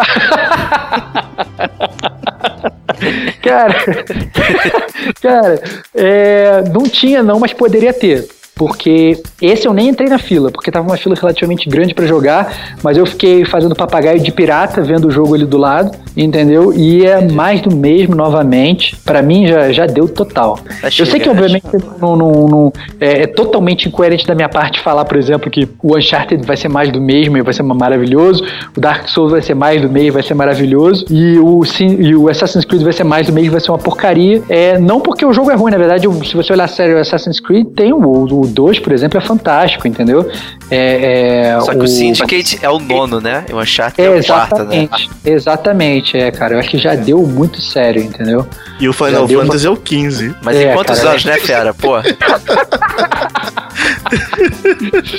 Cara, 3.42 3.76
cara, 5.22 5.62
é, 5.94 6.64
não 6.74 6.84
tinha 6.84 7.22
não, 7.22 7.40
mas 7.40 7.54
poderia 7.54 7.94
ter. 7.94 8.28
Porque 8.56 9.22
esse 9.42 9.68
eu 9.68 9.74
nem 9.74 9.90
entrei 9.90 10.08
na 10.08 10.18
fila, 10.18 10.50
porque 10.50 10.72
tava 10.72 10.88
uma 10.88 10.96
fila 10.98 11.14
relativamente 11.20 11.68
grande 11.68 11.94
pra 11.94 12.06
jogar, 12.06 12.76
mas 12.82 12.98
eu 12.98 13.06
fiquei 13.06 13.44
fazendo 13.46 13.76
papagaio 13.76 14.20
de 14.20 14.32
pirata, 14.32 14.82
vendo 14.82 15.10
o 15.10 15.12
jogo 15.12 15.36
ali 15.36 15.46
do 15.46 15.58
lado, 15.58 15.92
entendeu? 16.16 16.74
E 16.74 17.06
é 17.06 17.22
mais 17.30 17.60
do 17.62 17.76
mesmo 17.76 18.16
novamente. 18.16 18.96
Pra 19.04 19.22
mim 19.22 19.46
já, 19.46 19.72
já 19.74 19.86
deu 19.86 20.08
total. 20.08 20.58
Tá 20.82 20.88
Eu 20.88 20.92
sei 20.92 21.06
que, 21.06 21.26
chega, 21.26 21.32
obviamente, 21.32 21.66
não, 22.02 22.16
não- 22.16 22.48
não- 22.48 22.74
é, 23.00 23.24
é 23.24 23.28
totalmente 23.28 23.90
incoerente 23.90 24.26
da 24.26 24.34
minha 24.34 24.48
parte 24.48 24.80
falar, 24.80 25.04
por 25.04 25.18
exemplo, 25.18 25.52
que 25.52 25.68
o 25.84 25.98
Uncharted 25.98 26.46
vai 26.46 26.56
ser 26.56 26.70
mais 26.70 26.90
do 26.92 27.02
mesmo 27.02 27.38
e 27.38 27.42
vai 27.42 27.54
ser 27.54 27.64
maravilhoso, 27.64 28.42
o 28.76 28.80
Dark 28.80 29.08
Souls 29.10 29.32
vai 29.32 29.42
ser 29.42 29.54
mais 29.54 29.82
do 29.82 29.90
mesmo 29.90 30.08
e 30.08 30.12
vai 30.12 30.24
ser 30.24 30.34
maravilhoso, 30.34 31.06
e 31.10 31.38
o, 31.40 31.62
e 31.82 32.16
o 32.16 32.30
Assassin's 32.30 32.64
Creed 32.64 32.84
vai 32.84 32.94
ser 32.94 33.04
mais 33.04 33.28
do 33.28 33.34
mesmo 33.34 33.48
e 33.48 33.52
vai 33.52 33.60
ser 33.60 33.72
uma 33.72 33.78
porcaria. 33.78 34.42
É, 34.48 34.78
não 34.80 35.02
porque 35.02 35.26
o 35.26 35.34
jogo 35.34 35.52
é 35.52 35.56
ruim, 35.56 35.72
na 35.72 35.78
verdade, 35.78 36.08
se 36.26 36.36
você 36.36 36.54
olhar 36.54 36.68
sério 36.70 36.96
o 36.96 37.00
Assassin's 37.00 37.40
Creed, 37.42 37.68
tem 37.76 37.92
o, 37.92 37.98
o 38.00 38.45
2, 38.48 38.80
por 38.80 38.94
exemplo, 38.94 39.18
é 39.18 39.22
fantástico, 39.22 39.88
entendeu? 39.88 40.30
É, 40.70 41.52
é, 41.56 41.60
Só 41.62 41.72
que 41.72 41.84
o 41.84 41.88
Syndicate 41.88 42.60
é 42.62 42.70
o 42.70 42.80
nono, 42.80 43.22
né? 43.22 43.46
E 43.48 43.54
o 43.54 43.60
Uncharted 43.62 44.02
é, 44.02 44.06
É, 44.06 44.20
o 44.20 44.26
quarto, 44.26 44.64
né? 44.64 44.76
exatamente, 44.84 45.10
exatamente, 45.24 46.18
é, 46.18 46.32
cara. 46.32 46.56
Eu 46.56 46.60
acho 46.60 46.70
que 46.70 46.78
já 46.78 46.96
deu 46.96 47.22
muito 47.22 47.62
sério, 47.62 48.02
entendeu? 48.02 48.48
E 48.80 48.90
o 48.90 48.94
Já 48.94 49.06
Final 49.06 49.28
deu 49.28 49.42
Fantasy 49.42 49.68
é 49.68 49.70
o 49.70 49.78
15. 49.78 50.36
Mas 50.42 50.58
É, 50.58 50.72
em 50.72 50.74
quantos 50.74 50.98
cara, 50.98 51.12
anos, 51.12 51.26
né, 51.26 51.38
fera? 51.40 51.74
Pô, 51.74 51.96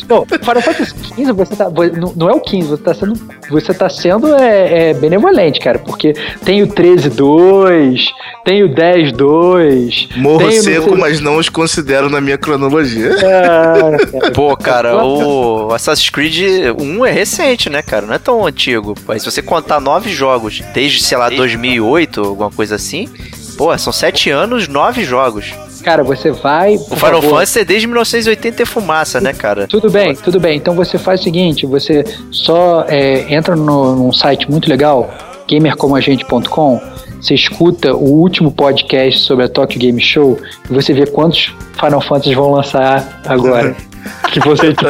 Não, 0.08 0.24
Final 0.26 0.62
Fantasy 0.62 0.94
XV, 1.14 1.32
você 1.32 1.56
tá. 1.56 1.70
Não 1.70 2.12
não 2.16 2.30
é 2.30 2.32
o 2.32 2.40
15, 2.40 2.68
você 2.68 2.82
tá 2.82 2.94
sendo. 2.94 3.14
Você 3.50 3.74
tá 3.74 3.88
sendo 3.88 4.34
é, 4.34 4.90
é, 4.90 4.94
benevolente, 4.94 5.60
cara. 5.60 5.78
Porque 5.78 6.12
tem 6.44 6.62
o 6.62 6.68
13-2, 6.68 8.06
tem 8.44 8.62
o 8.64 8.68
10-2. 8.68 10.16
Morro 10.16 10.46
o 10.46 10.52
seco, 10.52 10.96
mas 10.96 11.20
não 11.20 11.36
os 11.36 11.48
considero 11.48 12.08
na 12.08 12.20
minha 12.20 12.38
cronologia. 12.38 13.14
Ah, 13.16 13.96
cara. 14.12 14.30
pô, 14.32 14.56
cara, 14.56 14.96
o 15.04 15.35
Assassin's 15.72 16.10
Creed 16.10 16.38
1 16.78 17.06
é 17.06 17.10
recente, 17.10 17.70
né, 17.70 17.82
cara? 17.82 18.06
Não 18.06 18.14
é 18.14 18.18
tão 18.18 18.46
antigo. 18.46 18.94
Mas 19.06 19.22
se 19.22 19.30
você 19.30 19.42
contar 19.42 19.80
nove 19.80 20.10
jogos 20.10 20.62
desde, 20.72 21.02
sei 21.02 21.18
lá, 21.18 21.28
2008, 21.28 22.20
alguma 22.20 22.50
coisa 22.50 22.76
assim, 22.76 23.08
pô, 23.56 23.76
são 23.78 23.92
sete 23.92 24.30
anos, 24.30 24.68
nove 24.68 25.04
jogos. 25.04 25.54
Cara, 25.82 26.02
você 26.02 26.32
vai. 26.32 26.74
O 26.74 26.96
Final 26.96 27.22
favor, 27.22 27.30
Fantasy 27.30 27.60
é 27.60 27.64
desde 27.64 27.86
1980 27.86 28.62
e 28.62 28.66
fumaça, 28.66 29.20
né, 29.20 29.32
cara? 29.32 29.68
Tudo 29.68 29.88
bem, 29.88 30.16
tudo 30.16 30.40
bem. 30.40 30.56
Então 30.56 30.74
você 30.74 30.98
faz 30.98 31.20
o 31.20 31.22
seguinte: 31.22 31.64
você 31.64 32.04
só 32.32 32.84
é, 32.88 33.32
entra 33.32 33.54
no, 33.54 33.94
num 33.94 34.12
site 34.12 34.50
muito 34.50 34.68
legal, 34.68 35.14
gamercomagente.com. 35.48 36.80
Você 37.20 37.34
escuta 37.34 37.94
o 37.94 38.04
último 38.04 38.50
podcast 38.50 39.20
sobre 39.20 39.44
a 39.44 39.48
Tokyo 39.48 39.78
Game 39.80 40.00
Show 40.00 40.38
e 40.68 40.74
você 40.74 40.92
vê 40.92 41.06
quantos 41.06 41.54
Final 41.78 42.00
Fantasy 42.00 42.34
vão 42.34 42.50
lançar 42.50 43.22
agora. 43.24 43.76
que 44.40 44.48
você, 44.48 44.74
tipo, 44.74 44.88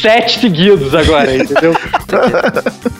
sete 0.00 0.38
seguidos 0.38 0.94
agora, 0.94 1.36
entendeu? 1.36 1.74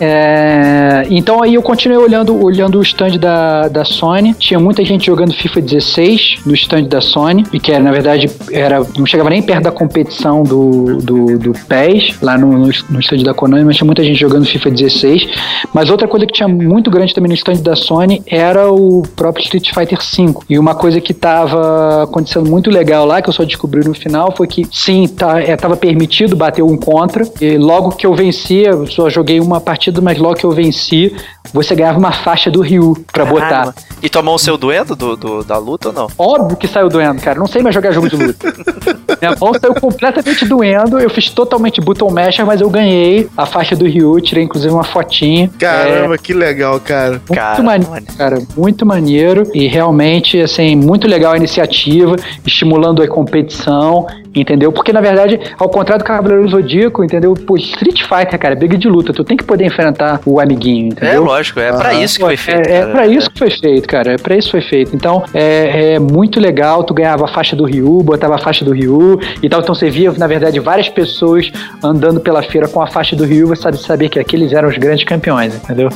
É, 0.00 1.06
então 1.10 1.42
aí 1.42 1.54
eu 1.54 1.62
continuei 1.62 1.98
olhando, 1.98 2.40
olhando 2.44 2.78
o 2.78 2.82
stand 2.82 3.18
da, 3.18 3.68
da 3.68 3.84
Sony. 3.84 4.34
Tinha 4.34 4.60
muita 4.60 4.84
gente 4.84 5.06
jogando 5.06 5.32
FIFA 5.32 5.60
16 5.60 6.36
no 6.44 6.54
stand 6.54 6.84
da 6.84 7.00
Sony, 7.00 7.44
e 7.52 7.58
que 7.58 7.72
era, 7.72 7.82
na 7.82 7.90
verdade, 7.90 8.30
era, 8.52 8.80
não 8.96 9.06
chegava 9.06 9.30
nem 9.30 9.42
perto 9.42 9.64
da 9.64 9.72
competição 9.72 10.42
do, 10.42 10.98
do, 10.98 11.38
do 11.38 11.52
PES, 11.52 12.20
lá 12.20 12.36
no, 12.36 12.66
no, 12.66 13.00
stand 13.00 13.22
da 13.24 13.32
Konami, 13.32 13.64
mas 13.64 13.76
tinha 13.76 13.86
muita 13.86 14.04
gente 14.04 14.20
jogando 14.20 14.46
FIFA 14.46 14.70
16. 14.70 15.28
Mas 15.72 15.90
outra 15.90 16.06
coisa 16.06 16.26
que 16.26 16.32
tinha 16.32 16.48
muito 16.48 16.90
grande 16.90 17.14
também 17.14 17.30
no 17.30 17.34
stand 17.34 17.62
da 17.62 17.74
Sony 17.74 18.22
era 18.26 18.70
o 18.70 19.02
próprio 19.16 19.42
Street 19.42 19.72
Fighter 19.72 19.98
V. 19.98 20.34
E 20.48 20.58
uma 20.58 20.74
coisa 20.74 21.00
que 21.00 21.12
estava 21.12 22.04
acontecendo 22.04 22.48
muito 22.48 22.70
legal 22.70 23.06
lá, 23.06 23.22
que 23.22 23.28
eu 23.28 23.32
só 23.32 23.44
descobri 23.44 23.86
no 23.86 23.94
final, 23.94 24.32
foi 24.36 24.46
que 24.46 24.66
sim, 24.70 25.08
tá, 25.08 25.37
é, 25.40 25.56
tava 25.56 25.76
permitido 25.76 26.36
bater 26.36 26.62
um 26.62 26.76
contra. 26.76 27.26
E 27.40 27.56
logo 27.56 27.90
que 27.90 28.06
eu 28.06 28.14
venci, 28.14 28.62
eu 28.66 28.86
só 28.86 29.08
joguei 29.08 29.40
uma 29.40 29.60
partida, 29.60 30.00
mas 30.00 30.18
logo 30.18 30.34
que 30.36 30.44
eu 30.44 30.50
venci, 30.50 31.14
você 31.52 31.74
ganhava 31.74 31.98
uma 31.98 32.12
faixa 32.12 32.50
do 32.50 32.60
Ryu 32.60 32.94
pra 33.12 33.24
botar. 33.24 33.48
Caramba. 33.48 33.74
E 34.02 34.08
tomou 34.08 34.34
o 34.34 34.38
seu 34.38 34.56
duendo 34.56 34.94
do, 34.94 35.16
do- 35.16 35.44
da 35.44 35.58
luta 35.58 35.88
ou 35.88 35.94
não? 35.94 36.08
Óbvio 36.18 36.56
que 36.56 36.68
saiu 36.68 36.88
doendo, 36.88 37.20
cara. 37.20 37.38
Não 37.38 37.46
sei 37.46 37.62
mais 37.62 37.74
jogar 37.74 37.90
jogo 37.92 38.08
de 38.08 38.16
luta. 38.16 38.54
Minha 39.20 39.34
mão 39.40 39.52
saiu 39.60 39.74
completamente 39.74 40.44
doendo. 40.46 40.98
Eu 41.00 41.10
fiz 41.10 41.30
totalmente 41.30 41.80
button 41.80 42.10
masher, 42.10 42.44
mas 42.46 42.60
eu 42.60 42.70
ganhei 42.70 43.28
a 43.36 43.44
faixa 43.46 43.74
do 43.74 43.86
Ryu. 43.86 44.20
Tirei 44.20 44.44
inclusive 44.44 44.72
uma 44.72 44.84
fotinha. 44.84 45.50
Caramba, 45.58 46.16
que 46.18 46.32
legal, 46.32 46.78
cara. 46.80 47.12
Muito 47.12 47.34
Cara, 47.34 47.62
maneiro, 47.62 47.90
mano. 47.92 48.06
cara, 48.16 48.42
muito 48.56 48.86
maneiro 48.86 49.42
e 49.54 49.66
realmente, 49.66 50.40
assim, 50.40 50.76
muito 50.76 51.08
legal 51.08 51.32
a 51.32 51.36
iniciativa, 51.36 52.14
estimulando 52.46 53.02
a 53.02 53.08
competição 53.08 54.06
entendeu? 54.34 54.70
Porque, 54.72 54.92
na 54.92 55.00
verdade, 55.00 55.38
ao 55.58 55.68
contrário 55.68 56.02
do 56.04 56.06
Cavaleiro 56.06 56.48
Zodíaco, 56.48 57.02
entendeu? 57.04 57.34
Pô, 57.34 57.56
Street 57.56 58.02
Fighter, 58.02 58.38
cara, 58.38 58.54
briga 58.54 58.76
de 58.76 58.88
luta. 58.88 59.12
Tu 59.12 59.24
tem 59.24 59.36
que 59.36 59.44
poder 59.44 59.64
enfrentar 59.64 60.20
o 60.24 60.40
amiguinho, 60.40 60.88
entendeu? 60.88 61.14
É 61.14 61.18
lógico, 61.18 61.60
é 61.60 61.72
pra 61.72 61.90
Aham. 61.90 62.02
isso 62.02 62.14
que 62.18 62.24
foi 62.24 62.36
feito. 62.36 62.68
É, 62.68 62.76
é 62.78 62.86
pra 62.86 63.06
isso 63.06 63.30
que 63.30 63.38
foi 63.38 63.50
feito, 63.50 63.88
cara. 63.88 64.12
É 64.12 64.16
pra 64.16 64.36
isso 64.36 64.48
que 64.48 64.52
foi 64.52 64.62
feito. 64.62 64.94
Então, 64.94 65.22
é, 65.34 65.94
é 65.94 65.98
muito 65.98 66.40
legal. 66.40 66.82
Tu 66.84 66.94
ganhava 66.94 67.24
a 67.24 67.28
faixa 67.28 67.54
do 67.56 67.64
Ryu, 67.64 68.02
botava 68.02 68.34
a 68.36 68.38
faixa 68.38 68.64
do 68.64 68.72
Ryu 68.72 69.18
e 69.42 69.48
tal. 69.48 69.60
Então 69.60 69.74
você 69.74 69.90
via, 69.90 70.12
na 70.12 70.26
verdade, 70.26 70.58
várias 70.60 70.88
pessoas 70.88 71.50
andando 71.82 72.20
pela 72.20 72.42
feira 72.42 72.68
com 72.68 72.80
a 72.80 72.86
faixa 72.86 73.14
do 73.16 73.24
Ryu. 73.24 73.48
Você 73.48 73.62
sabe 73.62 73.78
saber 73.78 74.08
que 74.08 74.18
aqueles 74.18 74.52
eram 74.52 74.68
os 74.68 74.76
grandes 74.78 75.04
campeões, 75.04 75.54
entendeu? 75.54 75.88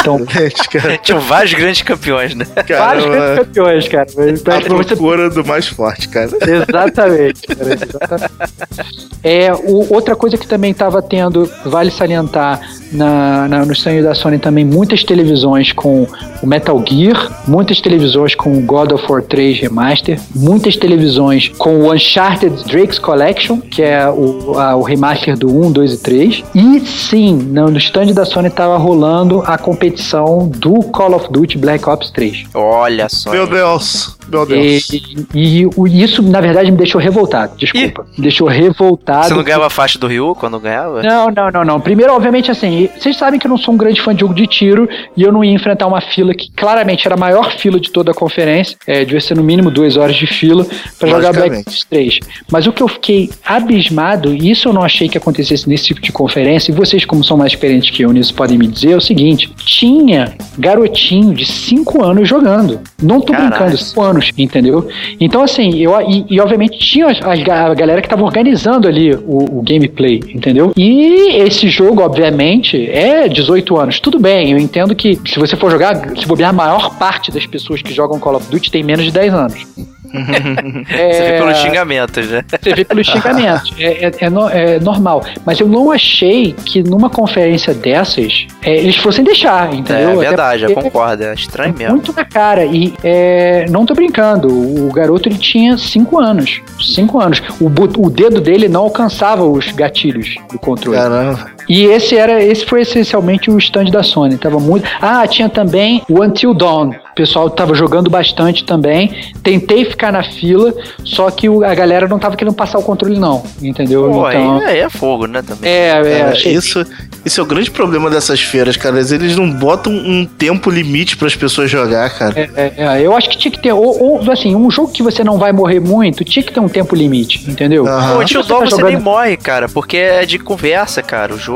Então, 0.00 0.18
Tinham 1.02 1.20
vários 1.20 1.52
grandes 1.54 1.82
campeões, 1.82 2.34
né? 2.34 2.44
vários 2.68 3.04
grandes 3.04 3.38
campeões, 3.38 3.88
cara. 3.88 4.06
Pra- 4.42 4.56
a 4.56 4.84
procura 4.84 5.30
do 5.30 5.44
mais 5.44 5.66
forte, 5.68 6.08
cara. 6.08 6.30
Exatamente, 6.40 7.42
cara, 7.46 7.71
exatamente. 7.71 7.71
É, 9.24 9.52
o- 9.52 9.94
outra 9.94 10.16
coisa 10.16 10.36
que 10.36 10.46
também 10.48 10.72
estava 10.72 11.00
tendo, 11.00 11.48
vale 11.64 11.92
salientar, 11.92 12.60
na, 12.90 13.46
na- 13.46 13.64
no 13.64 13.72
stand 13.72 14.02
da 14.02 14.14
Sony 14.14 14.36
também, 14.36 14.64
muitas 14.64 15.04
televisões 15.04 15.70
com 15.72 16.08
o 16.42 16.46
Metal 16.46 16.82
Gear, 16.84 17.42
muitas 17.46 17.80
televisões 17.80 18.34
com 18.34 18.58
o 18.58 18.60
God 18.62 18.90
of 18.90 19.04
War 19.10 19.22
3 19.22 19.60
Remaster, 19.60 20.18
muitas 20.34 20.76
televisões 20.76 21.48
com 21.56 21.82
o 21.82 21.92
Uncharted 21.94 22.64
Drake's 22.64 22.98
Collection, 22.98 23.60
que 23.60 23.80
é 23.80 24.08
o, 24.08 24.58
a- 24.58 24.74
o 24.74 24.82
remaster 24.82 25.36
do 25.38 25.48
1, 25.66 25.70
2 25.70 25.92
e 25.94 25.98
3. 25.98 26.44
E 26.52 26.80
sim, 26.80 27.34
no, 27.34 27.70
no 27.70 27.78
stand 27.78 28.06
da 28.14 28.24
Sony 28.24 28.48
estava 28.48 28.76
rolando 28.76 29.40
a 29.46 29.56
competição 29.56 30.48
do 30.48 30.80
Call 30.90 31.14
of 31.14 31.30
Duty 31.30 31.58
Black 31.58 31.88
Ops 31.88 32.10
3. 32.10 32.46
Olha 32.54 33.08
só. 33.08 33.30
Meu? 33.30 33.46
Deus, 33.46 34.16
meu 34.28 34.44
E, 34.44 34.46
Deus. 34.46 34.88
e 35.34 35.66
o- 35.76 35.86
isso, 35.86 36.22
na 36.22 36.40
verdade, 36.40 36.70
me 36.70 36.76
deixou 36.76 37.00
revoltado. 37.00 37.56
Desculpa. 37.56 38.06
Me 38.16 38.22
deixou 38.22 38.48
revoltado. 38.48 39.28
Você 39.28 39.34
não 39.34 39.42
ganhava 39.44 39.66
a 39.66 39.70
faixa 39.70 39.98
do 39.98 40.06
Ryu 40.06 40.34
quando 40.34 40.58
ganhava? 40.60 41.02
Não, 41.02 41.30
não, 41.30 41.50
não, 41.50 41.64
não. 41.64 41.80
Primeiro, 41.80 42.12
obviamente, 42.14 42.50
assim, 42.50 42.88
vocês 42.98 43.16
sabem 43.16 43.38
que 43.38 43.46
eu 43.46 43.50
não 43.50 43.58
sou 43.58 43.74
um 43.74 43.76
grande 43.76 44.00
fã 44.00 44.14
de 44.14 44.20
jogo 44.20 44.34
de 44.34 44.46
tiro 44.46 44.88
e 45.16 45.22
eu 45.22 45.32
não 45.32 45.42
ia 45.44 45.52
enfrentar 45.52 45.86
uma 45.86 46.00
fila 46.00 46.34
que 46.34 46.50
claramente 46.52 47.06
era 47.06 47.14
a 47.14 47.18
maior 47.18 47.52
fila 47.52 47.78
de 47.80 47.90
toda 47.90 48.10
a 48.12 48.14
conferência. 48.14 48.76
É, 48.86 49.04
devia 49.04 49.20
ser 49.20 49.36
no 49.36 49.42
mínimo 49.42 49.70
duas 49.70 49.96
horas 49.96 50.16
de 50.16 50.26
fila 50.26 50.66
pra 50.98 51.08
jogar 51.08 51.32
Black. 51.32 51.60
Ops 51.60 51.84
3. 51.88 52.18
Mas 52.50 52.66
o 52.66 52.72
que 52.72 52.82
eu 52.82 52.88
fiquei 52.88 53.30
abismado, 53.44 54.34
e 54.34 54.50
isso 54.50 54.68
eu 54.68 54.72
não 54.72 54.82
achei 54.82 55.08
que 55.08 55.18
acontecesse 55.18 55.68
nesse 55.68 55.84
tipo 55.86 56.00
de 56.00 56.12
conferência, 56.12 56.70
e 56.70 56.74
vocês, 56.74 57.04
como 57.04 57.22
são 57.24 57.36
mais 57.36 57.52
experientes 57.52 57.90
que 57.90 58.02
eu 58.02 58.12
nisso, 58.12 58.34
podem 58.34 58.58
me 58.58 58.66
dizer, 58.66 58.92
é 58.92 58.96
o 58.96 59.00
seguinte: 59.00 59.50
tinha 59.64 60.32
garotinho 60.58 61.34
de 61.34 61.44
5 61.46 62.04
anos 62.04 62.28
jogando. 62.28 62.80
Não 63.02 63.20
tô 63.20 63.32
Caralho. 63.32 63.50
brincando, 63.50 63.76
5 63.78 64.00
anos, 64.02 64.21
entendeu? 64.36 64.88
Então, 65.20 65.42
assim, 65.42 65.78
eu, 65.78 65.92
e, 66.02 66.24
e, 66.30 66.40
obviamente 66.40 66.78
tinha 66.78 67.06
as, 67.06 67.20
a 67.20 67.74
galera 67.74 68.02
que 68.02 68.08
tava 68.08 68.22
organizando 68.22 68.88
ali 68.88 69.14
o, 69.14 69.58
o 69.58 69.62
gameplay, 69.62 70.20
entendeu? 70.34 70.72
E 70.76 71.36
esse 71.42 71.68
jogo, 71.68 72.02
obviamente, 72.02 72.88
é 72.90 73.28
18 73.28 73.76
anos. 73.76 74.00
Tudo 74.00 74.18
bem, 74.18 74.52
eu 74.52 74.58
entendo 74.58 74.94
que 74.94 75.18
se 75.26 75.38
você 75.38 75.56
for 75.56 75.70
jogar, 75.70 76.10
se 76.16 76.26
bobear, 76.26 76.50
a 76.50 76.52
maior 76.52 76.98
parte 76.98 77.30
das 77.30 77.46
pessoas 77.46 77.82
que 77.82 77.92
jogam 77.92 78.18
Call 78.18 78.36
of 78.36 78.50
Duty 78.50 78.70
tem 78.70 78.82
menos 78.82 79.04
de 79.04 79.12
10 79.12 79.34
anos. 79.34 79.66
Você 80.12 81.22
vê 81.22 81.38
pelos 81.38 81.56
xingamentos, 81.58 82.28
né? 82.30 82.44
Você 82.60 82.74
vê 82.74 82.84
pelos 82.84 83.06
xingamentos. 83.06 83.72
É, 83.82 84.06
é- 84.06 84.12
é 84.20 84.30
no- 84.30 84.48
é 84.48 84.78
normal. 84.78 85.24
Mas 85.44 85.58
eu 85.58 85.66
não 85.66 85.90
achei 85.90 86.52
que 86.52 86.82
numa 86.82 87.08
conferência 87.10 87.72
dessas 87.74 88.46
é, 88.62 88.76
eles 88.76 88.96
fossem 88.96 89.24
deixar, 89.24 89.72
entendeu? 89.74 90.10
É 90.22 90.26
verdade, 90.26 90.64
eu 90.64 90.74
concordo. 90.74 91.22
É 91.24 91.34
estranho 91.34 91.74
mesmo. 91.76 91.94
muito 91.94 92.12
na 92.12 92.24
cara. 92.24 92.64
E 92.64 92.94
é, 93.02 93.66
não 93.70 93.84
tô 93.86 93.94
brincando, 93.94 94.48
o 94.48 94.92
garoto 94.92 95.28
ele 95.28 95.38
tinha 95.38 95.76
5 95.76 96.18
anos. 96.20 96.60
5 96.80 97.20
anos. 97.20 97.42
O, 97.60 97.66
o 97.66 98.10
dedo 98.10 98.40
dele 98.40 98.68
não 98.68 98.82
alcançava 98.82 99.44
os 99.44 99.70
gatilhos 99.72 100.34
do 100.50 100.58
controle. 100.58 100.98
Caramba. 100.98 101.50
E 101.68 101.84
esse 101.84 102.16
era, 102.16 102.42
esse 102.42 102.64
foi 102.66 102.82
essencialmente 102.82 103.50
o 103.50 103.58
stand 103.58 103.86
da 103.86 104.02
Sony. 104.02 104.36
Tava 104.36 104.58
muito. 104.58 104.86
Ah, 105.00 105.26
tinha 105.26 105.48
também 105.48 106.02
o 106.08 106.22
Until 106.22 106.52
Dawn. 106.54 106.90
O 106.90 107.14
pessoal 107.14 107.48
tava 107.50 107.74
jogando 107.74 108.08
bastante 108.10 108.64
também. 108.64 109.14
Tentei 109.42 109.84
ficar 109.84 110.10
na 110.12 110.22
fila, 110.22 110.72
só 111.04 111.30
que 111.30 111.48
o- 111.48 111.62
a 111.64 111.74
galera 111.74 112.08
não 112.08 112.18
tava 112.18 112.36
querendo 112.36 112.54
passar 112.54 112.78
o 112.78 112.82
controle, 112.82 113.18
não. 113.18 113.42
Entendeu? 113.60 114.10
Pô, 114.10 114.28
então. 114.30 114.58
aí 114.60 114.78
é 114.78 114.88
fogo, 114.88 115.26
né, 115.26 115.42
também. 115.42 115.70
É, 115.70 115.88
é, 115.88 116.22
achei- 116.22 116.52
isso, 116.52 116.84
isso 117.24 117.40
é 117.40 117.42
o 117.42 117.46
grande 117.46 117.70
problema 117.70 118.08
dessas 118.08 118.40
feiras, 118.40 118.76
cara. 118.76 118.98
Eles 118.98 119.36
não 119.36 119.50
botam 119.50 119.92
um 119.92 120.24
tempo 120.24 120.70
limite 120.70 121.16
para 121.16 121.26
as 121.26 121.36
pessoas 121.36 121.70
jogar, 121.70 122.08
cara. 122.18 122.50
É, 122.56 122.72
é, 122.76 123.00
eu 123.02 123.14
acho 123.14 123.28
que 123.28 123.36
tinha 123.36 123.52
que 123.52 123.60
ter, 123.60 123.72
ou, 123.72 124.02
ou, 124.24 124.32
assim, 124.32 124.54
um 124.56 124.70
jogo 124.70 124.90
que 124.90 125.02
você 125.02 125.22
não 125.22 125.38
vai 125.38 125.52
morrer 125.52 125.80
muito, 125.80 126.24
tinha 126.24 126.42
que 126.42 126.52
ter 126.52 126.60
um 126.60 126.68
tempo 126.68 126.94
limite, 126.96 127.44
entendeu? 127.48 127.86
Aham. 127.86 128.14
Pô, 128.14 128.14
Ah, 128.14 128.18
o 128.18 128.24
Tio 128.24 128.42
você 128.42 128.48
tá 128.48 128.58
você 128.60 128.70
jogando- 128.70 128.86
nem 128.88 128.98
morre, 129.00 129.36
cara, 129.36 129.68
porque 129.68 129.96
é 129.98 130.24
de 130.24 130.38
conversa, 130.38 131.02
cara, 131.02 131.34
o 131.34 131.38
jogo. 131.38 131.51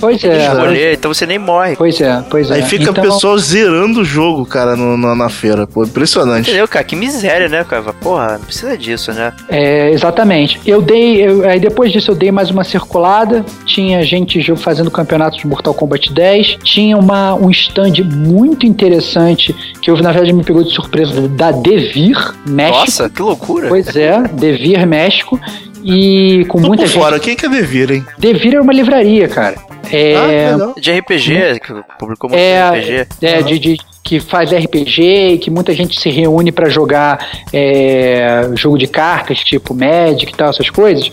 Pois 0.00 0.20
Tem 0.20 0.30
que 0.30 0.36
é, 0.36 0.46
escolher, 0.46 0.94
então 0.94 1.12
você 1.12 1.26
nem 1.26 1.38
morre. 1.38 1.76
pois 1.76 2.00
é, 2.00 2.22
pois 2.30 2.50
é. 2.50 2.54
Aí 2.54 2.62
fica 2.62 2.90
então, 2.90 3.04
o 3.04 3.06
pessoal 3.06 3.38
zerando 3.38 4.00
o 4.00 4.04
jogo, 4.04 4.44
cara, 4.46 4.76
no- 4.76 4.96
na, 4.96 5.14
na 5.14 5.28
feira. 5.28 5.66
Pô, 5.66 5.84
impressionante. 5.84 6.48
Entendeu, 6.48 6.66
cara? 6.68 6.84
Que 6.84 6.96
miséria, 6.96 7.48
né, 7.48 7.64
cara? 7.64 7.92
Porra, 7.92 8.32
não 8.38 8.44
precisa 8.44 8.76
disso, 8.76 9.12
né? 9.12 9.32
É, 9.48 9.90
exatamente. 9.90 10.60
Eu 10.66 10.80
dei, 10.82 11.22
eu- 11.26 11.48
aí 11.48 11.58
depois 11.60 11.92
disso 11.92 12.10
eu 12.10 12.14
dei 12.14 12.30
mais 12.30 12.50
uma 12.50 12.64
circulada. 12.64 13.44
Tinha 13.66 14.02
gente 14.02 14.40
fazendo 14.56 14.90
campeonato 14.90 15.36
de 15.38 15.46
Mortal 15.46 15.74
Kombat 15.74 16.12
10. 16.12 16.56
Tinha 16.62 16.96
uma, 16.96 17.34
um 17.34 17.50
stand 17.50 17.92
muito 18.04 18.66
interessante 18.66 19.54
que 19.80 19.90
eu, 19.90 19.96
na 19.96 20.12
verdade, 20.12 20.32
me 20.32 20.44
pegou 20.44 20.62
de 20.62 20.72
surpresa 20.72 21.28
da 21.28 21.50
Devir 21.50 22.34
México. 22.46 22.78
Nossa, 22.78 23.08
que 23.10 23.22
loucura. 23.22 23.68
Pois 23.68 23.94
é, 23.96 24.20
Devir 24.32 24.86
México. 24.86 25.38
E 25.82 26.44
com 26.48 26.60
Tô 26.60 26.68
muita 26.68 26.82
por 26.84 26.88
gente. 26.88 26.98
fora, 27.00 27.18
quem 27.20 27.36
que 27.36 27.46
é 27.46 27.48
Devir, 27.48 27.90
hein? 27.90 28.04
Devir 28.18 28.54
é 28.54 28.60
uma 28.60 28.72
livraria, 28.72 29.28
cara. 29.28 29.56
É, 29.90 30.14
Ah. 30.54 30.80
De 30.80 30.90
RPG, 30.92 31.60
que 31.60 31.72
publicou 31.98 32.28
muito 32.30 32.40
É, 32.40 32.70
RPG. 32.70 33.06
é, 33.22 33.42
de, 33.42 33.58
de- 33.58 33.76
que 34.02 34.18
faz 34.18 34.50
RPG 34.52 35.02
e 35.34 35.38
que 35.38 35.50
muita 35.50 35.72
gente 35.74 36.00
se 36.00 36.08
reúne 36.10 36.50
pra 36.50 36.68
jogar 36.68 37.18
é, 37.52 38.50
jogo 38.56 38.78
de 38.78 38.86
cartas, 38.86 39.38
tipo 39.40 39.74
Magic 39.74 40.32
e 40.32 40.36
tal, 40.36 40.50
essas 40.50 40.70
coisas. 40.70 41.10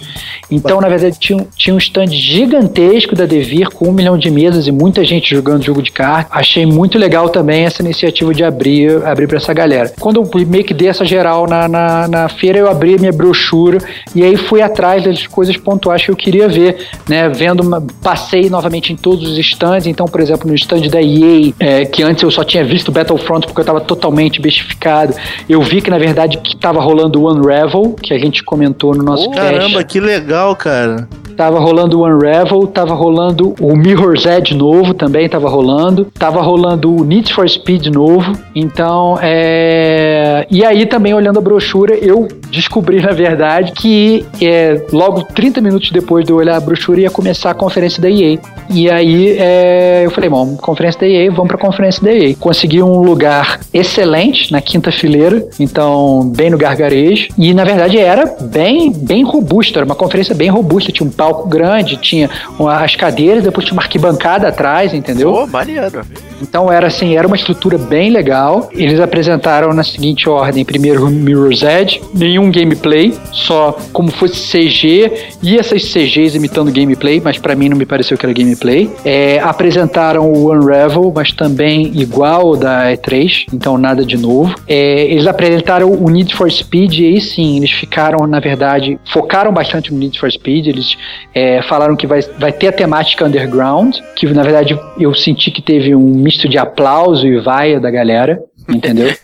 Então, 0.50 0.80
na 0.80 0.88
verdade, 0.88 1.18
tinha, 1.20 1.38
um- 1.38 1.48
tinha 1.56 1.74
um 1.76 1.78
stand 1.78 2.08
gigantesco 2.08 3.16
da 3.16 3.26
Devir 3.26 3.70
com 3.70 3.90
um 3.90 3.92
milhão 3.92 4.18
de 4.18 4.30
mesas 4.32 4.66
e 4.68 4.72
muita 4.72 5.04
gente 5.04 5.30
jogando 5.36 5.64
jogo 5.64 5.82
de 5.82 5.92
cartas. 5.92 6.32
Achei 6.36 6.66
muito 6.66 6.98
legal 6.98 7.30
também 7.30 7.66
essa 7.66 7.82
iniciativa 7.82 8.34
de 8.34 8.44
abrir, 8.44 9.04
abrir 9.06 9.28
para 9.28 9.38
essa 9.38 9.54
galera. 9.54 9.94
Quando 10.00 10.18
eu 10.22 10.46
meio 10.48 10.64
que 10.64 10.74
dei 10.74 10.88
essa 10.88 11.04
geral 11.06 11.46
na, 11.48 11.68
na, 11.68 12.08
na 12.08 12.30
feira, 12.30 12.58
eu 12.60 12.70
abri 12.70 12.96
a 12.96 12.98
minha 12.98 13.12
brochura 13.12 13.78
e 14.16 14.24
aí 14.24 14.38
fui 14.38 14.62
atrás 14.62 15.04
das 15.04 15.28
coisas 15.28 15.58
pontuais 15.58 16.04
que 16.06 16.10
eu 16.12 16.16
queria 16.16 16.48
ver, 16.48 16.88
né? 17.08 17.28
Vendo, 17.30 17.64
passei 18.02 18.50
novamente 18.50 18.94
em 18.94 18.96
todos 18.96 19.30
os 19.30 19.38
stands. 19.38 19.86
Então, 19.86 20.06
por 20.08 20.22
exemplo, 20.22 20.48
no 20.48 20.56
stand 20.56 20.88
da 20.90 21.02
EA, 21.02 21.54
é, 21.60 21.86
que 21.86 22.02
antes 22.02 22.24
eu 22.24 22.32
só 22.32 22.44
tinha 22.44 22.64
visto 22.64 22.77
Battlefront 22.84 23.46
porque 23.46 23.60
eu 23.60 23.64
estava 23.64 23.82
totalmente 23.82 24.42
bestificado, 24.42 25.14
eu 25.48 25.62
vi 25.62 25.82
que 25.82 25.90
na 25.90 25.98
verdade 25.98 26.38
que 26.38 26.56
estava 26.56 26.82
rolando 26.82 27.22
o 27.22 27.32
Unravel, 27.32 27.96
que 28.02 28.14
a 28.14 28.20
gente 28.20 28.44
comentou 28.44 28.96
no 28.96 29.04
nosso 29.04 29.28
Oh, 29.28 29.32
cast. 29.32 29.52
Caramba, 29.52 29.84
que 29.84 30.00
legal, 30.00 30.56
cara. 30.56 31.08
Tava 31.38 31.60
rolando 31.60 32.00
o 32.00 32.04
Unravel, 32.04 32.66
tava 32.66 32.96
rolando 32.96 33.54
o 33.62 33.78
Mirror's 33.78 34.26
Edge 34.26 34.56
novo 34.56 34.96
também, 34.96 35.30
tava 35.30 35.48
rolando. 35.48 36.06
Tava 36.18 36.42
rolando 36.42 36.92
o 36.92 37.04
Need 37.04 37.32
for 37.32 37.48
Speed 37.48 37.86
novo. 37.88 38.34
Então, 38.56 39.20
é... 39.22 40.48
E 40.50 40.66
aí 40.66 40.88
também, 40.88 41.14
olhando 41.14 41.38
a 41.38 41.42
brochura, 41.42 41.94
eu 41.94 42.28
descobri, 42.50 43.00
na 43.06 43.12
verdade, 43.12 43.72
que 43.74 44.26
é, 44.42 44.82
logo 44.92 45.22
30 45.22 45.62
minutos 45.62 45.92
depois 45.92 46.26
de 46.26 46.32
eu 46.32 46.38
olhar 46.38 46.58
a 46.58 46.60
brochura, 46.60 47.02
ia 47.02 47.12
começar 47.12 47.52
a 47.52 47.54
conferência 47.54 48.02
da 48.02 48.10
EA. 48.10 48.40
E 48.72 48.90
aí, 48.90 49.38
é, 49.38 50.02
eu 50.06 50.10
falei, 50.10 50.32
bom, 50.32 50.58
conferência 50.58 51.02
da 51.02 51.08
EA, 51.08 51.30
vamos 51.30 51.50
pra 51.50 51.58
conferência 51.60 52.02
da 52.02 52.12
EA. 52.12 52.36
Consegui 52.36 52.82
um 52.82 53.02
lugar 53.04 53.60
excelente 53.72 54.52
na 54.52 54.60
quinta 54.60 54.92
fileira, 54.92 55.48
então, 55.60 56.32
bem 56.36 56.50
no 56.50 56.58
gargarejo. 56.58 57.28
E, 57.38 57.54
na 57.54 57.64
verdade, 57.64 58.00
era 58.00 58.26
bem, 58.42 58.92
bem 58.92 59.24
robusta, 59.24 59.78
era 59.78 59.86
uma 59.86 59.94
conferência 59.94 60.34
bem 60.34 60.50
robusta. 60.50 60.92
Tinha 60.92 61.08
um 61.08 61.12
palco 61.28 61.48
grande, 61.48 61.98
tinha 61.98 62.30
uma- 62.58 62.78
as 62.84 62.96
cadeiras, 62.96 63.44
depois 63.44 63.66
tinha 63.66 63.76
uma 63.76 63.82
arquibancada 63.82 64.48
atrás, 64.48 64.94
entendeu? 64.94 65.32
Pô, 65.34 65.48
maneiro. 65.48 66.02
Então 66.42 66.72
era 66.72 66.88
assim, 66.88 67.16
era 67.18 67.26
uma 67.28 67.36
estrutura 67.36 67.78
bem 67.78 68.12
legal. 68.12 68.70
Eles 68.72 69.00
apresentaram 69.00 69.74
na 69.74 69.84
seguinte 69.84 70.30
ordem: 70.30 70.64
primeiro 70.64 71.08
Mirror's 71.10 71.64
Edge, 71.64 72.02
nenhum 72.14 72.52
gameplay, 72.52 73.14
só 73.32 73.76
como 73.92 74.12
fosse 74.12 74.36
CG 74.36 75.12
e 75.42 75.58
essas 75.58 75.84
CGs 75.84 76.38
imitando 76.38 76.72
gameplay, 76.72 77.20
mas 77.24 77.38
pra 77.38 77.56
mim 77.56 77.70
não 77.70 77.78
me 77.78 77.86
pareceu 77.86 78.18
que 78.18 78.26
era 78.26 78.34
gameplay. 78.34 78.90
É, 79.04 79.40
apresentaram 79.40 80.32
o 80.32 80.52
Unravel, 80.52 81.12
mas 81.14 81.32
também 81.32 81.92
igual 81.96 82.38
ao 82.50 82.56
da 82.56 82.92
E3, 82.94 83.46
então 83.52 83.78
nada 83.78 84.06
de 84.06 84.16
novo. 84.18 84.54
É, 84.68 85.06
eles 85.12 85.26
apresentaram 85.26 85.92
o 85.92 86.10
Need 86.10 86.36
for 86.36 86.52
Speed 86.52 87.00
e 87.00 87.06
aí 87.08 87.22
sim, 87.22 87.58
eles 87.58 87.72
ficaram, 87.72 88.28
na 88.28 88.40
verdade, 88.40 89.00
focaram 89.12 89.52
bastante 89.52 89.92
no 89.92 89.98
Need 90.00 90.20
for 90.20 90.32
Speed. 90.32 90.68
Eles 90.68 90.96
é, 91.34 91.62
falaram 91.64 91.96
que 91.96 92.08
vai, 92.08 92.22
vai 92.40 92.52
ter 92.52 92.68
a 92.68 92.72
temática 92.72 93.26
underground, 93.26 93.98
que 94.16 94.26
na 94.28 94.44
verdade 94.44 94.80
eu 95.00 95.14
senti 95.14 95.52
que 95.52 95.62
teve 95.62 95.96
um 95.96 96.16
misto 96.16 96.48
de 96.50 96.58
aplauso 96.58 97.28
e 97.28 97.40
vaia 97.40 97.80
da 97.80 97.92
galera, 97.92 98.40
entendeu? 98.68 99.14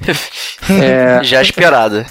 É, 0.81 1.21
Já 1.21 1.41
esperado. 1.41 2.05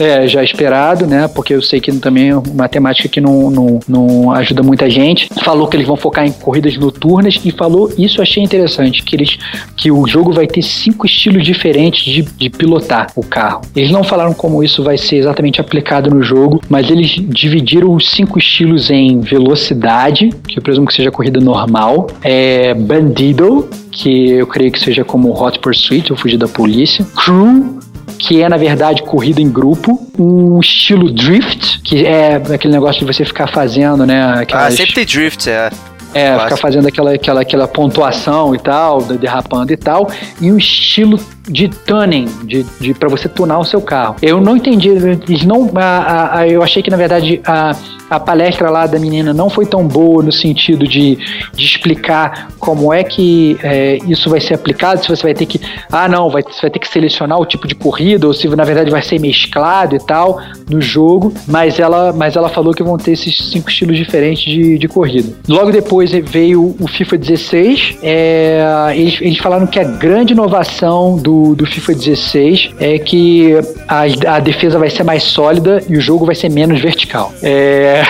É, 0.00 0.26
já 0.26 0.42
esperado, 0.42 1.06
né? 1.06 1.28
Porque 1.28 1.54
eu 1.54 1.60
sei 1.60 1.78
que 1.78 1.92
também 1.92 2.30
é 2.30 2.36
uma 2.36 2.68
temática 2.68 3.08
que 3.08 3.20
não, 3.20 3.50
não, 3.50 3.80
não 3.86 4.32
ajuda 4.32 4.62
muita 4.62 4.88
gente. 4.88 5.28
Falou 5.44 5.68
que 5.68 5.76
eles 5.76 5.86
vão 5.86 5.96
focar 5.96 6.26
em 6.26 6.32
corridas 6.32 6.76
noturnas 6.78 7.38
e 7.44 7.50
falou, 7.50 7.92
isso 7.98 8.18
eu 8.18 8.22
achei 8.22 8.42
interessante, 8.42 9.02
que, 9.02 9.14
eles, 9.14 9.36
que 9.76 9.90
o 9.90 10.06
jogo 10.06 10.32
vai 10.32 10.46
ter 10.46 10.62
cinco 10.62 11.04
estilos 11.04 11.44
diferentes 11.44 12.02
de, 12.02 12.22
de 12.22 12.48
pilotar 12.48 13.12
o 13.14 13.22
carro. 13.22 13.60
Eles 13.76 13.90
não 13.90 14.02
falaram 14.02 14.32
como 14.32 14.64
isso 14.64 14.82
vai 14.82 14.96
ser 14.96 15.16
exatamente 15.16 15.60
aplicado 15.60 16.08
no 16.08 16.22
jogo, 16.22 16.62
mas 16.68 16.90
eles 16.90 17.10
dividiram 17.28 17.92
os 17.94 18.10
cinco 18.10 18.38
estilos 18.38 18.90
em 18.90 19.20
velocidade, 19.20 20.30
que 20.48 20.58
eu 20.58 20.62
presumo 20.62 20.86
que 20.86 20.94
seja 20.94 21.10
corrida 21.10 21.40
normal, 21.40 22.06
é 22.22 22.72
bandido, 22.72 23.68
que 23.90 24.30
eu 24.30 24.46
creio 24.46 24.72
que 24.72 24.80
seja 24.80 25.04
como 25.04 25.30
Hot 25.30 25.58
Pursuit, 25.58 26.10
ou 26.10 26.18
fugir 26.18 26.38
da 26.38 26.48
polícia, 26.48 27.04
crew, 27.16 27.78
que 28.20 28.42
é 28.42 28.48
na 28.48 28.56
verdade 28.56 29.02
corrida 29.02 29.40
em 29.40 29.50
grupo, 29.50 29.98
um 30.18 30.60
estilo 30.60 31.10
drift, 31.12 31.80
que 31.82 32.04
é 32.06 32.36
aquele 32.36 32.72
negócio 32.72 33.04
de 33.04 33.12
você 33.12 33.24
ficar 33.24 33.46
fazendo, 33.48 34.04
né? 34.06 34.22
Ah, 34.22 34.40
aquelas- 34.40 34.74
sempre 34.74 34.94
tem 34.94 35.04
drift, 35.06 35.48
é. 35.48 35.70
é, 36.12 36.38
ficar 36.38 36.56
fazendo 36.56 36.86
aquela, 36.88 37.14
aquela, 37.14 37.40
aquela 37.40 37.66
pontuação 37.68 38.54
e 38.54 38.58
tal, 38.58 39.00
de- 39.02 39.16
derrapando 39.16 39.72
e 39.72 39.76
tal, 39.76 40.08
e 40.40 40.50
um 40.52 40.58
estilo 40.58 41.18
de 41.50 41.68
tuning, 41.68 42.26
de, 42.44 42.62
de 42.80 42.94
para 42.94 43.08
você 43.08 43.28
tunar 43.28 43.58
o 43.58 43.64
seu 43.64 43.80
carro. 43.82 44.16
Eu 44.22 44.40
não 44.40 44.56
entendi, 44.56 44.88
eles 44.88 45.44
não, 45.44 45.70
a, 45.74 46.38
a- 46.38 46.48
eu 46.48 46.62
achei 46.62 46.82
que 46.82 46.90
na 46.90 46.96
verdade 46.96 47.40
a, 47.44 47.74
a 48.08 48.20
palestra 48.20 48.70
lá 48.70 48.86
da 48.86 48.98
menina 48.98 49.32
não 49.34 49.50
foi 49.50 49.66
tão 49.66 49.86
boa 49.86 50.22
no 50.22 50.32
sentido 50.32 50.86
de, 50.86 51.16
de 51.52 51.64
explicar 51.64 52.48
como 52.58 52.92
é 52.92 53.02
que 53.04 53.56
é, 53.62 53.98
isso 54.06 54.28
vai 54.30 54.40
ser 54.40 54.54
aplicado, 54.54 55.02
se 55.02 55.08
você 55.08 55.22
vai 55.22 55.34
ter 55.34 55.46
que, 55.46 55.60
ah 55.90 56.08
não, 56.08 56.28
vai, 56.30 56.42
você 56.42 56.62
vai 56.62 56.70
ter 56.70 56.78
que 56.78 56.88
selecionar 56.88 57.38
o 57.40 57.46
tipo 57.46 57.66
de 57.66 57.74
corrida, 57.74 58.26
ou 58.26 58.32
se 58.34 58.48
na 58.48 58.64
verdade 58.64 58.90
vai 58.90 59.02
ser 59.02 59.18
mesclado 59.20 59.96
e 59.96 59.98
tal 59.98 60.40
no 60.68 60.80
jogo, 60.80 61.32
mas 61.46 61.78
ela, 61.80 62.12
mas 62.12 62.36
ela 62.36 62.48
falou 62.48 62.72
que 62.72 62.82
vão 62.82 62.96
ter 62.96 63.12
esses 63.12 63.36
cinco 63.50 63.68
estilos 63.70 63.96
diferentes 63.96 64.44
de, 64.44 64.78
de 64.78 64.88
corrida. 64.88 65.32
Logo 65.48 65.70
depois 65.72 66.10
veio 66.12 66.74
o 66.78 66.86
FIFA 66.88 67.18
16, 67.18 67.98
é, 68.02 68.92
eles, 68.94 69.18
eles 69.20 69.38
falaram 69.38 69.66
que 69.66 69.78
a 69.78 69.84
grande 69.84 70.32
inovação 70.32 71.16
do, 71.16 71.39
do 71.56 71.66
FIFA 71.66 71.94
16 71.94 72.70
é 72.80 72.98
que 72.98 73.54
a, 73.88 74.02
a 74.36 74.40
defesa 74.40 74.78
vai 74.78 74.90
ser 74.90 75.02
mais 75.04 75.22
sólida 75.22 75.82
e 75.88 75.96
o 75.96 76.00
jogo 76.00 76.24
vai 76.26 76.34
ser 76.34 76.48
menos 76.48 76.80
vertical. 76.80 77.32
É, 77.42 78.02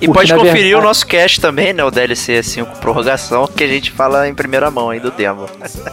E 0.00 0.08
o 0.08 0.12
pode 0.12 0.32
conferir 0.32 0.54
o 0.54 0.54
verdade- 0.62 0.86
nosso 0.86 1.06
cast 1.06 1.40
também, 1.40 1.72
né? 1.72 1.84
O 1.84 1.90
DLC 1.90 2.42
5 2.42 2.78
prorrogação, 2.80 3.46
que 3.46 3.64
a 3.64 3.68
gente 3.68 3.90
fala 3.90 4.28
em 4.28 4.34
primeira 4.34 4.70
mão 4.70 4.90
aí 4.90 5.00
do 5.00 5.10
demo. 5.10 5.46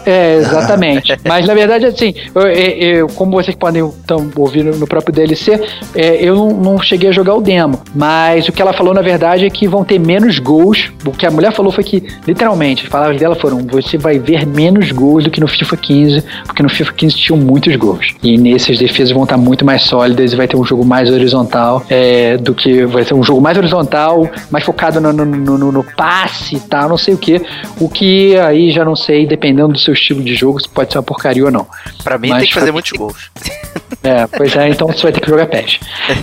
É, 0.05 0.35
exatamente. 0.37 1.17
Mas 1.25 1.45
na 1.47 1.53
verdade, 1.53 1.85
assim, 1.85 2.13
eu, 2.33 2.41
eu- 2.43 3.07
como 3.09 3.31
vocês 3.31 3.55
podem 3.55 3.83
tão, 4.05 4.29
ouvir 4.35 4.63
no 4.63 4.75
no 4.75 4.85
próprio 4.87 5.13
DLC, 5.13 5.59
é, 5.95 6.17
eu 6.21 6.35
não, 6.35 6.49
não 6.51 6.79
cheguei 6.81 7.09
a 7.09 7.11
jogar 7.13 7.33
o 7.35 7.41
demo. 7.41 7.81
Mas 7.95 8.47
o 8.47 8.51
que 8.51 8.61
ela 8.61 8.73
falou, 8.73 8.93
na 8.93 9.01
verdade, 9.01 9.45
é 9.45 9.49
que 9.49 9.67
vão 9.67 9.83
ter 9.85 9.97
menos 9.99 10.37
gols. 10.37 10.91
O 11.05 11.11
que 11.11 11.25
a 11.25 11.31
mulher 11.31 11.53
falou 11.53 11.71
foi 11.71 11.83
que, 11.83 12.03
literalmente, 12.27 12.83
as 12.83 12.89
palavras 12.89 13.17
dela 13.19 13.35
foram: 13.35 13.59
você 13.65 13.97
vai 13.97 14.19
ver 14.19 14.45
menos 14.45 14.91
gols 14.91 15.23
do 15.23 15.31
que 15.31 15.39
no 15.39 15.47
FIFA 15.47 15.77
15, 15.77 16.23
porque 16.45 16.61
no 16.61 16.69
FIFA 16.75 16.93
15 16.93 17.15
tinham 17.15 17.37
muitos 17.39 17.75
gols. 17.75 18.13
E 18.21 18.37
nesses 18.37 18.77
defesas 18.79 19.11
vão 19.11 19.23
estar 19.23 19.37
muito 19.37 19.63
mais 19.65 19.83
sólidas 19.83 20.33
e 20.33 20.35
vai 20.35 20.47
ter 20.47 20.57
um 20.57 20.63
jogo 20.63 20.85
mais 20.85 21.09
horizontal 21.09 21.83
é, 21.89 22.37
do 22.37 22.53
que. 22.53 22.85
Vai 22.85 23.03
ser 23.03 23.13
um 23.13 23.23
jogo 23.23 23.41
mais 23.41 23.57
horizontal, 23.57 24.29
mais 24.51 24.63
focado 24.65 24.99
no, 25.01 25.11
no, 25.13 25.25
no- 25.25 25.71
no- 25.71 25.83
passe 25.95 26.55
e 26.55 26.59
tal, 26.59 26.89
não 26.89 26.97
sei 26.97 27.13
o 27.13 27.17
que. 27.17 27.41
O 27.79 27.87
que 27.89 28.35
aí 28.37 28.71
já 28.71 28.83
não 28.83 28.95
sei, 28.95 29.25
dependendo 29.25 29.73
do 29.73 29.79
seu 29.79 29.93
estilo 29.93 30.21
de 30.23 30.35
jogo, 30.35 30.59
se 30.59 30.67
pode 30.69 30.91
ser 30.91 30.97
uma 30.97 31.03
porcaria 31.03 31.45
ou 31.45 31.51
não. 31.51 31.65
Pra 32.03 32.17
mim 32.17 32.29
Mas 32.29 32.39
tem 32.39 32.47
que 32.47 32.53
fazer 32.53 32.71
muitos 32.71 32.91
gols. 32.91 33.29
É, 34.03 34.27
pois 34.27 34.55
é, 34.55 34.69
então 34.69 34.87
você 34.87 35.03
vai 35.03 35.11
ter 35.11 35.19
que 35.19 35.29
jogar 35.29 35.47
PES. 35.47 35.79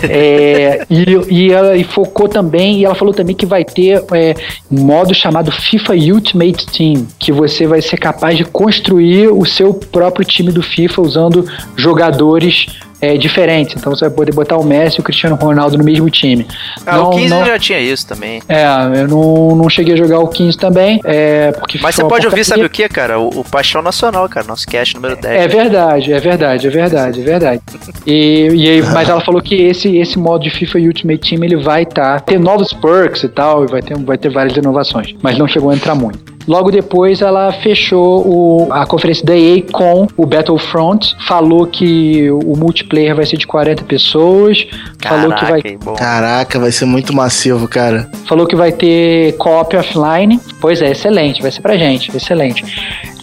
É, 0.08 0.86
e, 0.88 1.04
e 1.30 1.52
ela 1.52 1.76
e 1.76 1.84
focou 1.84 2.28
também, 2.28 2.78
e 2.78 2.84
ela 2.84 2.94
falou 2.94 3.14
também 3.14 3.34
que 3.34 3.46
vai 3.46 3.64
ter 3.64 4.02
é, 4.12 4.34
um 4.70 4.82
modo 4.82 5.14
chamado 5.14 5.50
FIFA 5.50 5.94
Ultimate 5.94 6.66
Team, 6.66 7.06
que 7.18 7.32
você 7.32 7.66
vai 7.66 7.80
ser 7.80 7.96
capaz 7.98 8.36
de 8.36 8.44
construir 8.44 9.28
o 9.28 9.44
seu 9.44 9.74
próprio 9.74 10.24
time 10.24 10.52
do 10.52 10.62
FIFA 10.62 11.02
usando 11.02 11.46
jogadores 11.76 12.66
é, 13.02 13.16
diferentes. 13.18 13.74
Então 13.76 13.94
você 13.94 14.04
vai 14.06 14.14
poder 14.14 14.32
botar 14.32 14.56
o 14.56 14.64
Messi 14.64 14.98
e 14.98 15.00
o 15.00 15.02
Cristiano 15.02 15.34
Ronaldo 15.34 15.76
no 15.76 15.82
mesmo 15.84 16.08
time. 16.08 16.46
Ah, 16.86 16.96
Não- 16.98 17.08
o 17.08 17.10
15 17.10 17.28
não- 17.28 17.44
já 17.44 17.58
tinha 17.58 17.80
isso 17.80 18.06
também. 18.06 18.40
É, 18.48 18.64
eu 19.00 19.08
não, 19.08 19.56
não 19.56 19.68
cheguei 19.68 19.94
a 19.94 19.96
jogar 19.96 20.20
o 20.20 20.28
15 20.28 20.56
também, 20.56 21.00
é, 21.04 21.50
porque 21.50 21.78
Mas 21.82 21.96
você 21.96 22.04
pode 22.04 22.26
ouvir, 22.26 22.44
sabe 22.44 22.64
o 22.64 22.70
que, 22.70 22.88
cara? 22.88 23.18
O, 23.18 23.40
o 23.40 23.44
Paixão 23.44 23.82
Nacional, 23.82 24.28
cara. 24.28 24.46
Nosso 24.46 24.66
cast 24.66 24.94
número 24.94 25.16
10. 25.16 25.42
É 25.42 25.48
verdade, 25.48 26.12
é 26.12 26.18
verdade, 26.20 26.66
é 26.66 26.70
verdade, 26.70 27.20
é 27.20 27.24
verdade. 27.24 27.60
E, 28.06 28.48
e 28.54 28.68
aí, 28.70 28.82
mas 28.82 29.08
ela 29.08 29.20
falou 29.20 29.42
que 29.42 29.54
esse, 29.56 29.96
esse 29.96 30.16
modo 30.18 30.44
de 30.44 30.50
FIFA 30.50 30.78
Ultimate 30.78 31.30
Team 31.30 31.42
ele 31.44 31.56
vai 31.56 31.82
estar 31.82 32.20
ter 32.20 32.38
novos 32.38 32.72
perks 32.72 33.24
e 33.24 33.28
tal, 33.28 33.64
e 33.64 33.66
vai 33.66 33.82
ter, 33.82 33.96
vai 33.98 34.16
ter 34.16 34.30
várias 34.30 34.56
inovações, 34.56 35.14
mas 35.20 35.36
não 35.36 35.48
chegou 35.48 35.70
a 35.70 35.74
entrar 35.74 35.94
muito. 35.96 36.31
Logo 36.48 36.70
depois 36.70 37.20
ela 37.22 37.52
fechou 37.52 38.26
o- 38.26 38.68
a 38.72 38.84
conferência 38.86 39.24
da 39.24 39.36
EA 39.36 39.62
com 39.72 40.06
o 40.16 40.26
Battlefront, 40.26 41.14
falou 41.26 41.66
que 41.66 42.30
o 42.30 42.56
multiplayer 42.56 43.14
vai 43.14 43.24
ser 43.26 43.36
de 43.36 43.46
40 43.46 43.84
pessoas, 43.84 44.66
falou 45.02 45.32
que 45.34 45.44
vai 45.44 45.62
Caraca, 45.62 45.84
bom. 45.84 45.94
Caraca, 45.94 46.58
vai 46.58 46.72
ser 46.72 46.84
muito 46.84 47.14
massivo, 47.14 47.68
cara. 47.68 48.10
Falou 48.26 48.46
que 48.46 48.56
vai 48.56 48.72
ter 48.72 49.36
co-op 49.36 49.76
offline. 49.76 50.40
Pois 50.60 50.82
é, 50.82 50.90
excelente, 50.90 51.40
vai 51.42 51.50
ser 51.50 51.60
pra 51.60 51.76
gente, 51.76 52.14
excelente. 52.16 52.64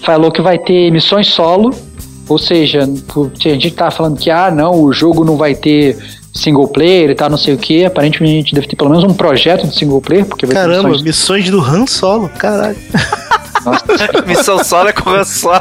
Falou 0.03 0.31
que 0.31 0.41
vai 0.41 0.57
ter 0.57 0.89
missões 0.91 1.27
solo, 1.27 1.71
ou 2.27 2.37
seja, 2.37 2.81
a 2.83 3.49
gente 3.49 3.71
tá 3.71 3.91
falando 3.91 4.17
que, 4.17 4.29
ah, 4.31 4.49
não, 4.49 4.81
o 4.81 4.93
jogo 4.93 5.25
não 5.25 5.35
vai 5.35 5.53
ter 5.55 5.97
single 6.33 6.67
player 6.67 7.09
e 7.09 7.15
tal, 7.15 7.29
não 7.29 7.37
sei 7.37 7.53
o 7.53 7.57
que. 7.57 7.85
Aparentemente 7.85 8.35
a 8.35 8.39
gente 8.39 8.55
deve 8.55 8.67
ter 8.67 8.75
pelo 8.75 8.89
menos 8.89 9.03
um 9.03 9.13
projeto 9.13 9.67
de 9.67 9.75
single 9.75 10.01
player, 10.01 10.25
porque 10.25 10.45
vai 10.45 10.55
ter 10.55 10.61
Caramba, 10.61 10.89
missões... 10.89 11.01
missões 11.03 11.49
do 11.49 11.61
Han 11.61 11.85
Solo, 11.85 12.29
caralho. 12.29 12.77
Missão 14.25 14.63
solo 14.63 14.89
é 14.89 14.93
com 14.93 15.09
o 15.09 15.23
solo. 15.25 15.59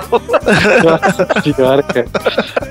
Nossa 0.84 1.26
senhora, 1.42 1.82
cara. 1.82 2.06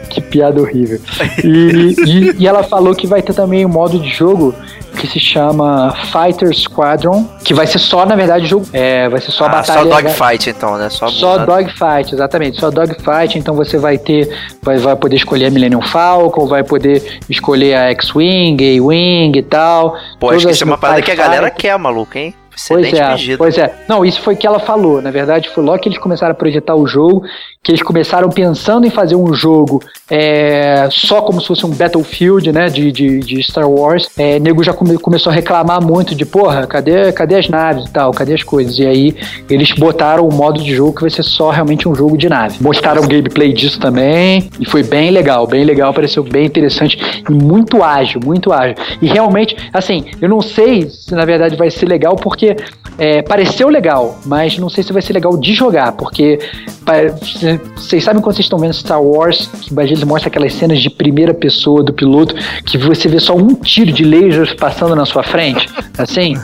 Que 0.09 0.21
piada 0.21 0.61
horrível. 0.61 0.99
E, 1.43 1.95
e- 2.05 2.36
e 2.39 2.47
ela 2.47 2.63
falou 2.63 2.93
que 2.95 3.07
vai 3.07 3.21
ter 3.21 3.34
também 3.34 3.65
um 3.65 3.69
modo 3.69 3.99
de 3.99 4.09
jogo 4.09 4.53
que 4.99 5.05
se 5.07 5.19
chama 5.19 5.93
Fighter 6.11 6.51
Squadron, 6.57 7.25
que 7.43 7.53
vai 7.53 7.67
ser 7.67 7.78
só, 7.78 8.03
na 8.05 8.15
verdade, 8.15 8.47
jogo. 8.47 8.65
É, 8.73 9.07
vai 9.09 9.21
ser 9.21 9.30
só 9.32 9.45
Ah, 9.45 9.49
batalha. 9.49 9.84
só 9.91 10.01
dogfight, 10.01 10.49
então, 10.49 10.75
né? 10.78 10.89
Só, 10.89 11.07
Só 11.09 11.38
dogfight, 11.45 12.15
exatamente. 12.15 12.59
Só 12.59 12.71
dogfight, 12.71 13.38
então 13.38 13.53
você 13.55 13.78
vai 13.78 13.97
ter. 13.99 14.28
Vai, 14.63 14.78
vai 14.78 14.95
poder 14.95 15.17
escolher 15.17 15.45
a 15.45 15.51
Millennium 15.51 15.82
Falcon, 15.84 16.47
vai 16.47 16.63
poder 16.63 17.19
escolher 17.30 17.75
a 17.75 17.91
X-Wing, 17.91 18.57
A-Wing 18.80 19.38
e 19.38 19.43
tal. 19.43 19.95
Pô, 20.19 20.32
acho 20.32 20.47
que 20.47 20.51
isso 20.53 20.63
é 20.63 20.65
uma 20.67 20.78
parada 20.80 21.01
que 21.01 21.11
a 21.11 21.15
galera 21.15 21.51
quer, 21.51 21.78
maluco, 21.78 22.17
hein? 22.17 22.34
Pois 22.68 22.88
Excelente 22.88 23.01
é, 23.01 23.12
pedido. 23.16 23.38
pois 23.38 23.58
é. 23.58 23.74
Não, 23.88 24.03
isso 24.03 24.22
foi 24.22 24.36
que 24.36 24.47
ela 24.47 24.60
falou. 24.60 25.01
Na 25.01 25.12
verdade, 25.12 25.49
foi 25.49 25.64
logo 25.64 25.78
que 25.80 25.88
eles 25.89 25.99
começaram 25.99 26.32
a 26.32 26.36
projetar 26.36 26.76
o 26.76 26.88
jogo, 26.88 27.24
que 27.64 27.72
eles 27.72 27.84
começaram 27.84 28.30
pensando 28.30 28.88
em 28.88 28.89
fazer 28.89 29.16
um 29.16 29.34
jogo 29.34 29.82
é, 30.10 30.88
só 30.89 31.22
como 31.22 31.39
se 31.41 31.47
fosse 31.47 31.66
um 31.66 31.70
Battlefield, 31.70 32.51
né, 32.51 32.68
de, 32.70 32.91
de, 32.91 33.20
de 33.20 33.43
Star 33.43 33.70
Wars. 33.70 34.10
É, 34.18 34.39
nego 34.39 34.64
já 34.64 34.74
come- 34.74 34.97
começou 34.97 35.32
a 35.32 35.36
reclamar 35.36 35.84
muito 35.84 36.16
de, 36.16 36.26
porra, 36.26 36.66
cadê, 36.66 37.12
cadê 37.12 37.36
as 37.36 37.47
naves 37.49 37.86
e 37.86 37.91
tal, 37.91 38.12
cadê 38.12 38.34
as 38.34 38.43
coisas? 38.43 38.80
E 38.80 38.86
aí 38.88 39.16
eles 39.49 39.72
botaram 39.74 40.28
o 40.28 40.34
modo 40.34 40.62
de 40.64 40.74
jogo 40.76 40.95
que 40.95 41.01
vai 41.01 41.10
ser 41.10 41.24
só 41.24 41.49
realmente 41.49 41.88
um 41.88 41.93
jogo 41.93 42.18
de 42.18 42.28
nave. 42.30 42.58
Mostraram 42.62 43.03
o 43.03 43.08
gameplay 43.08 43.53
disso 43.53 43.80
também 43.80 44.49
e 44.60 44.66
foi 44.66 44.82
bem 44.82 45.12
legal, 45.12 45.45
bem 45.45 45.64
legal, 45.64 45.93
pareceu 45.93 46.24
bem 46.24 46.45
interessante 46.45 46.97
e 47.30 47.32
muito 47.32 47.84
ágil, 47.84 48.20
muito 48.24 48.51
ágil. 48.51 48.76
E 49.01 49.08
realmente, 49.08 49.55
assim, 49.74 50.05
eu 50.22 50.30
não 50.30 50.41
sei 50.41 50.89
se 50.89 51.14
na 51.14 51.26
verdade 51.26 51.55
vai 51.55 51.70
ser 51.70 51.86
legal 51.86 52.16
porque 52.16 52.47
é, 52.98 53.22
pareceu 53.22 53.70
legal, 53.70 54.20
mas 54.26 54.58
não 54.58 54.70
sei 54.70 54.84
se 54.84 54.93
vai 54.93 55.02
ser 55.02 55.14
legal 55.14 55.38
de 55.38 55.54
jogar, 55.54 55.91
porque 55.93 56.39
vocês 57.76 58.04
sabem 58.04 58.22
quando 58.22 58.36
vocês 58.36 58.46
estão 58.46 58.60
vendo 58.60 58.74
Star 58.74 59.02
Wars, 59.02 59.50
que 59.62 59.78
eles 59.80 60.04
mostram 60.04 60.30
aquelas 60.30 60.54
cenas 60.54 60.80
de 60.80 60.90
primeira 60.90 61.34
pessoa 61.34 61.84
do 61.84 61.94
piloto, 61.94 62.36
que 62.66 62.78
você 62.78 63.08
vê 63.08 63.20
só 63.20 63.36
um 63.36 63.54
tiro 63.56 63.92
de 63.92 64.04
lasers 64.04 64.54
passando 64.54 64.96
na 64.96 65.06
sua 65.06 65.24
frente, 65.24 65.68
assim, 65.98 66.36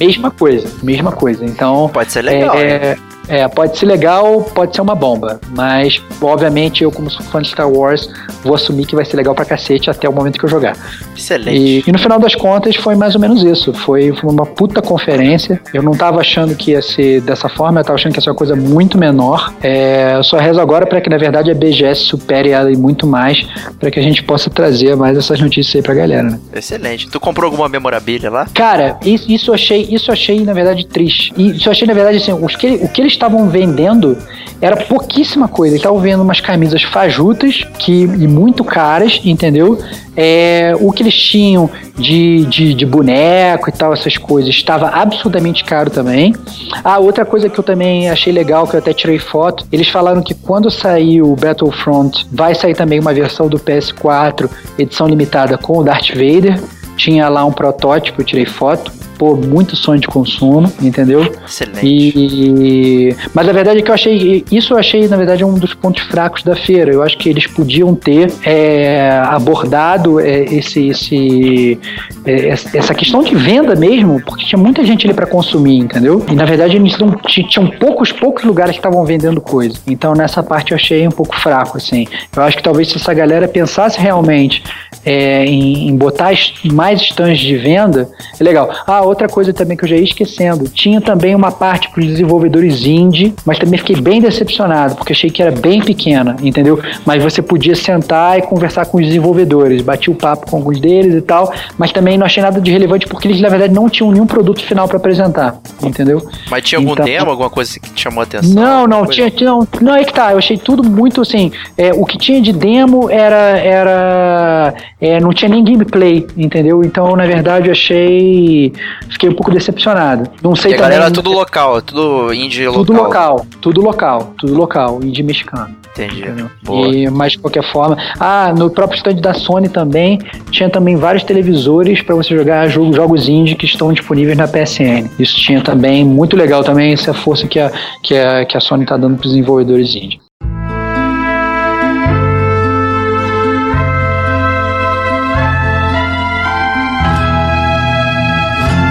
mesma 0.00 0.30
coisa, 0.30 0.68
mesma 0.82 1.12
coisa. 1.12 1.44
Então 1.44 1.88
Pode 1.92 2.12
ser 2.12 2.22
legal, 2.22 2.56
é, 2.58 2.96
é, 3.28 3.48
pode 3.48 3.78
ser 3.78 3.86
legal, 3.86 4.42
pode 4.54 4.74
ser 4.74 4.82
uma 4.82 4.94
bomba, 4.94 5.40
mas 5.50 6.02
obviamente 6.20 6.84
eu 6.84 6.90
como 6.90 7.08
sou 7.08 7.24
fã 7.26 7.40
de 7.40 7.48
Star 7.48 7.70
Wars 7.70 8.08
vou 8.42 8.54
assumir 8.54 8.86
que 8.86 8.94
vai 8.94 9.04
ser 9.04 9.16
legal 9.16 9.34
pra 9.34 9.44
cacete 9.44 9.88
até 9.88 10.08
o 10.08 10.12
momento 10.12 10.38
que 10.38 10.44
eu 10.44 10.48
jogar. 10.48 10.76
Excelente. 11.16 11.56
E, 11.56 11.84
e 11.86 11.92
no 11.92 11.98
final 11.98 12.18
das 12.18 12.34
contas 12.34 12.76
foi 12.76 12.94
mais 12.94 13.14
ou 13.14 13.20
menos 13.20 13.42
isso. 13.42 13.72
Foi, 13.72 14.12
foi 14.14 14.30
uma 14.30 14.44
puta 14.44 14.82
conferência. 14.82 15.60
Eu 15.72 15.82
não 15.82 15.92
tava 15.92 16.20
achando 16.20 16.54
que 16.54 16.72
ia 16.72 16.82
ser 16.82 17.22
dessa 17.22 17.48
forma, 17.48 17.80
eu 17.80 17.84
tava 17.84 17.94
achando 17.94 18.12
que 18.12 18.18
ia 18.18 18.22
ser 18.22 18.30
uma 18.30 18.36
coisa 18.36 18.54
muito 18.54 18.98
menor. 18.98 19.52
É, 19.62 19.83
eu 20.16 20.24
só 20.24 20.36
rezo 20.36 20.60
agora 20.60 20.86
para 20.86 21.00
que 21.00 21.08
na 21.08 21.16
verdade 21.16 21.50
a 21.50 21.54
BGS 21.54 22.02
supere 22.02 22.50
ela 22.50 22.70
e 22.70 22.76
muito 22.76 23.06
mais, 23.06 23.46
para 23.80 23.90
que 23.90 23.98
a 23.98 24.02
gente 24.02 24.22
possa 24.22 24.50
trazer 24.50 24.94
mais 24.96 25.16
essas 25.16 25.40
notícias 25.40 25.76
aí 25.76 25.82
pra 25.82 25.94
galera. 25.94 26.22
Né? 26.24 26.38
Excelente. 26.54 27.08
Tu 27.08 27.18
comprou 27.18 27.46
alguma 27.46 27.68
memorabilia 27.68 28.30
lá? 28.30 28.46
Cara, 28.52 28.98
isso, 29.04 29.30
isso 29.30 29.50
eu 29.50 29.54
achei, 29.54 29.86
isso 29.90 30.12
achei 30.12 30.44
na 30.44 30.52
verdade 30.52 30.86
triste. 30.86 31.32
E 31.36 31.52
isso 31.52 31.68
eu 31.68 31.72
achei 31.72 31.86
na 31.86 31.94
verdade 31.94 32.18
assim, 32.18 32.32
os 32.32 32.54
que, 32.54 32.66
o 32.66 32.88
que 32.88 33.00
eles 33.00 33.04
eles 33.04 33.12
estavam 33.12 33.48
vendendo 33.48 34.18
era 34.60 34.76
pouquíssima 34.76 35.48
coisa. 35.48 35.74
Eles 35.74 35.80
estavam 35.80 36.00
vendo 36.00 36.22
umas 36.22 36.40
camisas 36.40 36.82
fajutas 36.82 37.64
que, 37.78 38.02
e 38.02 38.26
muito 38.26 38.64
caras, 38.64 39.20
entendeu? 39.24 39.78
É, 40.16 40.72
o 40.80 40.92
que 40.92 41.02
eles 41.02 41.14
tinham 41.14 41.68
de, 41.96 42.44
de, 42.46 42.74
de, 42.74 42.86
boneco 42.86 43.68
e 43.68 43.72
tal, 43.72 43.92
essas 43.92 44.16
coisas, 44.16 44.54
estava 44.54 44.88
absurdamente 44.88 45.64
caro 45.64 45.90
também. 45.90 46.34
Ah, 46.82 46.98
outra 46.98 47.24
coisa 47.24 47.48
que 47.48 47.58
eu 47.58 47.64
também 47.64 48.08
achei 48.08 48.32
legal, 48.32 48.66
que 48.66 48.74
eu 48.74 48.80
até 48.80 48.92
tirei 48.92 49.18
foto, 49.18 49.66
eles 49.72 49.88
falaram 49.88 50.22
que 50.22 50.34
quando 50.34 50.70
sair 50.70 51.22
o 51.22 51.34
Battlefront, 51.34 52.26
vai 52.32 52.54
sair 52.54 52.74
também 52.74 53.00
uma 53.00 53.12
versão 53.12 53.48
do 53.48 53.58
PS4, 53.58 54.48
edição 54.78 55.06
limitada 55.06 55.58
com 55.58 55.78
o 55.78 55.84
Darth 55.84 56.10
Vader. 56.10 56.60
Tinha 56.96 57.28
lá 57.28 57.44
um 57.44 57.52
protótipo, 57.52 58.20
eu 58.20 58.24
tirei 58.24 58.46
foto 58.46 58.92
pô, 59.24 59.34
muito 59.34 59.74
sonho 59.74 59.98
de 59.98 60.06
consumo, 60.06 60.70
entendeu? 60.82 61.32
Excelente. 61.46 61.80
E, 61.82 63.16
mas 63.32 63.48
a 63.48 63.52
verdade 63.52 63.78
é 63.78 63.82
que 63.82 63.90
eu 63.90 63.94
achei, 63.94 64.44
isso 64.52 64.74
eu 64.74 64.78
achei, 64.78 65.08
na 65.08 65.16
verdade, 65.16 65.42
um 65.42 65.54
dos 65.54 65.72
pontos 65.72 66.02
fracos 66.02 66.42
da 66.42 66.54
feira. 66.54 66.92
Eu 66.92 67.02
acho 67.02 67.16
que 67.16 67.30
eles 67.30 67.46
podiam 67.46 67.94
ter 67.94 68.30
é, 68.44 69.22
abordado 69.24 70.20
é, 70.20 70.44
esse, 70.44 70.88
esse, 70.88 71.80
é, 72.26 72.48
essa 72.48 72.94
questão 72.94 73.22
de 73.22 73.34
venda 73.34 73.74
mesmo, 73.74 74.20
porque 74.26 74.44
tinha 74.44 74.60
muita 74.60 74.84
gente 74.84 75.06
ali 75.06 75.14
para 75.14 75.26
consumir, 75.26 75.78
entendeu? 75.78 76.22
E 76.30 76.34
na 76.34 76.44
verdade 76.44 76.76
eles 76.76 76.98
não 76.98 77.10
tinham 77.26 77.70
poucos, 77.78 78.12
poucos 78.12 78.44
lugares 78.44 78.72
que 78.72 78.78
estavam 78.78 79.02
vendendo 79.06 79.40
coisa. 79.40 79.78
Então 79.86 80.12
nessa 80.12 80.42
parte 80.42 80.72
eu 80.72 80.76
achei 80.76 81.08
um 81.08 81.10
pouco 81.10 81.34
fraco, 81.40 81.78
assim. 81.78 82.06
Eu 82.36 82.42
acho 82.42 82.58
que 82.58 82.62
talvez 82.62 82.90
se 82.90 82.96
essa 82.96 83.14
galera 83.14 83.48
pensasse 83.48 83.98
realmente 83.98 84.62
é, 85.04 85.46
em, 85.46 85.88
em, 85.88 85.96
botar 85.96 86.32
mais 86.64 87.00
stands 87.00 87.38
de 87.38 87.56
venda, 87.56 88.10
é 88.38 88.44
legal. 88.44 88.70
Ah, 88.86 89.02
outra 89.14 89.28
coisa 89.28 89.52
também 89.52 89.76
que 89.76 89.84
eu 89.84 89.88
já 89.88 89.96
ia 89.96 90.02
esquecendo, 90.02 90.68
tinha 90.68 91.00
também 91.00 91.34
uma 91.34 91.50
parte 91.50 91.88
para 91.88 92.00
os 92.00 92.06
desenvolvedores 92.06 92.84
indie, 92.84 93.34
mas 93.46 93.58
também 93.58 93.78
fiquei 93.78 93.96
bem 93.96 94.20
decepcionado, 94.20 94.96
porque 94.96 95.12
achei 95.12 95.30
que 95.30 95.40
era 95.40 95.52
bem 95.52 95.80
pequena, 95.80 96.36
entendeu? 96.42 96.80
Mas 97.06 97.22
você 97.22 97.40
podia 97.40 97.74
sentar 97.74 98.38
e 98.38 98.42
conversar 98.42 98.86
com 98.86 98.98
os 98.98 99.06
desenvolvedores, 99.06 99.82
bati 99.82 100.10
o 100.10 100.14
papo 100.14 100.50
com 100.50 100.56
alguns 100.56 100.80
deles 100.80 101.14
e 101.14 101.22
tal, 101.22 101.52
mas 101.78 101.92
também 101.92 102.18
não 102.18 102.26
achei 102.26 102.42
nada 102.42 102.60
de 102.60 102.70
relevante 102.70 103.06
porque 103.06 103.28
eles, 103.28 103.40
na 103.40 103.48
verdade, 103.48 103.72
não 103.72 103.88
tinham 103.88 104.10
nenhum 104.10 104.26
produto 104.26 104.62
final 104.62 104.88
para 104.88 104.96
apresentar, 104.96 105.58
entendeu? 105.82 106.26
Mas 106.50 106.64
tinha 106.64 106.78
algum 106.78 106.92
então, 106.92 107.04
demo, 107.04 107.30
alguma 107.30 107.50
coisa 107.50 107.78
que 107.78 107.90
te 107.90 108.02
chamou 108.02 108.20
a 108.20 108.24
atenção? 108.24 108.54
Não, 108.54 108.86
não, 108.86 109.06
tinha, 109.06 109.32
não, 109.42 109.66
não, 109.80 109.94
é 109.94 110.04
que 110.04 110.12
tá, 110.12 110.32
eu 110.32 110.38
achei 110.38 110.58
tudo 110.58 110.82
muito 110.82 111.20
assim, 111.20 111.52
é, 111.78 111.92
o 111.92 112.04
que 112.04 112.18
tinha 112.18 112.40
de 112.40 112.52
demo 112.52 113.08
era, 113.10 113.58
era 113.58 114.74
é, 115.00 115.20
não 115.20 115.32
tinha 115.32 115.48
nem 115.48 115.62
gameplay, 115.62 116.26
entendeu? 116.36 116.82
Então, 116.82 117.14
na 117.14 117.26
verdade, 117.26 117.68
eu 117.68 117.72
achei. 117.72 118.72
Fiquei 119.08 119.28
um 119.28 119.34
pouco 119.34 119.50
decepcionado. 119.50 120.30
Não 120.42 120.54
sei 120.54 120.72
e 120.72 120.74
também. 120.74 120.86
A 120.86 120.90
galera 120.90 121.10
tudo 121.10 121.32
local, 121.32 121.82
tudo 121.82 122.32
indie 122.32 122.66
local. 122.66 122.84
Tudo 122.84 122.92
local, 122.92 123.46
tudo 123.60 123.80
local, 123.80 124.34
tudo 124.38 124.54
local, 124.54 125.00
indie 125.02 125.22
mexicano. 125.22 125.74
Entendi. 125.94 126.24
E, 126.68 127.08
mas 127.08 127.32
de 127.32 127.38
qualquer 127.38 127.62
forma. 127.62 127.96
Ah, 128.18 128.52
no 128.56 128.68
próprio 128.68 128.96
stand 128.96 129.14
da 129.14 129.32
Sony 129.32 129.68
também 129.68 130.18
tinha 130.50 130.68
também 130.68 130.96
vários 130.96 131.22
televisores 131.22 132.02
para 132.02 132.16
você 132.16 132.36
jogar 132.36 132.66
jogos, 132.68 132.96
jogos 132.96 133.28
indie 133.28 133.54
que 133.54 133.66
estão 133.66 133.92
disponíveis 133.92 134.36
na 134.36 134.48
PSN. 134.48 135.08
Isso 135.18 135.36
tinha 135.36 135.60
também, 135.60 136.04
muito 136.04 136.36
legal 136.36 136.64
também, 136.64 136.92
essa 136.92 137.14
força 137.14 137.46
que 137.46 137.60
a, 137.60 137.70
que 138.02 138.16
a, 138.16 138.44
que 138.44 138.56
a 138.56 138.60
Sony 138.60 138.82
está 138.82 138.96
dando 138.96 139.16
para 139.16 139.26
os 139.26 139.32
desenvolvedores 139.32 139.94
indie. 139.94 140.23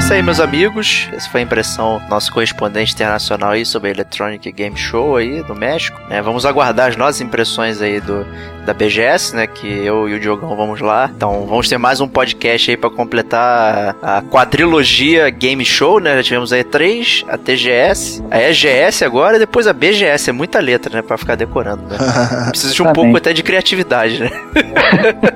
Isso 0.03 0.11
aí, 0.11 0.21
meus 0.21 0.41
amigos. 0.41 1.07
Essa 1.13 1.29
foi 1.29 1.39
a 1.39 1.43
impressão 1.45 1.97
do 1.97 2.09
nosso 2.09 2.29
correspondente 2.33 2.93
internacional 2.93 3.51
aí 3.51 3.65
sobre 3.65 3.87
a 3.87 3.91
Electronic 3.93 4.51
Game 4.51 4.75
Show 4.75 5.15
aí 5.15 5.41
do 5.43 5.55
México. 5.55 5.97
É, 6.09 6.21
vamos 6.21 6.45
aguardar 6.45 6.89
as 6.89 6.97
nossas 6.97 7.21
impressões 7.21 7.81
aí 7.81 8.01
do, 8.01 8.25
da 8.65 8.73
BGS, 8.73 9.35
né? 9.35 9.47
Que 9.47 9.67
eu 9.67 10.07
e 10.07 10.13
o 10.13 10.19
Diogão 10.19 10.55
vamos 10.55 10.79
lá. 10.79 11.09
Então 11.15 11.45
vamos 11.45 11.67
ter 11.67 11.77
mais 11.77 11.99
um 11.99 12.07
podcast 12.07 12.71
aí 12.71 12.77
para 12.77 12.89
completar 12.89 13.95
a 14.01 14.21
quadrilogia 14.21 15.29
Game 15.29 15.63
Show, 15.65 15.99
né? 15.99 16.15
Já 16.17 16.23
tivemos 16.23 16.53
a 16.53 16.57
E3, 16.57 17.25
a 17.27 17.37
TGS, 17.37 18.23
a 18.31 18.41
EGS 18.41 19.03
agora 19.03 19.35
e 19.35 19.39
depois 19.39 19.67
a 19.67 19.73
BGS. 19.73 20.29
É 20.29 20.33
muita 20.33 20.59
letra, 20.59 20.95
né? 20.95 21.01
Pra 21.01 21.17
ficar 21.17 21.35
decorando, 21.35 21.83
né? 21.83 21.97
Precisa 22.49 22.73
de 22.73 22.81
um 22.81 22.93
pouco 22.93 23.17
até 23.17 23.33
de 23.33 23.43
criatividade, 23.43 24.19
né? 24.19 24.31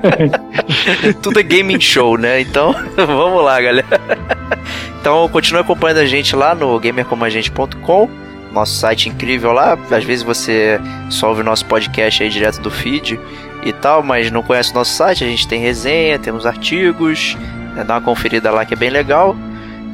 Tudo 1.22 1.40
é 1.40 1.42
gaming 1.42 1.80
show, 1.80 2.16
né? 2.16 2.40
Então 2.40 2.74
vamos 2.96 3.44
lá, 3.44 3.60
galera. 3.60 4.00
Então 5.00 5.28
continue 5.28 5.60
acompanhando 5.60 5.98
a 5.98 6.06
gente 6.06 6.34
lá 6.34 6.54
no 6.54 6.78
gamercomagente.com, 6.78 8.08
nosso 8.52 8.74
site 8.74 9.08
incrível 9.08 9.52
lá. 9.52 9.78
Às 9.90 10.04
vezes 10.04 10.22
você 10.22 10.80
só 11.10 11.28
ouve 11.28 11.40
o 11.40 11.44
nosso 11.44 11.64
podcast 11.66 12.22
aí 12.22 12.28
direto 12.28 12.60
do 12.60 12.70
feed 12.70 13.18
e 13.64 13.72
tal, 13.72 14.02
mas 14.02 14.30
não 14.30 14.42
conhece 14.42 14.72
o 14.72 14.74
nosso 14.74 14.92
site, 14.92 15.24
a 15.24 15.26
gente 15.26 15.46
tem 15.46 15.60
resenha, 15.60 16.18
temos 16.18 16.46
artigos, 16.46 17.36
é, 17.76 17.84
dá 17.84 17.94
uma 17.94 18.00
conferida 18.00 18.50
lá 18.50 18.64
que 18.64 18.74
é 18.74 18.76
bem 18.76 18.90
legal. 18.90 19.36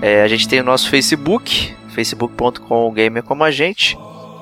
É, 0.02 0.22
a 0.22 0.28
gente 0.28 0.48
tem 0.48 0.60
o 0.60 0.64
nosso 0.64 0.88
Facebook, 0.90 1.74
facebook.com 1.88 2.92
gamercomagente, 2.92 3.96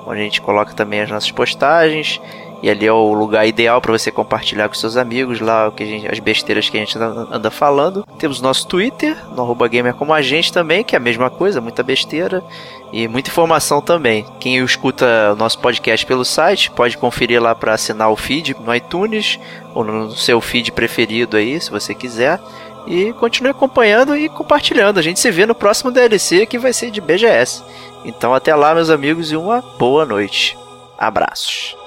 onde 0.05 0.19
a 0.19 0.23
gente 0.23 0.41
coloca 0.41 0.73
também 0.73 1.01
as 1.01 1.09
nossas 1.09 1.31
postagens. 1.31 2.19
E 2.63 2.69
ali 2.69 2.85
é 2.85 2.93
o 2.93 3.11
lugar 3.11 3.45
ideal 3.45 3.81
para 3.81 3.91
você 3.91 4.09
compartilhar 4.09 4.69
com 4.69 4.73
seus 4.73 4.95
amigos 4.95 5.41
lá 5.41 5.69
que 5.69 5.85
gente, 5.85 6.07
as 6.09 6.17
besteiras 6.19 6.69
que 6.69 6.77
a 6.77 6.79
gente 6.79 6.97
anda 6.97 7.51
falando. 7.51 8.07
Temos 8.17 8.39
nosso 8.39 8.65
Twitter, 8.67 9.17
no 9.35 9.43
arroba 9.43 9.67
gamer 9.67 9.93
como 9.93 10.13
a 10.13 10.21
gente 10.21 10.53
também, 10.53 10.81
que 10.81 10.95
é 10.95 10.97
a 10.97 11.01
mesma 11.01 11.29
coisa, 11.29 11.59
muita 11.59 11.83
besteira 11.83 12.41
e 12.93 13.05
muita 13.05 13.29
informação 13.29 13.81
também. 13.81 14.25
Quem 14.39 14.55
escuta 14.63 15.33
o 15.33 15.35
nosso 15.35 15.59
podcast 15.59 16.05
pelo 16.05 16.23
site 16.23 16.71
pode 16.71 16.97
conferir 16.97 17.43
lá 17.43 17.53
para 17.53 17.73
assinar 17.73 18.09
o 18.09 18.15
feed 18.15 18.55
no 18.57 18.73
iTunes 18.73 19.37
ou 19.75 19.83
no 19.83 20.11
seu 20.11 20.39
feed 20.39 20.71
preferido 20.71 21.35
aí, 21.35 21.59
se 21.59 21.69
você 21.69 21.93
quiser. 21.93 22.39
E 22.87 23.11
continue 23.19 23.51
acompanhando 23.51 24.15
e 24.15 24.29
compartilhando. 24.29 24.99
A 24.99 25.03
gente 25.03 25.19
se 25.19 25.29
vê 25.29 25.45
no 25.45 25.53
próximo 25.53 25.91
DLC 25.91 26.45
que 26.45 26.57
vai 26.57 26.71
ser 26.71 26.91
de 26.91 27.01
BGS. 27.01 27.61
Então 28.05 28.33
até 28.33 28.55
lá, 28.55 28.73
meus 28.73 28.89
amigos, 28.89 29.33
e 29.33 29.35
uma 29.35 29.61
boa 29.77 30.05
noite. 30.05 30.57
Abraços. 30.97 31.82